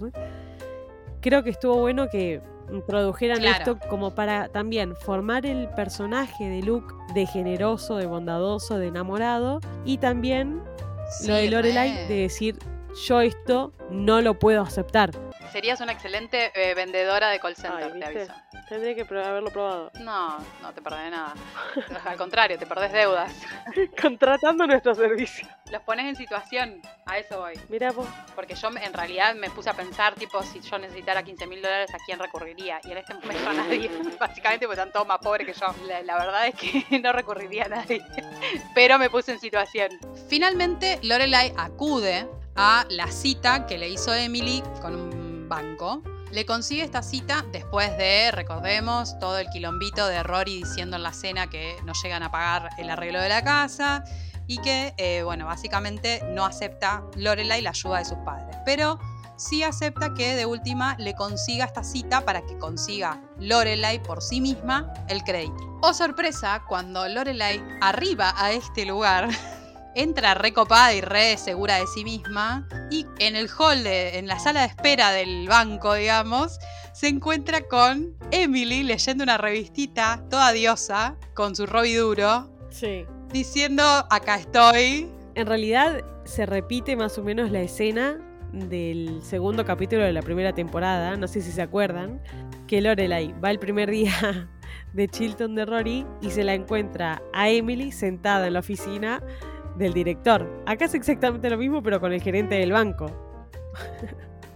creo 1.21 1.43
que 1.43 1.49
estuvo 1.49 1.77
bueno 1.77 2.09
que 2.09 2.41
introdujeran 2.71 3.39
Claro. 3.39 3.57
esto 3.73 3.87
como 3.89 4.13
para 4.15 4.49
también 4.49 4.95
formar 4.95 5.45
el 5.45 5.69
personaje 5.69 6.49
de 6.49 6.61
Luke 6.61 6.93
de 7.13 7.25
generoso, 7.25 7.95
de 7.97 8.05
bondadoso, 8.07 8.77
de 8.77 8.87
enamorado 8.87 9.59
y 9.85 9.97
también 9.97 10.61
Sí, 11.09 11.27
lo 11.27 11.35
de 11.35 11.49
Lorelai 11.49 11.93
re. 11.93 12.07
de 12.07 12.15
decir 12.21 12.57
yo 13.07 13.21
esto 13.21 13.71
no 13.91 14.21
lo 14.21 14.37
puedo 14.39 14.61
aceptar. 14.61 15.11
Serías 15.51 15.79
una 15.81 15.93
excelente 15.93 16.51
eh, 16.55 16.73
vendedora 16.73 17.29
de 17.29 17.39
call 17.39 17.55
center, 17.55 17.91
Ay, 17.93 17.99
te 17.99 18.05
aviso. 18.05 18.33
Tendría 18.67 18.95
que 18.95 19.01
haberlo 19.01 19.49
probado. 19.49 19.91
No, 19.99 20.37
no 20.61 20.73
te 20.73 20.81
perdés 20.81 21.11
nada. 21.11 21.33
Al 22.05 22.17
contrario, 22.17 22.57
te 22.57 22.65
perdés 22.65 22.91
deudas. 22.91 23.31
Contratando 24.01 24.67
nuestro 24.67 24.93
servicio. 24.93 25.47
Los 25.71 25.81
pones 25.83 26.05
en 26.05 26.15
situación, 26.15 26.81
a 27.05 27.17
eso 27.17 27.39
voy. 27.39 27.53
Mira 27.69 27.91
vos. 27.91 28.07
Porque 28.35 28.55
yo 28.55 28.69
en 28.69 28.93
realidad 28.93 29.35
me 29.35 29.49
puse 29.49 29.69
a 29.69 29.73
pensar, 29.73 30.15
tipo, 30.15 30.41
si 30.43 30.59
yo 30.61 30.77
necesitara 30.77 31.23
15 31.23 31.47
mil 31.47 31.61
dólares, 31.61 31.93
¿a 31.93 31.97
quién 32.05 32.19
recurriría? 32.19 32.79
Y 32.83 32.91
en 32.91 32.97
este 32.97 33.13
momento 33.13 33.49
a 33.49 33.53
nadie, 33.53 33.89
básicamente 34.19 34.65
porque 34.65 34.79
están 34.79 34.91
todos 34.91 35.07
más 35.07 35.19
pobres 35.19 35.47
que 35.47 35.53
yo. 35.53 35.67
La, 35.87 36.01
la 36.03 36.17
verdad 36.17 36.47
es 36.47 36.55
que 36.55 36.99
no 36.99 37.13
recurriría 37.13 37.65
a 37.65 37.69
nadie. 37.69 38.03
Pero 38.73 38.99
me 38.99 39.09
puse 39.09 39.33
en 39.33 39.39
situación. 39.39 39.89
Finalmente, 40.27 40.99
Lorelai 41.03 41.53
acude 41.57 42.27
a 42.55 42.85
la 42.89 43.07
cita 43.11 43.65
que 43.67 43.77
le 43.77 43.89
hizo 43.89 44.13
Emily 44.13 44.63
con 44.81 44.95
un 44.95 45.26
banco. 45.47 46.01
Le 46.31 46.45
consigue 46.45 46.83
esta 46.83 47.01
cita 47.01 47.45
después 47.51 47.97
de, 47.97 48.31
recordemos, 48.31 49.17
todo 49.19 49.37
el 49.37 49.47
quilombito 49.49 50.07
de 50.07 50.23
Rory 50.23 50.57
diciendo 50.57 50.97
en 50.97 51.03
la 51.03 51.13
cena 51.13 51.49
que 51.49 51.77
no 51.85 51.93
llegan 52.03 52.23
a 52.23 52.31
pagar 52.31 52.69
el 52.77 52.89
arreglo 52.89 53.21
de 53.21 53.29
la 53.29 53.43
casa 53.43 54.03
y 54.45 54.59
que, 54.59 54.93
eh, 54.97 55.23
bueno, 55.23 55.45
básicamente 55.45 56.21
no 56.29 56.45
acepta 56.45 57.03
Lorelai 57.15 57.61
la 57.61 57.71
ayuda 57.71 57.99
de 57.99 58.05
sus 58.05 58.17
padres. 58.19 58.57
Pero 58.65 58.99
sí 59.37 59.63
acepta 59.63 60.13
que 60.13 60.35
de 60.35 60.45
última 60.45 60.95
le 60.97 61.13
consiga 61.13 61.65
esta 61.65 61.83
cita 61.83 62.21
para 62.21 62.41
que 62.41 62.57
consiga 62.57 63.21
Lorelai 63.39 64.01
por 64.01 64.21
sí 64.21 64.41
misma 64.41 64.91
el 65.09 65.23
crédito. 65.23 65.79
Oh 65.81 65.93
sorpresa, 65.93 66.63
cuando 66.67 67.07
Lorelai 67.07 67.63
arriba 67.81 68.33
a 68.37 68.51
este 68.51 68.85
lugar, 68.85 69.29
entra 69.97 70.33
recopada 70.33 70.93
y 70.93 71.01
re 71.01 71.37
segura 71.37 71.75
de 71.75 71.87
sí 71.87 72.03
misma 72.03 72.67
y 72.91 73.05
en 73.19 73.35
el 73.35 73.49
hall, 73.57 73.83
de- 73.83 74.17
en 74.17 74.27
la 74.27 74.39
sala 74.39 74.61
de 74.61 74.67
espera 74.67 75.11
del 75.11 75.47
banco, 75.47 75.93
digamos, 75.95 76.59
se 76.93 77.07
encuentra 77.07 77.61
con 77.61 78.15
Emily 78.31 78.83
leyendo 78.83 79.23
una 79.23 79.37
revistita 79.37 80.23
toda 80.29 80.51
diosa 80.51 81.15
con 81.33 81.55
su 81.55 81.65
Roby 81.65 81.93
duro 81.95 82.49
Sí. 82.69 83.05
diciendo 83.31 83.83
acá 84.09 84.35
estoy. 84.37 85.09
En 85.35 85.45
realidad 85.47 86.03
se 86.25 86.45
repite 86.45 86.95
más 86.95 87.17
o 87.17 87.23
menos 87.23 87.51
la 87.51 87.61
escena 87.61 88.17
del 88.53 89.19
segundo 89.23 89.65
capítulo 89.65 90.03
de 90.03 90.13
la 90.13 90.21
primera 90.21 90.53
temporada, 90.53 91.15
no 91.17 91.27
sé 91.27 91.41
si 91.41 91.51
se 91.51 91.61
acuerdan, 91.61 92.21
que 92.65 92.81
Lorelai 92.81 93.33
va 93.43 93.51
el 93.51 93.59
primer 93.59 93.91
día 93.91 94.49
de 94.93 95.07
Chilton 95.07 95.53
de 95.55 95.65
Rory 95.65 96.05
y 96.21 96.31
se 96.31 96.43
la 96.43 96.53
encuentra 96.53 97.21
a 97.33 97.49
Emily 97.49 97.91
sentada 97.91 98.47
en 98.47 98.53
la 98.53 98.59
oficina 98.59 99.21
del 99.77 99.93
director. 99.93 100.63
Acá 100.65 100.85
es 100.85 100.93
exactamente 100.93 101.49
lo 101.49 101.57
mismo 101.57 101.81
pero 101.83 101.99
con 101.99 102.11
el 102.13 102.21
gerente 102.21 102.55
del 102.55 102.71
banco. 102.71 103.11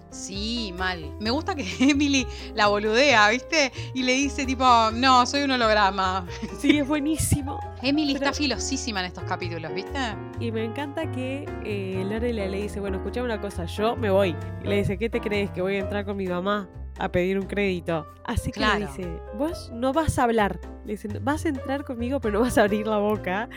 Sí, 0.09 0.73
mal. 0.77 1.15
Me 1.21 1.29
gusta 1.31 1.55
que 1.55 1.65
Emily 1.79 2.27
la 2.53 2.67
boludea, 2.67 3.29
¿viste? 3.29 3.71
Y 3.93 4.03
le 4.03 4.11
dice 4.13 4.45
tipo, 4.45 4.65
no, 4.93 5.25
soy 5.25 5.43
un 5.43 5.51
holograma. 5.51 6.25
Sí, 6.59 6.77
es 6.77 6.87
buenísimo. 6.87 7.59
Emily 7.81 8.13
Pero- 8.13 8.25
está 8.25 8.37
filosísima 8.37 8.99
en 8.99 9.05
estos 9.07 9.23
capítulos, 9.23 9.73
¿viste? 9.73 9.97
Y 10.39 10.51
me 10.51 10.63
encanta 10.65 11.09
que 11.11 11.45
eh, 11.63 12.03
Lorelai 12.07 12.49
le 12.49 12.61
dice, 12.63 12.79
bueno, 12.79 12.97
escuchame 12.97 13.25
una 13.25 13.39
cosa, 13.39 13.65
yo 13.65 13.95
me 13.95 14.09
voy. 14.09 14.35
Y 14.63 14.67
le 14.67 14.75
dice, 14.77 14.97
¿qué 14.97 15.09
te 15.09 15.21
crees? 15.21 15.49
Que 15.51 15.61
voy 15.61 15.75
a 15.75 15.79
entrar 15.79 16.03
con 16.05 16.17
mi 16.17 16.27
mamá 16.27 16.67
a 16.99 17.09
pedir 17.09 17.39
un 17.39 17.45
crédito. 17.45 18.05
Así 18.23 18.51
que 18.51 18.59
le 18.59 18.85
dice, 18.85 19.07
vos 19.37 19.71
no 19.73 19.93
vas 19.93 20.19
a 20.19 20.23
hablar. 20.23 20.59
Le 20.85 20.93
dice, 20.93 21.07
vas 21.21 21.45
a 21.45 21.49
entrar 21.49 21.83
conmigo, 21.83 22.19
pero 22.19 22.35
no 22.35 22.41
vas 22.41 22.57
a 22.57 22.61
abrir 22.61 22.87
la 22.87 22.97
boca. 22.97 23.49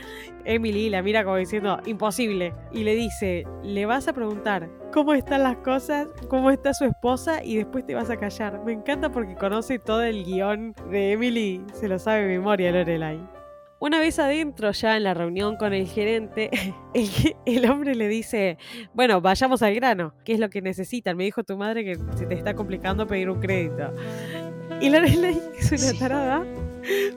Emily 0.45 0.91
la 0.91 1.03
mira 1.03 1.25
como 1.25 1.37
diciendo, 1.37 1.81
imposible. 1.87 2.55
Y 2.73 2.85
le 2.85 2.95
dice, 2.95 3.47
le 3.63 3.87
vas 3.87 4.09
a 4.09 4.13
preguntar 4.13 4.69
cómo 4.93 5.15
están 5.15 5.43
las 5.43 5.57
cosas, 5.59 6.09
cómo 6.29 6.51
está 6.51 6.75
su 6.75 6.85
esposa 6.85 7.43
y 7.43 7.57
después 7.57 7.87
te 7.87 7.95
vas 7.95 8.11
a 8.11 8.17
callar. 8.17 8.63
Me 8.65 8.73
encanta 8.73 9.11
porque 9.11 9.35
conoce 9.35 9.79
todo 9.79 10.03
el 10.03 10.25
guion 10.25 10.75
de 10.91 11.13
Emily, 11.13 11.63
se 11.73 11.89
lo 11.89 11.99
sabe 11.99 12.23
de 12.23 12.39
memoria 12.39 12.73
Lorelai. 12.73 13.44
Una 13.81 13.99
vez 13.99 14.19
adentro, 14.19 14.71
ya 14.71 14.97
en 14.97 15.05
la 15.05 15.15
reunión 15.15 15.57
con 15.57 15.75
el 15.75 15.87
gerente, 15.87 16.51
el, 16.95 17.11
el 17.45 17.71
hombre 17.71 17.95
le 17.95 18.09
dice, 18.09 18.59
bueno, 18.95 19.21
vayamos 19.21 19.63
al 19.63 19.75
grano, 19.75 20.15
¿qué 20.25 20.35
es 20.35 20.41
lo 20.41 20.49
que 20.49 20.63
necesitan? 20.63 21.17
Me 21.17 21.25
dijo 21.25 21.45
tu 21.45 21.57
madre 21.57 21.85
que 21.85 21.99
se 22.17 22.27
te 22.27 22.35
está 22.35 22.55
complicando 22.55 23.07
pedir 23.07 23.29
un 23.31 23.41
crédito. 23.41 23.93
Y 24.81 24.91
Lorelai 24.91 25.41
es 25.59 25.73
una 25.91 25.99
tarada 25.99 26.45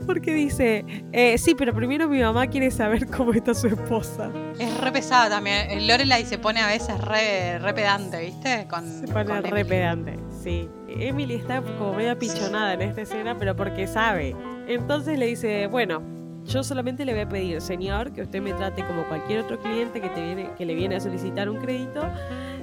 Porque 0.06 0.34
dice, 0.34 0.86
eh, 1.12 1.38
sí, 1.38 1.56
pero 1.56 1.74
primero 1.74 2.08
mi 2.08 2.22
mamá 2.22 2.48
quiere 2.48 2.72
saber 2.72 3.08
cómo 3.18 3.34
está 3.34 3.54
su 3.54 3.68
esposa. 3.68 4.32
Es 4.60 4.80
re 4.80 4.92
pesada 4.92 5.30
también. 5.30 5.70
El 5.72 5.88
Lorelai 5.88 6.26
se 6.26 6.38
pone 6.38 6.60
a 6.60 6.68
veces 6.68 7.00
re, 7.02 7.60
re 7.60 7.74
pedante, 7.74 8.20
¿viste? 8.22 8.68
Con, 8.70 8.86
Se 8.86 9.08
pone 9.08 9.26
con 9.26 9.44
re 9.44 9.66
pedante, 9.66 10.18
sí. 10.44 10.70
Emily 10.88 11.36
está 11.36 11.62
como 11.62 11.94
medio 11.94 12.14
apichonada 12.14 12.74
en 12.74 12.82
esta 12.82 13.02
escena, 13.02 13.38
pero 13.38 13.56
porque 13.56 13.88
sabe. 13.88 14.36
Entonces 14.68 15.20
le 15.20 15.28
dice, 15.28 15.68
bueno, 15.68 16.17
yo 16.48 16.64
solamente 16.64 17.04
le 17.06 17.14
voy 17.14 17.22
a 17.22 17.30
pedir, 17.30 17.62
señor, 17.62 18.12
que 18.14 18.22
usted 18.22 18.42
me 18.42 18.54
trate 18.54 18.86
como 18.86 19.04
cualquier 19.08 19.42
otro 19.42 19.60
cliente 19.60 20.00
que, 20.02 20.66
le 20.66 20.76
viene 20.76 20.96
a 20.96 21.00
solicitar 21.00 21.50
un 21.50 21.58
crédito. 21.58 22.02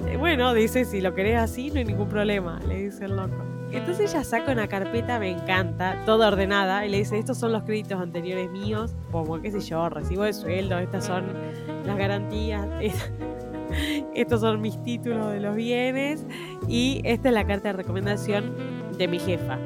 Eh, 0.07 0.17
bueno, 0.17 0.53
dice, 0.53 0.85
si 0.85 1.01
lo 1.01 1.13
querés 1.13 1.37
así, 1.37 1.69
no 1.71 1.79
hay 1.79 1.85
ningún 1.85 2.09
problema, 2.09 2.59
le 2.67 2.85
dice 2.85 3.05
el 3.05 3.15
loco. 3.15 3.35
Entonces 3.71 4.11
ella 4.13 4.23
saca 4.23 4.51
una 4.51 4.67
carpeta, 4.67 5.19
me 5.19 5.29
encanta, 5.31 5.97
toda 6.05 6.27
ordenada, 6.29 6.85
y 6.85 6.89
le 6.89 6.99
dice, 6.99 7.17
estos 7.17 7.37
son 7.37 7.51
los 7.51 7.63
créditos 7.63 7.99
anteriores 7.99 8.49
míos, 8.51 8.95
como 9.11 9.41
qué 9.41 9.51
sé 9.51 9.59
yo, 9.59 9.89
recibo 9.89 10.23
de 10.23 10.33
sueldo, 10.33 10.77
estas 10.79 11.05
son 11.05 11.25
las 11.85 11.97
garantías, 11.97 12.67
es- 12.81 13.11
estos 14.15 14.41
son 14.41 14.61
mis 14.61 14.81
títulos 14.83 15.31
de 15.31 15.39
los 15.41 15.55
bienes, 15.55 16.25
y 16.67 17.01
esta 17.03 17.29
es 17.29 17.33
la 17.33 17.45
carta 17.45 17.69
de 17.69 17.73
recomendación 17.73 18.53
de 18.97 19.07
mi 19.07 19.19
jefa. 19.19 19.57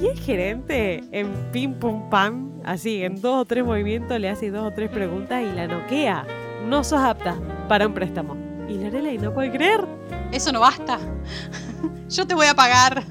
Y 0.00 0.06
el 0.06 0.18
gerente, 0.18 1.02
en 1.10 1.32
pim 1.50 1.74
pum 1.74 2.08
pam, 2.08 2.60
así, 2.64 3.02
en 3.02 3.20
dos 3.20 3.42
o 3.42 3.44
tres 3.44 3.64
movimientos, 3.64 4.20
le 4.20 4.28
hace 4.28 4.50
dos 4.50 4.66
o 4.66 4.72
tres 4.72 4.90
preguntas 4.90 5.42
y 5.42 5.56
la 5.56 5.66
noquea. 5.66 6.24
No 6.68 6.84
sos 6.84 7.00
apta 7.00 7.36
para 7.68 7.86
un 7.86 7.94
préstamo. 7.94 8.36
Y 8.68 8.74
Lorelai 8.74 9.18
no 9.18 9.34
puede 9.34 9.50
creer. 9.50 9.84
Eso 10.30 10.52
no 10.52 10.60
basta. 10.60 10.98
Yo 12.08 12.26
te 12.26 12.34
voy 12.34 12.46
a 12.46 12.54
pagar. 12.54 13.02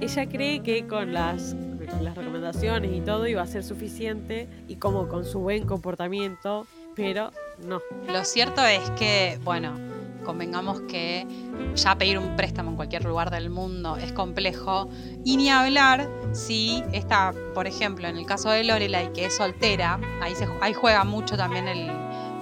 Ella 0.00 0.28
cree 0.28 0.62
que 0.62 0.86
con 0.88 1.12
las, 1.12 1.54
con 1.90 2.04
las 2.04 2.16
recomendaciones 2.16 2.92
y 2.92 3.00
todo 3.02 3.28
iba 3.28 3.42
a 3.42 3.46
ser 3.46 3.62
suficiente 3.62 4.48
y 4.66 4.76
como 4.76 5.06
con 5.06 5.24
su 5.24 5.38
buen 5.38 5.64
comportamiento, 5.64 6.66
pero 6.96 7.30
no. 7.68 7.80
Lo 8.12 8.24
cierto 8.24 8.64
es 8.64 8.90
que, 8.98 9.38
bueno, 9.44 9.74
convengamos 10.22 10.80
que 10.82 11.26
ya 11.74 11.96
pedir 11.96 12.18
un 12.18 12.36
préstamo 12.36 12.70
en 12.70 12.76
cualquier 12.76 13.04
lugar 13.04 13.30
del 13.30 13.50
mundo 13.50 13.96
es 13.96 14.12
complejo. 14.12 14.88
Y 15.24 15.36
ni 15.36 15.48
hablar 15.50 16.08
si 16.32 16.82
esta, 16.92 17.32
por 17.54 17.66
ejemplo, 17.66 18.08
en 18.08 18.16
el 18.16 18.26
caso 18.26 18.50
de 18.50 18.64
Lorelai, 18.64 19.12
que 19.12 19.26
es 19.26 19.36
soltera, 19.36 20.00
ahí, 20.20 20.34
se, 20.34 20.46
ahí 20.60 20.72
juega 20.72 21.04
mucho 21.04 21.36
también 21.36 21.68
el, 21.68 21.90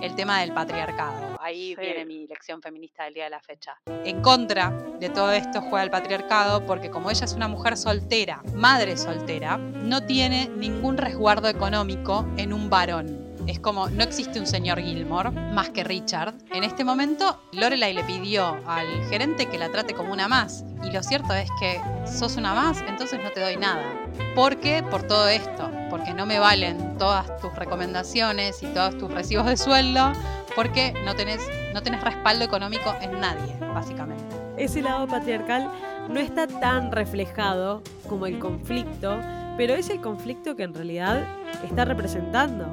el 0.02 0.14
tema 0.14 0.40
del 0.40 0.52
patriarcado. 0.52 1.30
Ahí 1.42 1.74
Sí. 1.74 1.80
viene 1.80 2.04
mi 2.04 2.26
lección 2.26 2.60
feminista 2.60 3.04
del 3.04 3.14
día 3.14 3.24
de 3.24 3.30
la 3.30 3.40
fecha. 3.40 3.74
En 4.04 4.20
contra 4.20 4.70
de 5.00 5.08
todo 5.08 5.32
esto 5.32 5.62
juega 5.62 5.82
el 5.82 5.90
patriarcado 5.90 6.66
porque 6.66 6.90
como 6.90 7.10
ella 7.10 7.24
es 7.24 7.32
una 7.32 7.48
mujer 7.48 7.76
soltera, 7.78 8.42
madre 8.54 8.96
soltera, 8.98 9.56
no 9.56 10.04
tiene 10.04 10.50
ningún 10.54 10.98
resguardo 10.98 11.48
económico 11.48 12.26
en 12.36 12.52
un 12.52 12.68
varón. 12.68 13.29
Es 13.46 13.58
como, 13.58 13.88
no 13.88 14.02
existe 14.02 14.38
un 14.38 14.46
señor 14.46 14.80
Gilmore 14.80 15.30
más 15.30 15.70
que 15.70 15.84
Richard. 15.84 16.34
En 16.52 16.64
este 16.64 16.84
momento, 16.84 17.40
Lorelai 17.52 17.94
le 17.94 18.04
pidió 18.04 18.58
al 18.66 18.86
gerente 19.08 19.46
que 19.46 19.58
la 19.58 19.70
trate 19.70 19.94
como 19.94 20.12
una 20.12 20.28
más. 20.28 20.64
Y 20.84 20.90
lo 20.90 21.02
cierto 21.02 21.34
es 21.34 21.48
que 21.58 21.80
sos 22.06 22.36
una 22.36 22.54
más, 22.54 22.82
entonces 22.86 23.20
no 23.22 23.30
te 23.30 23.40
doy 23.40 23.56
nada. 23.56 23.84
¿Por 24.34 24.58
qué? 24.58 24.82
Por 24.82 25.02
todo 25.02 25.28
esto. 25.28 25.70
Porque 25.90 26.14
no 26.14 26.26
me 26.26 26.38
valen 26.38 26.96
todas 26.98 27.36
tus 27.40 27.54
recomendaciones 27.56 28.62
y 28.62 28.66
todos 28.66 28.96
tus 28.98 29.10
recibos 29.10 29.46
de 29.46 29.56
sueldo. 29.56 30.12
Porque 30.54 30.94
no 31.04 31.14
tenés, 31.14 31.40
no 31.74 31.82
tenés 31.82 32.02
respaldo 32.02 32.44
económico 32.44 32.94
en 33.00 33.20
nadie, 33.20 33.54
básicamente. 33.74 34.36
Ese 34.56 34.82
lado 34.82 35.06
patriarcal 35.06 35.70
no 36.08 36.20
está 36.20 36.46
tan 36.46 36.92
reflejado 36.92 37.82
como 38.08 38.26
el 38.26 38.38
conflicto, 38.38 39.18
pero 39.56 39.74
es 39.74 39.90
el 39.90 40.00
conflicto 40.00 40.56
que 40.56 40.64
en 40.64 40.74
realidad 40.74 41.24
está 41.64 41.84
representando. 41.84 42.66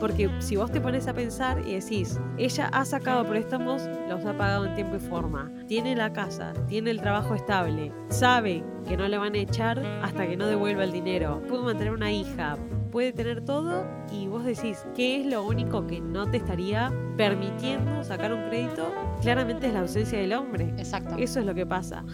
Porque 0.00 0.30
si 0.38 0.56
vos 0.56 0.72
te 0.72 0.80
pones 0.80 1.06
a 1.06 1.14
pensar 1.14 1.60
y 1.66 1.74
decís, 1.74 2.18
ella 2.38 2.68
ha 2.72 2.84
sacado 2.84 3.24
préstamos, 3.28 3.82
los 4.08 4.24
ha 4.24 4.36
pagado 4.36 4.64
en 4.64 4.74
tiempo 4.74 4.96
y 4.96 5.00
forma, 5.00 5.52
tiene 5.68 5.94
la 5.94 6.12
casa, 6.12 6.54
tiene 6.66 6.90
el 6.90 7.00
trabajo 7.00 7.34
estable, 7.34 7.92
sabe 8.08 8.64
que 8.88 8.96
no 8.96 9.06
le 9.06 9.18
van 9.18 9.34
a 9.34 9.38
echar 9.38 9.78
hasta 10.02 10.26
que 10.26 10.36
no 10.36 10.46
devuelva 10.46 10.84
el 10.84 10.92
dinero, 10.92 11.42
pudo 11.46 11.64
mantener 11.64 11.92
una 11.92 12.10
hija, 12.10 12.56
puede 12.90 13.12
tener 13.12 13.44
todo 13.44 13.86
y 14.10 14.26
vos 14.26 14.44
decís, 14.44 14.84
¿qué 14.94 15.20
es 15.20 15.26
lo 15.26 15.44
único 15.44 15.86
que 15.86 16.00
no 16.00 16.28
te 16.30 16.38
estaría 16.38 16.92
permitiendo 17.16 18.02
sacar 18.02 18.32
un 18.32 18.48
crédito? 18.48 18.92
Claramente 19.20 19.68
es 19.68 19.74
la 19.74 19.80
ausencia 19.80 20.18
del 20.18 20.32
hombre. 20.32 20.72
Exacto. 20.78 21.16
Eso 21.18 21.40
es 21.40 21.46
lo 21.46 21.54
que 21.54 21.66
pasa. 21.66 22.04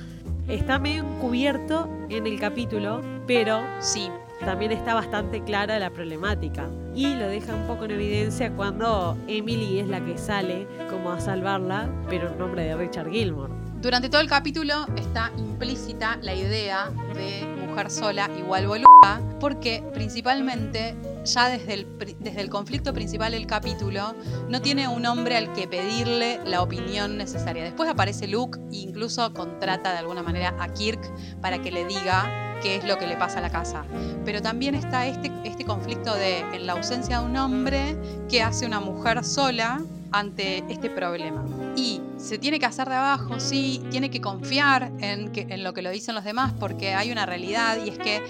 Está 0.49 0.79
medio 0.79 1.05
encubierto 1.05 1.89
en 2.09 2.27
el 2.27 2.39
capítulo, 2.39 3.01
pero 3.27 3.61
Sí, 3.81 4.11
también 4.45 4.73
está 4.73 4.95
bastante 4.95 5.43
clara 5.43 5.79
la 5.79 5.91
problemática. 5.91 6.69
Y 6.95 7.15
lo 7.15 7.29
deja 7.29 7.55
un 7.55 7.67
poco 7.67 7.85
en 7.85 7.93
evidencia 7.93 8.53
cuando 8.53 9.17
Emily 9.29 9.81
es 9.81 9.89
la 9.89 10.05
que 10.05 10.17
sale 10.19 10.67
como 10.91 11.11
a 11.11 11.21
salvarla, 11.21 11.89
pero 12.09 12.29
en 12.29 12.39
nombre 12.39 12.65
de 12.65 12.77
Richard 12.77 13.11
Gilmore. 13.11 13.53
Durante 13.81 14.09
todo 14.09 14.21
el 14.21 14.29
capítulo 14.29 14.87
está 14.97 15.31
implícita 15.37 16.19
la 16.23 16.35
idea 16.35 16.91
de 17.15 17.47
mujer 17.67 17.91
sola 17.91 18.31
igual 18.39 18.67
boluda, 18.67 19.21
porque 19.39 19.83
principalmente 19.93 20.97
ya 21.27 21.49
desde 21.49 21.75
el, 21.75 21.87
desde 22.21 22.41
el 22.41 22.49
conflicto 22.49 22.95
principal 22.95 23.33
del 23.33 23.47
capítulo 23.47 24.15
no 24.49 24.63
tiene 24.63 24.89
un 24.89 25.05
hombre 25.07 25.37
al 25.37 25.53
que 25.53 25.69
pedirle 25.69 26.41
la 26.45 26.63
opinión 26.63 27.17
necesaria. 27.19 27.65
Después 27.65 27.89
aparece 27.91 28.27
Luke 28.27 28.59
e 28.73 28.77
incluso 28.77 29.33
contrata 29.35 29.93
de 29.93 29.99
alguna 29.99 30.23
manera 30.23 30.55
a 30.59 30.73
Kirk 30.73 31.01
para 31.41 31.61
que 31.61 31.71
le 31.71 31.85
diga 31.85 32.59
qué 32.63 32.77
es 32.77 32.85
lo 32.85 32.99
que 32.99 33.07
le 33.07 33.17
pasa 33.17 33.39
a 33.39 33.43
la 33.43 33.51
casa. 33.51 33.85
Pero 34.25 34.41
también 34.41 34.75
está 34.75 35.07
este, 35.07 35.31
este 35.45 35.65
conflicto 35.65 36.15
de, 36.15 36.41
en 36.55 36.67
la 36.67 36.75
ausencia 36.75 37.21
de 37.21 37.27
un 37.27 37.37
hombre, 37.37 37.97
¿qué 38.29 38.43
hace 38.43 38.67
una 38.67 38.81
mujer 38.81 39.25
sola 39.25 39.83
ante 40.13 40.65
este 40.69 40.89
problema? 40.91 41.45
Y 41.77 42.01
se 42.17 42.39
tiene 42.39 42.59
que 42.59 42.67
hacer 42.67 42.89
de 42.89 42.95
abajo, 42.95 43.39
sí, 43.41 43.83
tiene 43.91 44.11
que 44.11 44.21
confiar 44.21 44.91
en, 45.01 45.33
que, 45.33 45.47
en 45.51 45.63
lo 45.63 45.75
que 45.75 45.83
lo 45.83 45.91
dicen 45.91 46.15
los 46.15 46.25
demás, 46.25 46.55
porque 46.59 46.95
hay 46.95 47.13
una 47.13 47.27
realidad 47.27 47.79
y 47.85 47.91
es 47.91 47.99
que 47.99 48.23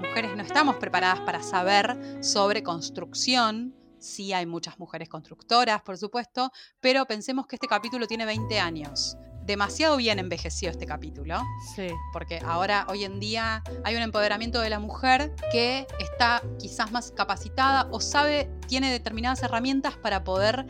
mujeres 0.00 0.34
no 0.36 0.42
estamos 0.42 0.76
preparadas 0.76 1.20
para 1.20 1.42
saber 1.42 1.96
sobre 2.24 2.62
construcción. 2.62 3.74
Sí 3.98 4.32
hay 4.32 4.46
muchas 4.46 4.78
mujeres 4.78 5.08
constructoras, 5.08 5.82
por 5.82 5.98
supuesto, 5.98 6.50
pero 6.80 7.04
pensemos 7.06 7.46
que 7.46 7.56
este 7.56 7.66
capítulo 7.68 8.06
tiene 8.06 8.24
20 8.24 8.58
años. 8.58 9.16
Demasiado 9.44 9.96
bien 9.96 10.18
envejeció 10.18 10.70
este 10.70 10.86
capítulo 10.86 11.42
Sí. 11.74 11.88
porque 12.12 12.40
ahora 12.44 12.86
hoy 12.88 13.04
en 13.04 13.18
día 13.20 13.62
hay 13.84 13.96
un 13.96 14.02
empoderamiento 14.02 14.60
de 14.60 14.70
la 14.70 14.78
mujer 14.78 15.34
que 15.50 15.86
está 15.98 16.42
quizás 16.58 16.92
más 16.92 17.10
capacitada 17.10 17.88
o 17.90 18.00
sabe, 18.00 18.50
tiene 18.68 18.90
determinadas 18.92 19.42
herramientas 19.42 19.96
para 19.96 20.24
poder 20.24 20.66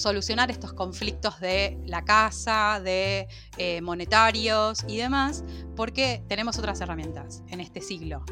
solucionar 0.00 0.50
estos 0.50 0.72
conflictos 0.72 1.40
de 1.40 1.78
la 1.86 2.04
casa, 2.04 2.80
de 2.82 3.28
eh, 3.58 3.80
monetarios 3.80 4.84
y 4.88 4.96
demás, 4.96 5.44
porque 5.76 6.22
tenemos 6.28 6.58
otras 6.58 6.80
herramientas 6.80 7.42
en 7.48 7.60
este 7.60 7.80
siglo. 7.80 8.24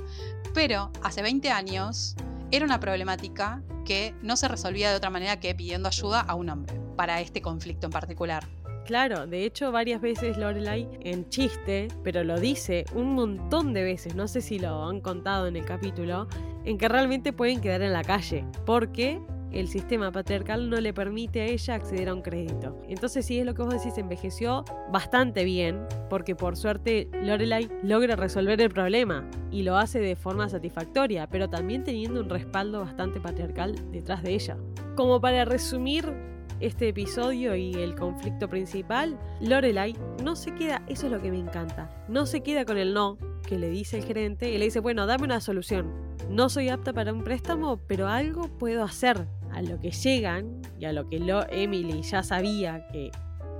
Pero 0.54 0.90
hace 1.02 1.22
20 1.22 1.50
años 1.50 2.16
era 2.50 2.64
una 2.64 2.80
problemática 2.80 3.62
que 3.84 4.14
no 4.22 4.36
se 4.36 4.48
resolvía 4.48 4.90
de 4.90 4.96
otra 4.96 5.10
manera 5.10 5.38
que 5.38 5.54
pidiendo 5.54 5.88
ayuda 5.88 6.20
a 6.20 6.34
un 6.34 6.50
hombre 6.50 6.74
para 6.96 7.20
este 7.20 7.40
conflicto 7.42 7.86
en 7.86 7.92
particular. 7.92 8.44
Claro, 8.86 9.26
de 9.26 9.44
hecho 9.44 9.70
varias 9.70 10.00
veces 10.00 10.38
Lorelai 10.38 10.88
en 11.02 11.28
chiste, 11.28 11.88
pero 12.02 12.24
lo 12.24 12.40
dice 12.40 12.86
un 12.94 13.14
montón 13.14 13.74
de 13.74 13.82
veces, 13.82 14.14
no 14.14 14.26
sé 14.28 14.40
si 14.40 14.58
lo 14.58 14.88
han 14.88 15.02
contado 15.02 15.46
en 15.46 15.56
el 15.56 15.66
capítulo, 15.66 16.26
en 16.64 16.78
que 16.78 16.88
realmente 16.88 17.34
pueden 17.34 17.60
quedar 17.60 17.82
en 17.82 17.92
la 17.92 18.02
calle, 18.02 18.46
porque 18.64 19.20
el 19.52 19.68
sistema 19.68 20.12
patriarcal 20.12 20.68
no 20.70 20.80
le 20.80 20.92
permite 20.92 21.40
a 21.40 21.46
ella 21.46 21.74
acceder 21.74 22.08
a 22.08 22.14
un 22.14 22.22
crédito. 22.22 22.80
Entonces 22.88 23.26
sí 23.26 23.38
es 23.38 23.46
lo 23.46 23.54
que 23.54 23.62
vos 23.62 23.72
decís, 23.72 23.98
envejeció 23.98 24.64
bastante 24.92 25.44
bien, 25.44 25.86
porque 26.10 26.34
por 26.34 26.56
suerte 26.56 27.08
Lorelai 27.22 27.68
logra 27.82 28.16
resolver 28.16 28.60
el 28.60 28.70
problema 28.70 29.28
y 29.50 29.62
lo 29.62 29.76
hace 29.76 30.00
de 30.00 30.16
forma 30.16 30.48
satisfactoria, 30.48 31.28
pero 31.28 31.48
también 31.48 31.84
teniendo 31.84 32.20
un 32.20 32.28
respaldo 32.28 32.80
bastante 32.80 33.20
patriarcal 33.20 33.74
detrás 33.90 34.22
de 34.22 34.34
ella. 34.34 34.56
Como 34.94 35.20
para 35.20 35.44
resumir 35.44 36.12
este 36.60 36.88
episodio 36.88 37.54
y 37.54 37.74
el 37.74 37.94
conflicto 37.94 38.48
principal, 38.48 39.18
Lorelai 39.40 39.94
no 40.24 40.34
se 40.34 40.54
queda, 40.54 40.82
eso 40.88 41.06
es 41.06 41.12
lo 41.12 41.22
que 41.22 41.30
me 41.30 41.38
encanta, 41.38 41.90
no 42.08 42.26
se 42.26 42.40
queda 42.40 42.64
con 42.64 42.78
el 42.78 42.94
no 42.94 43.16
que 43.46 43.58
le 43.58 43.70
dice 43.70 43.98
el 43.98 44.04
gerente 44.04 44.50
y 44.50 44.58
le 44.58 44.66
dice, 44.66 44.80
bueno, 44.80 45.06
dame 45.06 45.24
una 45.24 45.40
solución. 45.40 45.90
No 46.28 46.50
soy 46.50 46.68
apta 46.68 46.92
para 46.92 47.12
un 47.12 47.24
préstamo, 47.24 47.78
pero 47.86 48.08
algo 48.08 48.48
puedo 48.58 48.84
hacer. 48.84 49.26
A 49.58 49.62
lo 49.62 49.80
que 49.80 49.90
llegan 49.90 50.62
y 50.78 50.84
a 50.84 50.92
lo 50.92 51.08
que 51.08 51.18
lo 51.18 51.44
Emily 51.50 52.02
ya 52.02 52.22
sabía 52.22 52.86
que 52.92 53.10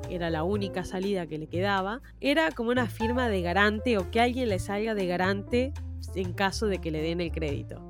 era 0.09 0.31
la 0.31 0.45
única 0.45 0.85
salida 0.85 1.27
que 1.27 1.39
le 1.39 1.49
quedaba, 1.49 2.03
era 2.21 2.53
como 2.53 2.71
una 2.71 2.87
firma 2.87 3.29
de 3.29 3.43
garante 3.43 3.99
o 3.99 4.09
que 4.13 4.21
alguien 4.21 4.49
le 4.49 4.61
salga 4.61 4.95
de 4.95 5.07
garante 5.09 5.73
en 6.15 6.35
caso 6.35 6.67
de 6.67 6.79
que 6.79 6.93
le 6.93 7.03
den 7.03 7.21
el 7.21 7.33
crédito. 7.33 7.83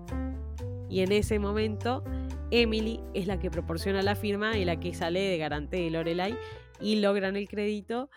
Y 0.89 1.01
en 1.01 1.13
ese 1.13 1.39
momento 1.39 2.03
Emily 2.51 2.99
es 3.13 3.27
la 3.27 3.39
que 3.39 3.51
proporciona 3.51 4.01
la 4.01 4.15
firma 4.15 4.57
y 4.57 4.65
la 4.65 4.81
que 4.81 4.95
sale 4.95 5.21
de 5.21 5.37
garante 5.37 5.77
de 5.77 5.91
Lorelai 5.91 6.35
y 6.81 6.97
logran 7.01 7.37
el 7.37 7.47
crédito. 7.47 8.09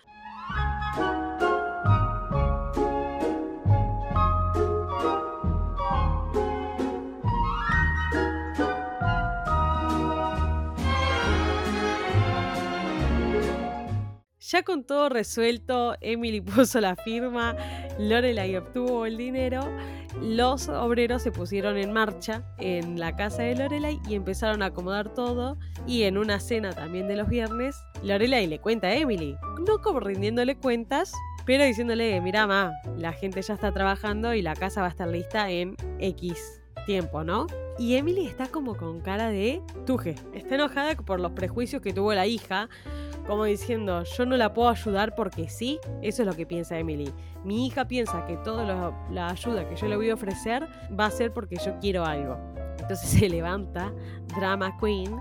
Ya 14.52 14.64
con 14.64 14.84
todo 14.84 15.08
resuelto, 15.08 15.96
Emily 16.02 16.42
puso 16.42 16.82
la 16.82 16.98
firma, 16.98 17.56
Lorelai 17.98 18.58
obtuvo 18.58 19.06
el 19.06 19.16
dinero, 19.16 19.62
los 20.22 20.68
obreros 20.68 21.22
se 21.22 21.32
pusieron 21.32 21.78
en 21.78 21.94
marcha 21.94 22.44
en 22.58 23.00
la 23.00 23.16
casa 23.16 23.44
de 23.44 23.56
Lorelai 23.56 24.02
y 24.10 24.16
empezaron 24.16 24.62
a 24.62 24.66
acomodar 24.66 25.14
todo. 25.14 25.58
Y 25.88 26.04
en 26.04 26.18
una 26.18 26.42
cena 26.42 26.74
también 26.74 27.08
de 27.08 27.16
los 27.16 27.30
viernes, 27.30 27.78
Lorelai 28.04 28.46
le 28.46 28.60
cuenta 28.60 28.88
a 28.88 28.96
Emily, 28.96 29.38
no 29.66 29.80
como 29.82 30.02
rindiéndole 30.02 30.58
cuentas, 30.58 31.14
pero 31.46 31.64
diciéndole, 31.64 32.20
mira, 32.20 32.46
ma, 32.46 32.74
la 32.98 33.14
gente 33.14 33.42
ya 33.42 33.54
está 33.54 33.72
trabajando 33.72 34.34
y 34.34 34.42
la 34.42 34.56
casa 34.56 34.82
va 34.82 34.88
a 34.88 34.90
estar 34.90 35.08
lista 35.08 35.50
en 35.50 35.78
X 36.00 36.62
tiempo, 36.86 37.24
¿no? 37.24 37.48
Y 37.82 37.96
Emily 37.96 38.28
está 38.28 38.46
como 38.46 38.78
con 38.78 39.02
cara 39.02 39.30
de 39.30 39.60
tuje. 39.88 40.14
Está 40.36 40.54
enojada 40.54 40.96
por 40.98 41.20
los 41.20 41.32
prejuicios 41.32 41.82
que 41.82 41.92
tuvo 41.92 42.14
la 42.14 42.28
hija, 42.28 42.70
como 43.26 43.46
diciendo, 43.46 44.04
yo 44.04 44.28
no 44.28 44.38
la 44.38 44.54
puedo 44.54 44.70
ayudar 44.70 45.16
porque 45.16 45.50
sí. 45.50 45.80
Eso 46.04 46.22
es 46.22 46.28
lo 46.28 46.36
que 46.36 46.46
piensa 46.46 46.78
Emily. 46.78 47.12
Mi 47.44 47.66
hija 47.66 47.88
piensa 47.88 48.24
que 48.28 48.38
toda 48.38 48.94
la 49.10 49.30
ayuda 49.30 49.68
que 49.68 49.76
yo 49.76 49.88
le 49.88 49.96
voy 49.96 50.12
a 50.12 50.14
ofrecer 50.14 50.68
va 50.98 51.08
a 51.08 51.10
ser 51.10 51.34
porque 51.34 51.56
yo 51.56 51.80
quiero 51.80 52.06
algo. 52.06 52.38
Entonces 52.78 53.10
se 53.10 53.28
levanta, 53.28 53.92
drama 54.36 54.78
queen, 54.80 55.20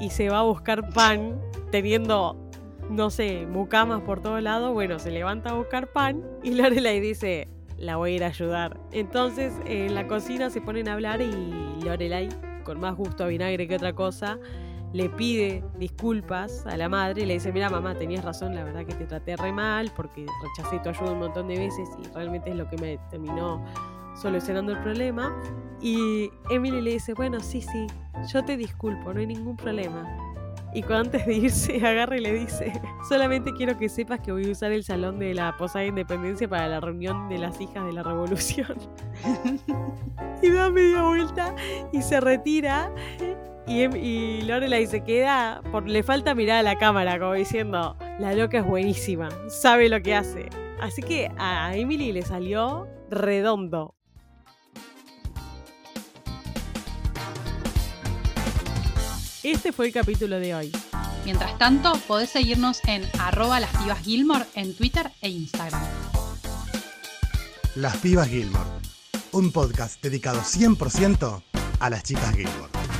y 0.00 0.08
se 0.08 0.30
va 0.30 0.38
a 0.38 0.44
buscar 0.44 0.88
pan 0.94 1.38
teniendo 1.70 2.38
no 2.88 3.10
sé, 3.10 3.44
mucamas 3.46 4.00
por 4.00 4.22
todo 4.22 4.40
lado, 4.40 4.72
bueno, 4.72 4.98
se 4.98 5.10
levanta 5.10 5.50
a 5.50 5.52
buscar 5.52 5.92
pan 5.92 6.24
y 6.42 6.54
Lorelai 6.54 7.00
dice, 7.00 7.48
la 7.78 7.96
voy 7.96 8.12
a 8.12 8.16
ir 8.16 8.24
a 8.24 8.28
ayudar. 8.28 8.80
Entonces 8.92 9.52
en 9.64 9.94
la 9.94 10.06
cocina 10.06 10.50
se 10.50 10.60
ponen 10.60 10.88
a 10.88 10.94
hablar 10.94 11.20
y 11.20 11.80
Lorelai, 11.82 12.28
con 12.64 12.80
más 12.80 12.96
gusto 12.96 13.24
a 13.24 13.28
vinagre 13.28 13.66
que 13.66 13.76
otra 13.76 13.94
cosa, 13.94 14.38
le 14.92 15.08
pide 15.10 15.62
disculpas 15.78 16.66
a 16.66 16.76
la 16.76 16.88
madre 16.88 17.22
y 17.22 17.26
le 17.26 17.34
dice, 17.34 17.52
mira 17.52 17.68
mamá, 17.68 17.94
tenías 17.94 18.24
razón, 18.24 18.54
la 18.54 18.64
verdad 18.64 18.86
que 18.86 18.94
te 18.94 19.04
traté 19.04 19.36
re 19.36 19.52
mal 19.52 19.92
porque 19.94 20.26
rechacé 20.42 20.78
tu 20.80 20.88
ayuda 20.88 21.12
un 21.12 21.18
montón 21.20 21.48
de 21.48 21.58
veces 21.58 21.88
y 22.02 22.08
realmente 22.14 22.50
es 22.50 22.56
lo 22.56 22.68
que 22.68 22.76
me 22.78 22.98
terminó 23.10 23.64
solucionando 24.16 24.72
el 24.72 24.78
problema. 24.78 25.40
Y 25.80 26.30
Emily 26.50 26.80
le 26.80 26.92
dice, 26.92 27.14
bueno, 27.14 27.40
sí, 27.40 27.60
sí, 27.60 27.86
yo 28.32 28.44
te 28.44 28.56
disculpo, 28.56 29.12
no 29.12 29.20
hay 29.20 29.26
ningún 29.26 29.56
problema. 29.56 30.27
Y 30.74 30.82
cuando 30.82 31.16
antes 31.18 31.26
de 31.26 31.34
irse 31.34 31.76
agarra 31.86 32.16
y 32.16 32.20
le 32.20 32.32
dice, 32.32 32.72
solamente 33.08 33.52
quiero 33.52 33.76
que 33.78 33.88
sepas 33.88 34.20
que 34.20 34.32
voy 34.32 34.48
a 34.48 34.52
usar 34.52 34.72
el 34.72 34.84
salón 34.84 35.18
de 35.18 35.34
la 35.34 35.56
Posada 35.56 35.82
de 35.82 35.88
Independencia 35.88 36.48
para 36.48 36.68
la 36.68 36.80
reunión 36.80 37.28
de 37.28 37.38
las 37.38 37.60
hijas 37.60 37.84
de 37.86 37.92
la 37.92 38.02
revolución. 38.02 38.76
y 40.42 40.50
da 40.50 40.70
media 40.70 41.02
vuelta 41.02 41.54
y 41.92 42.02
se 42.02 42.20
retira. 42.20 42.92
Y, 43.66 43.82
em, 43.82 43.96
y 43.96 44.42
Lorelai 44.42 44.86
se 44.86 45.02
queda, 45.04 45.60
por, 45.70 45.86
le 45.86 46.02
falta 46.02 46.34
mirar 46.34 46.58
a 46.58 46.62
la 46.62 46.76
cámara, 46.76 47.18
como 47.18 47.34
diciendo, 47.34 47.96
la 48.18 48.34
loca 48.34 48.58
es 48.58 48.64
buenísima, 48.64 49.28
sabe 49.48 49.88
lo 49.88 50.00
que 50.00 50.14
hace. 50.14 50.48
Así 50.80 51.02
que 51.02 51.30
a 51.38 51.76
Emily 51.76 52.12
le 52.12 52.22
salió 52.22 52.88
redondo. 53.10 53.97
Este 59.50 59.72
fue 59.72 59.86
el 59.86 59.94
capítulo 59.94 60.38
de 60.38 60.54
hoy. 60.54 60.72
Mientras 61.24 61.56
tanto, 61.56 61.94
podés 62.06 62.28
seguirnos 62.28 62.80
en 62.86 63.02
arroba 63.18 63.58
las 63.60 63.74
pibas 63.78 63.98
Gilmore 64.00 64.44
en 64.54 64.74
Twitter 64.76 65.10
e 65.22 65.30
Instagram. 65.30 65.82
Las 67.74 67.96
Pibas 67.96 68.28
Gilmore, 68.28 68.68
un 69.32 69.50
podcast 69.50 70.02
dedicado 70.02 70.40
100% 70.42 71.42
a 71.80 71.90
las 71.90 72.02
chicas 72.02 72.36
Gilmore. 72.36 72.97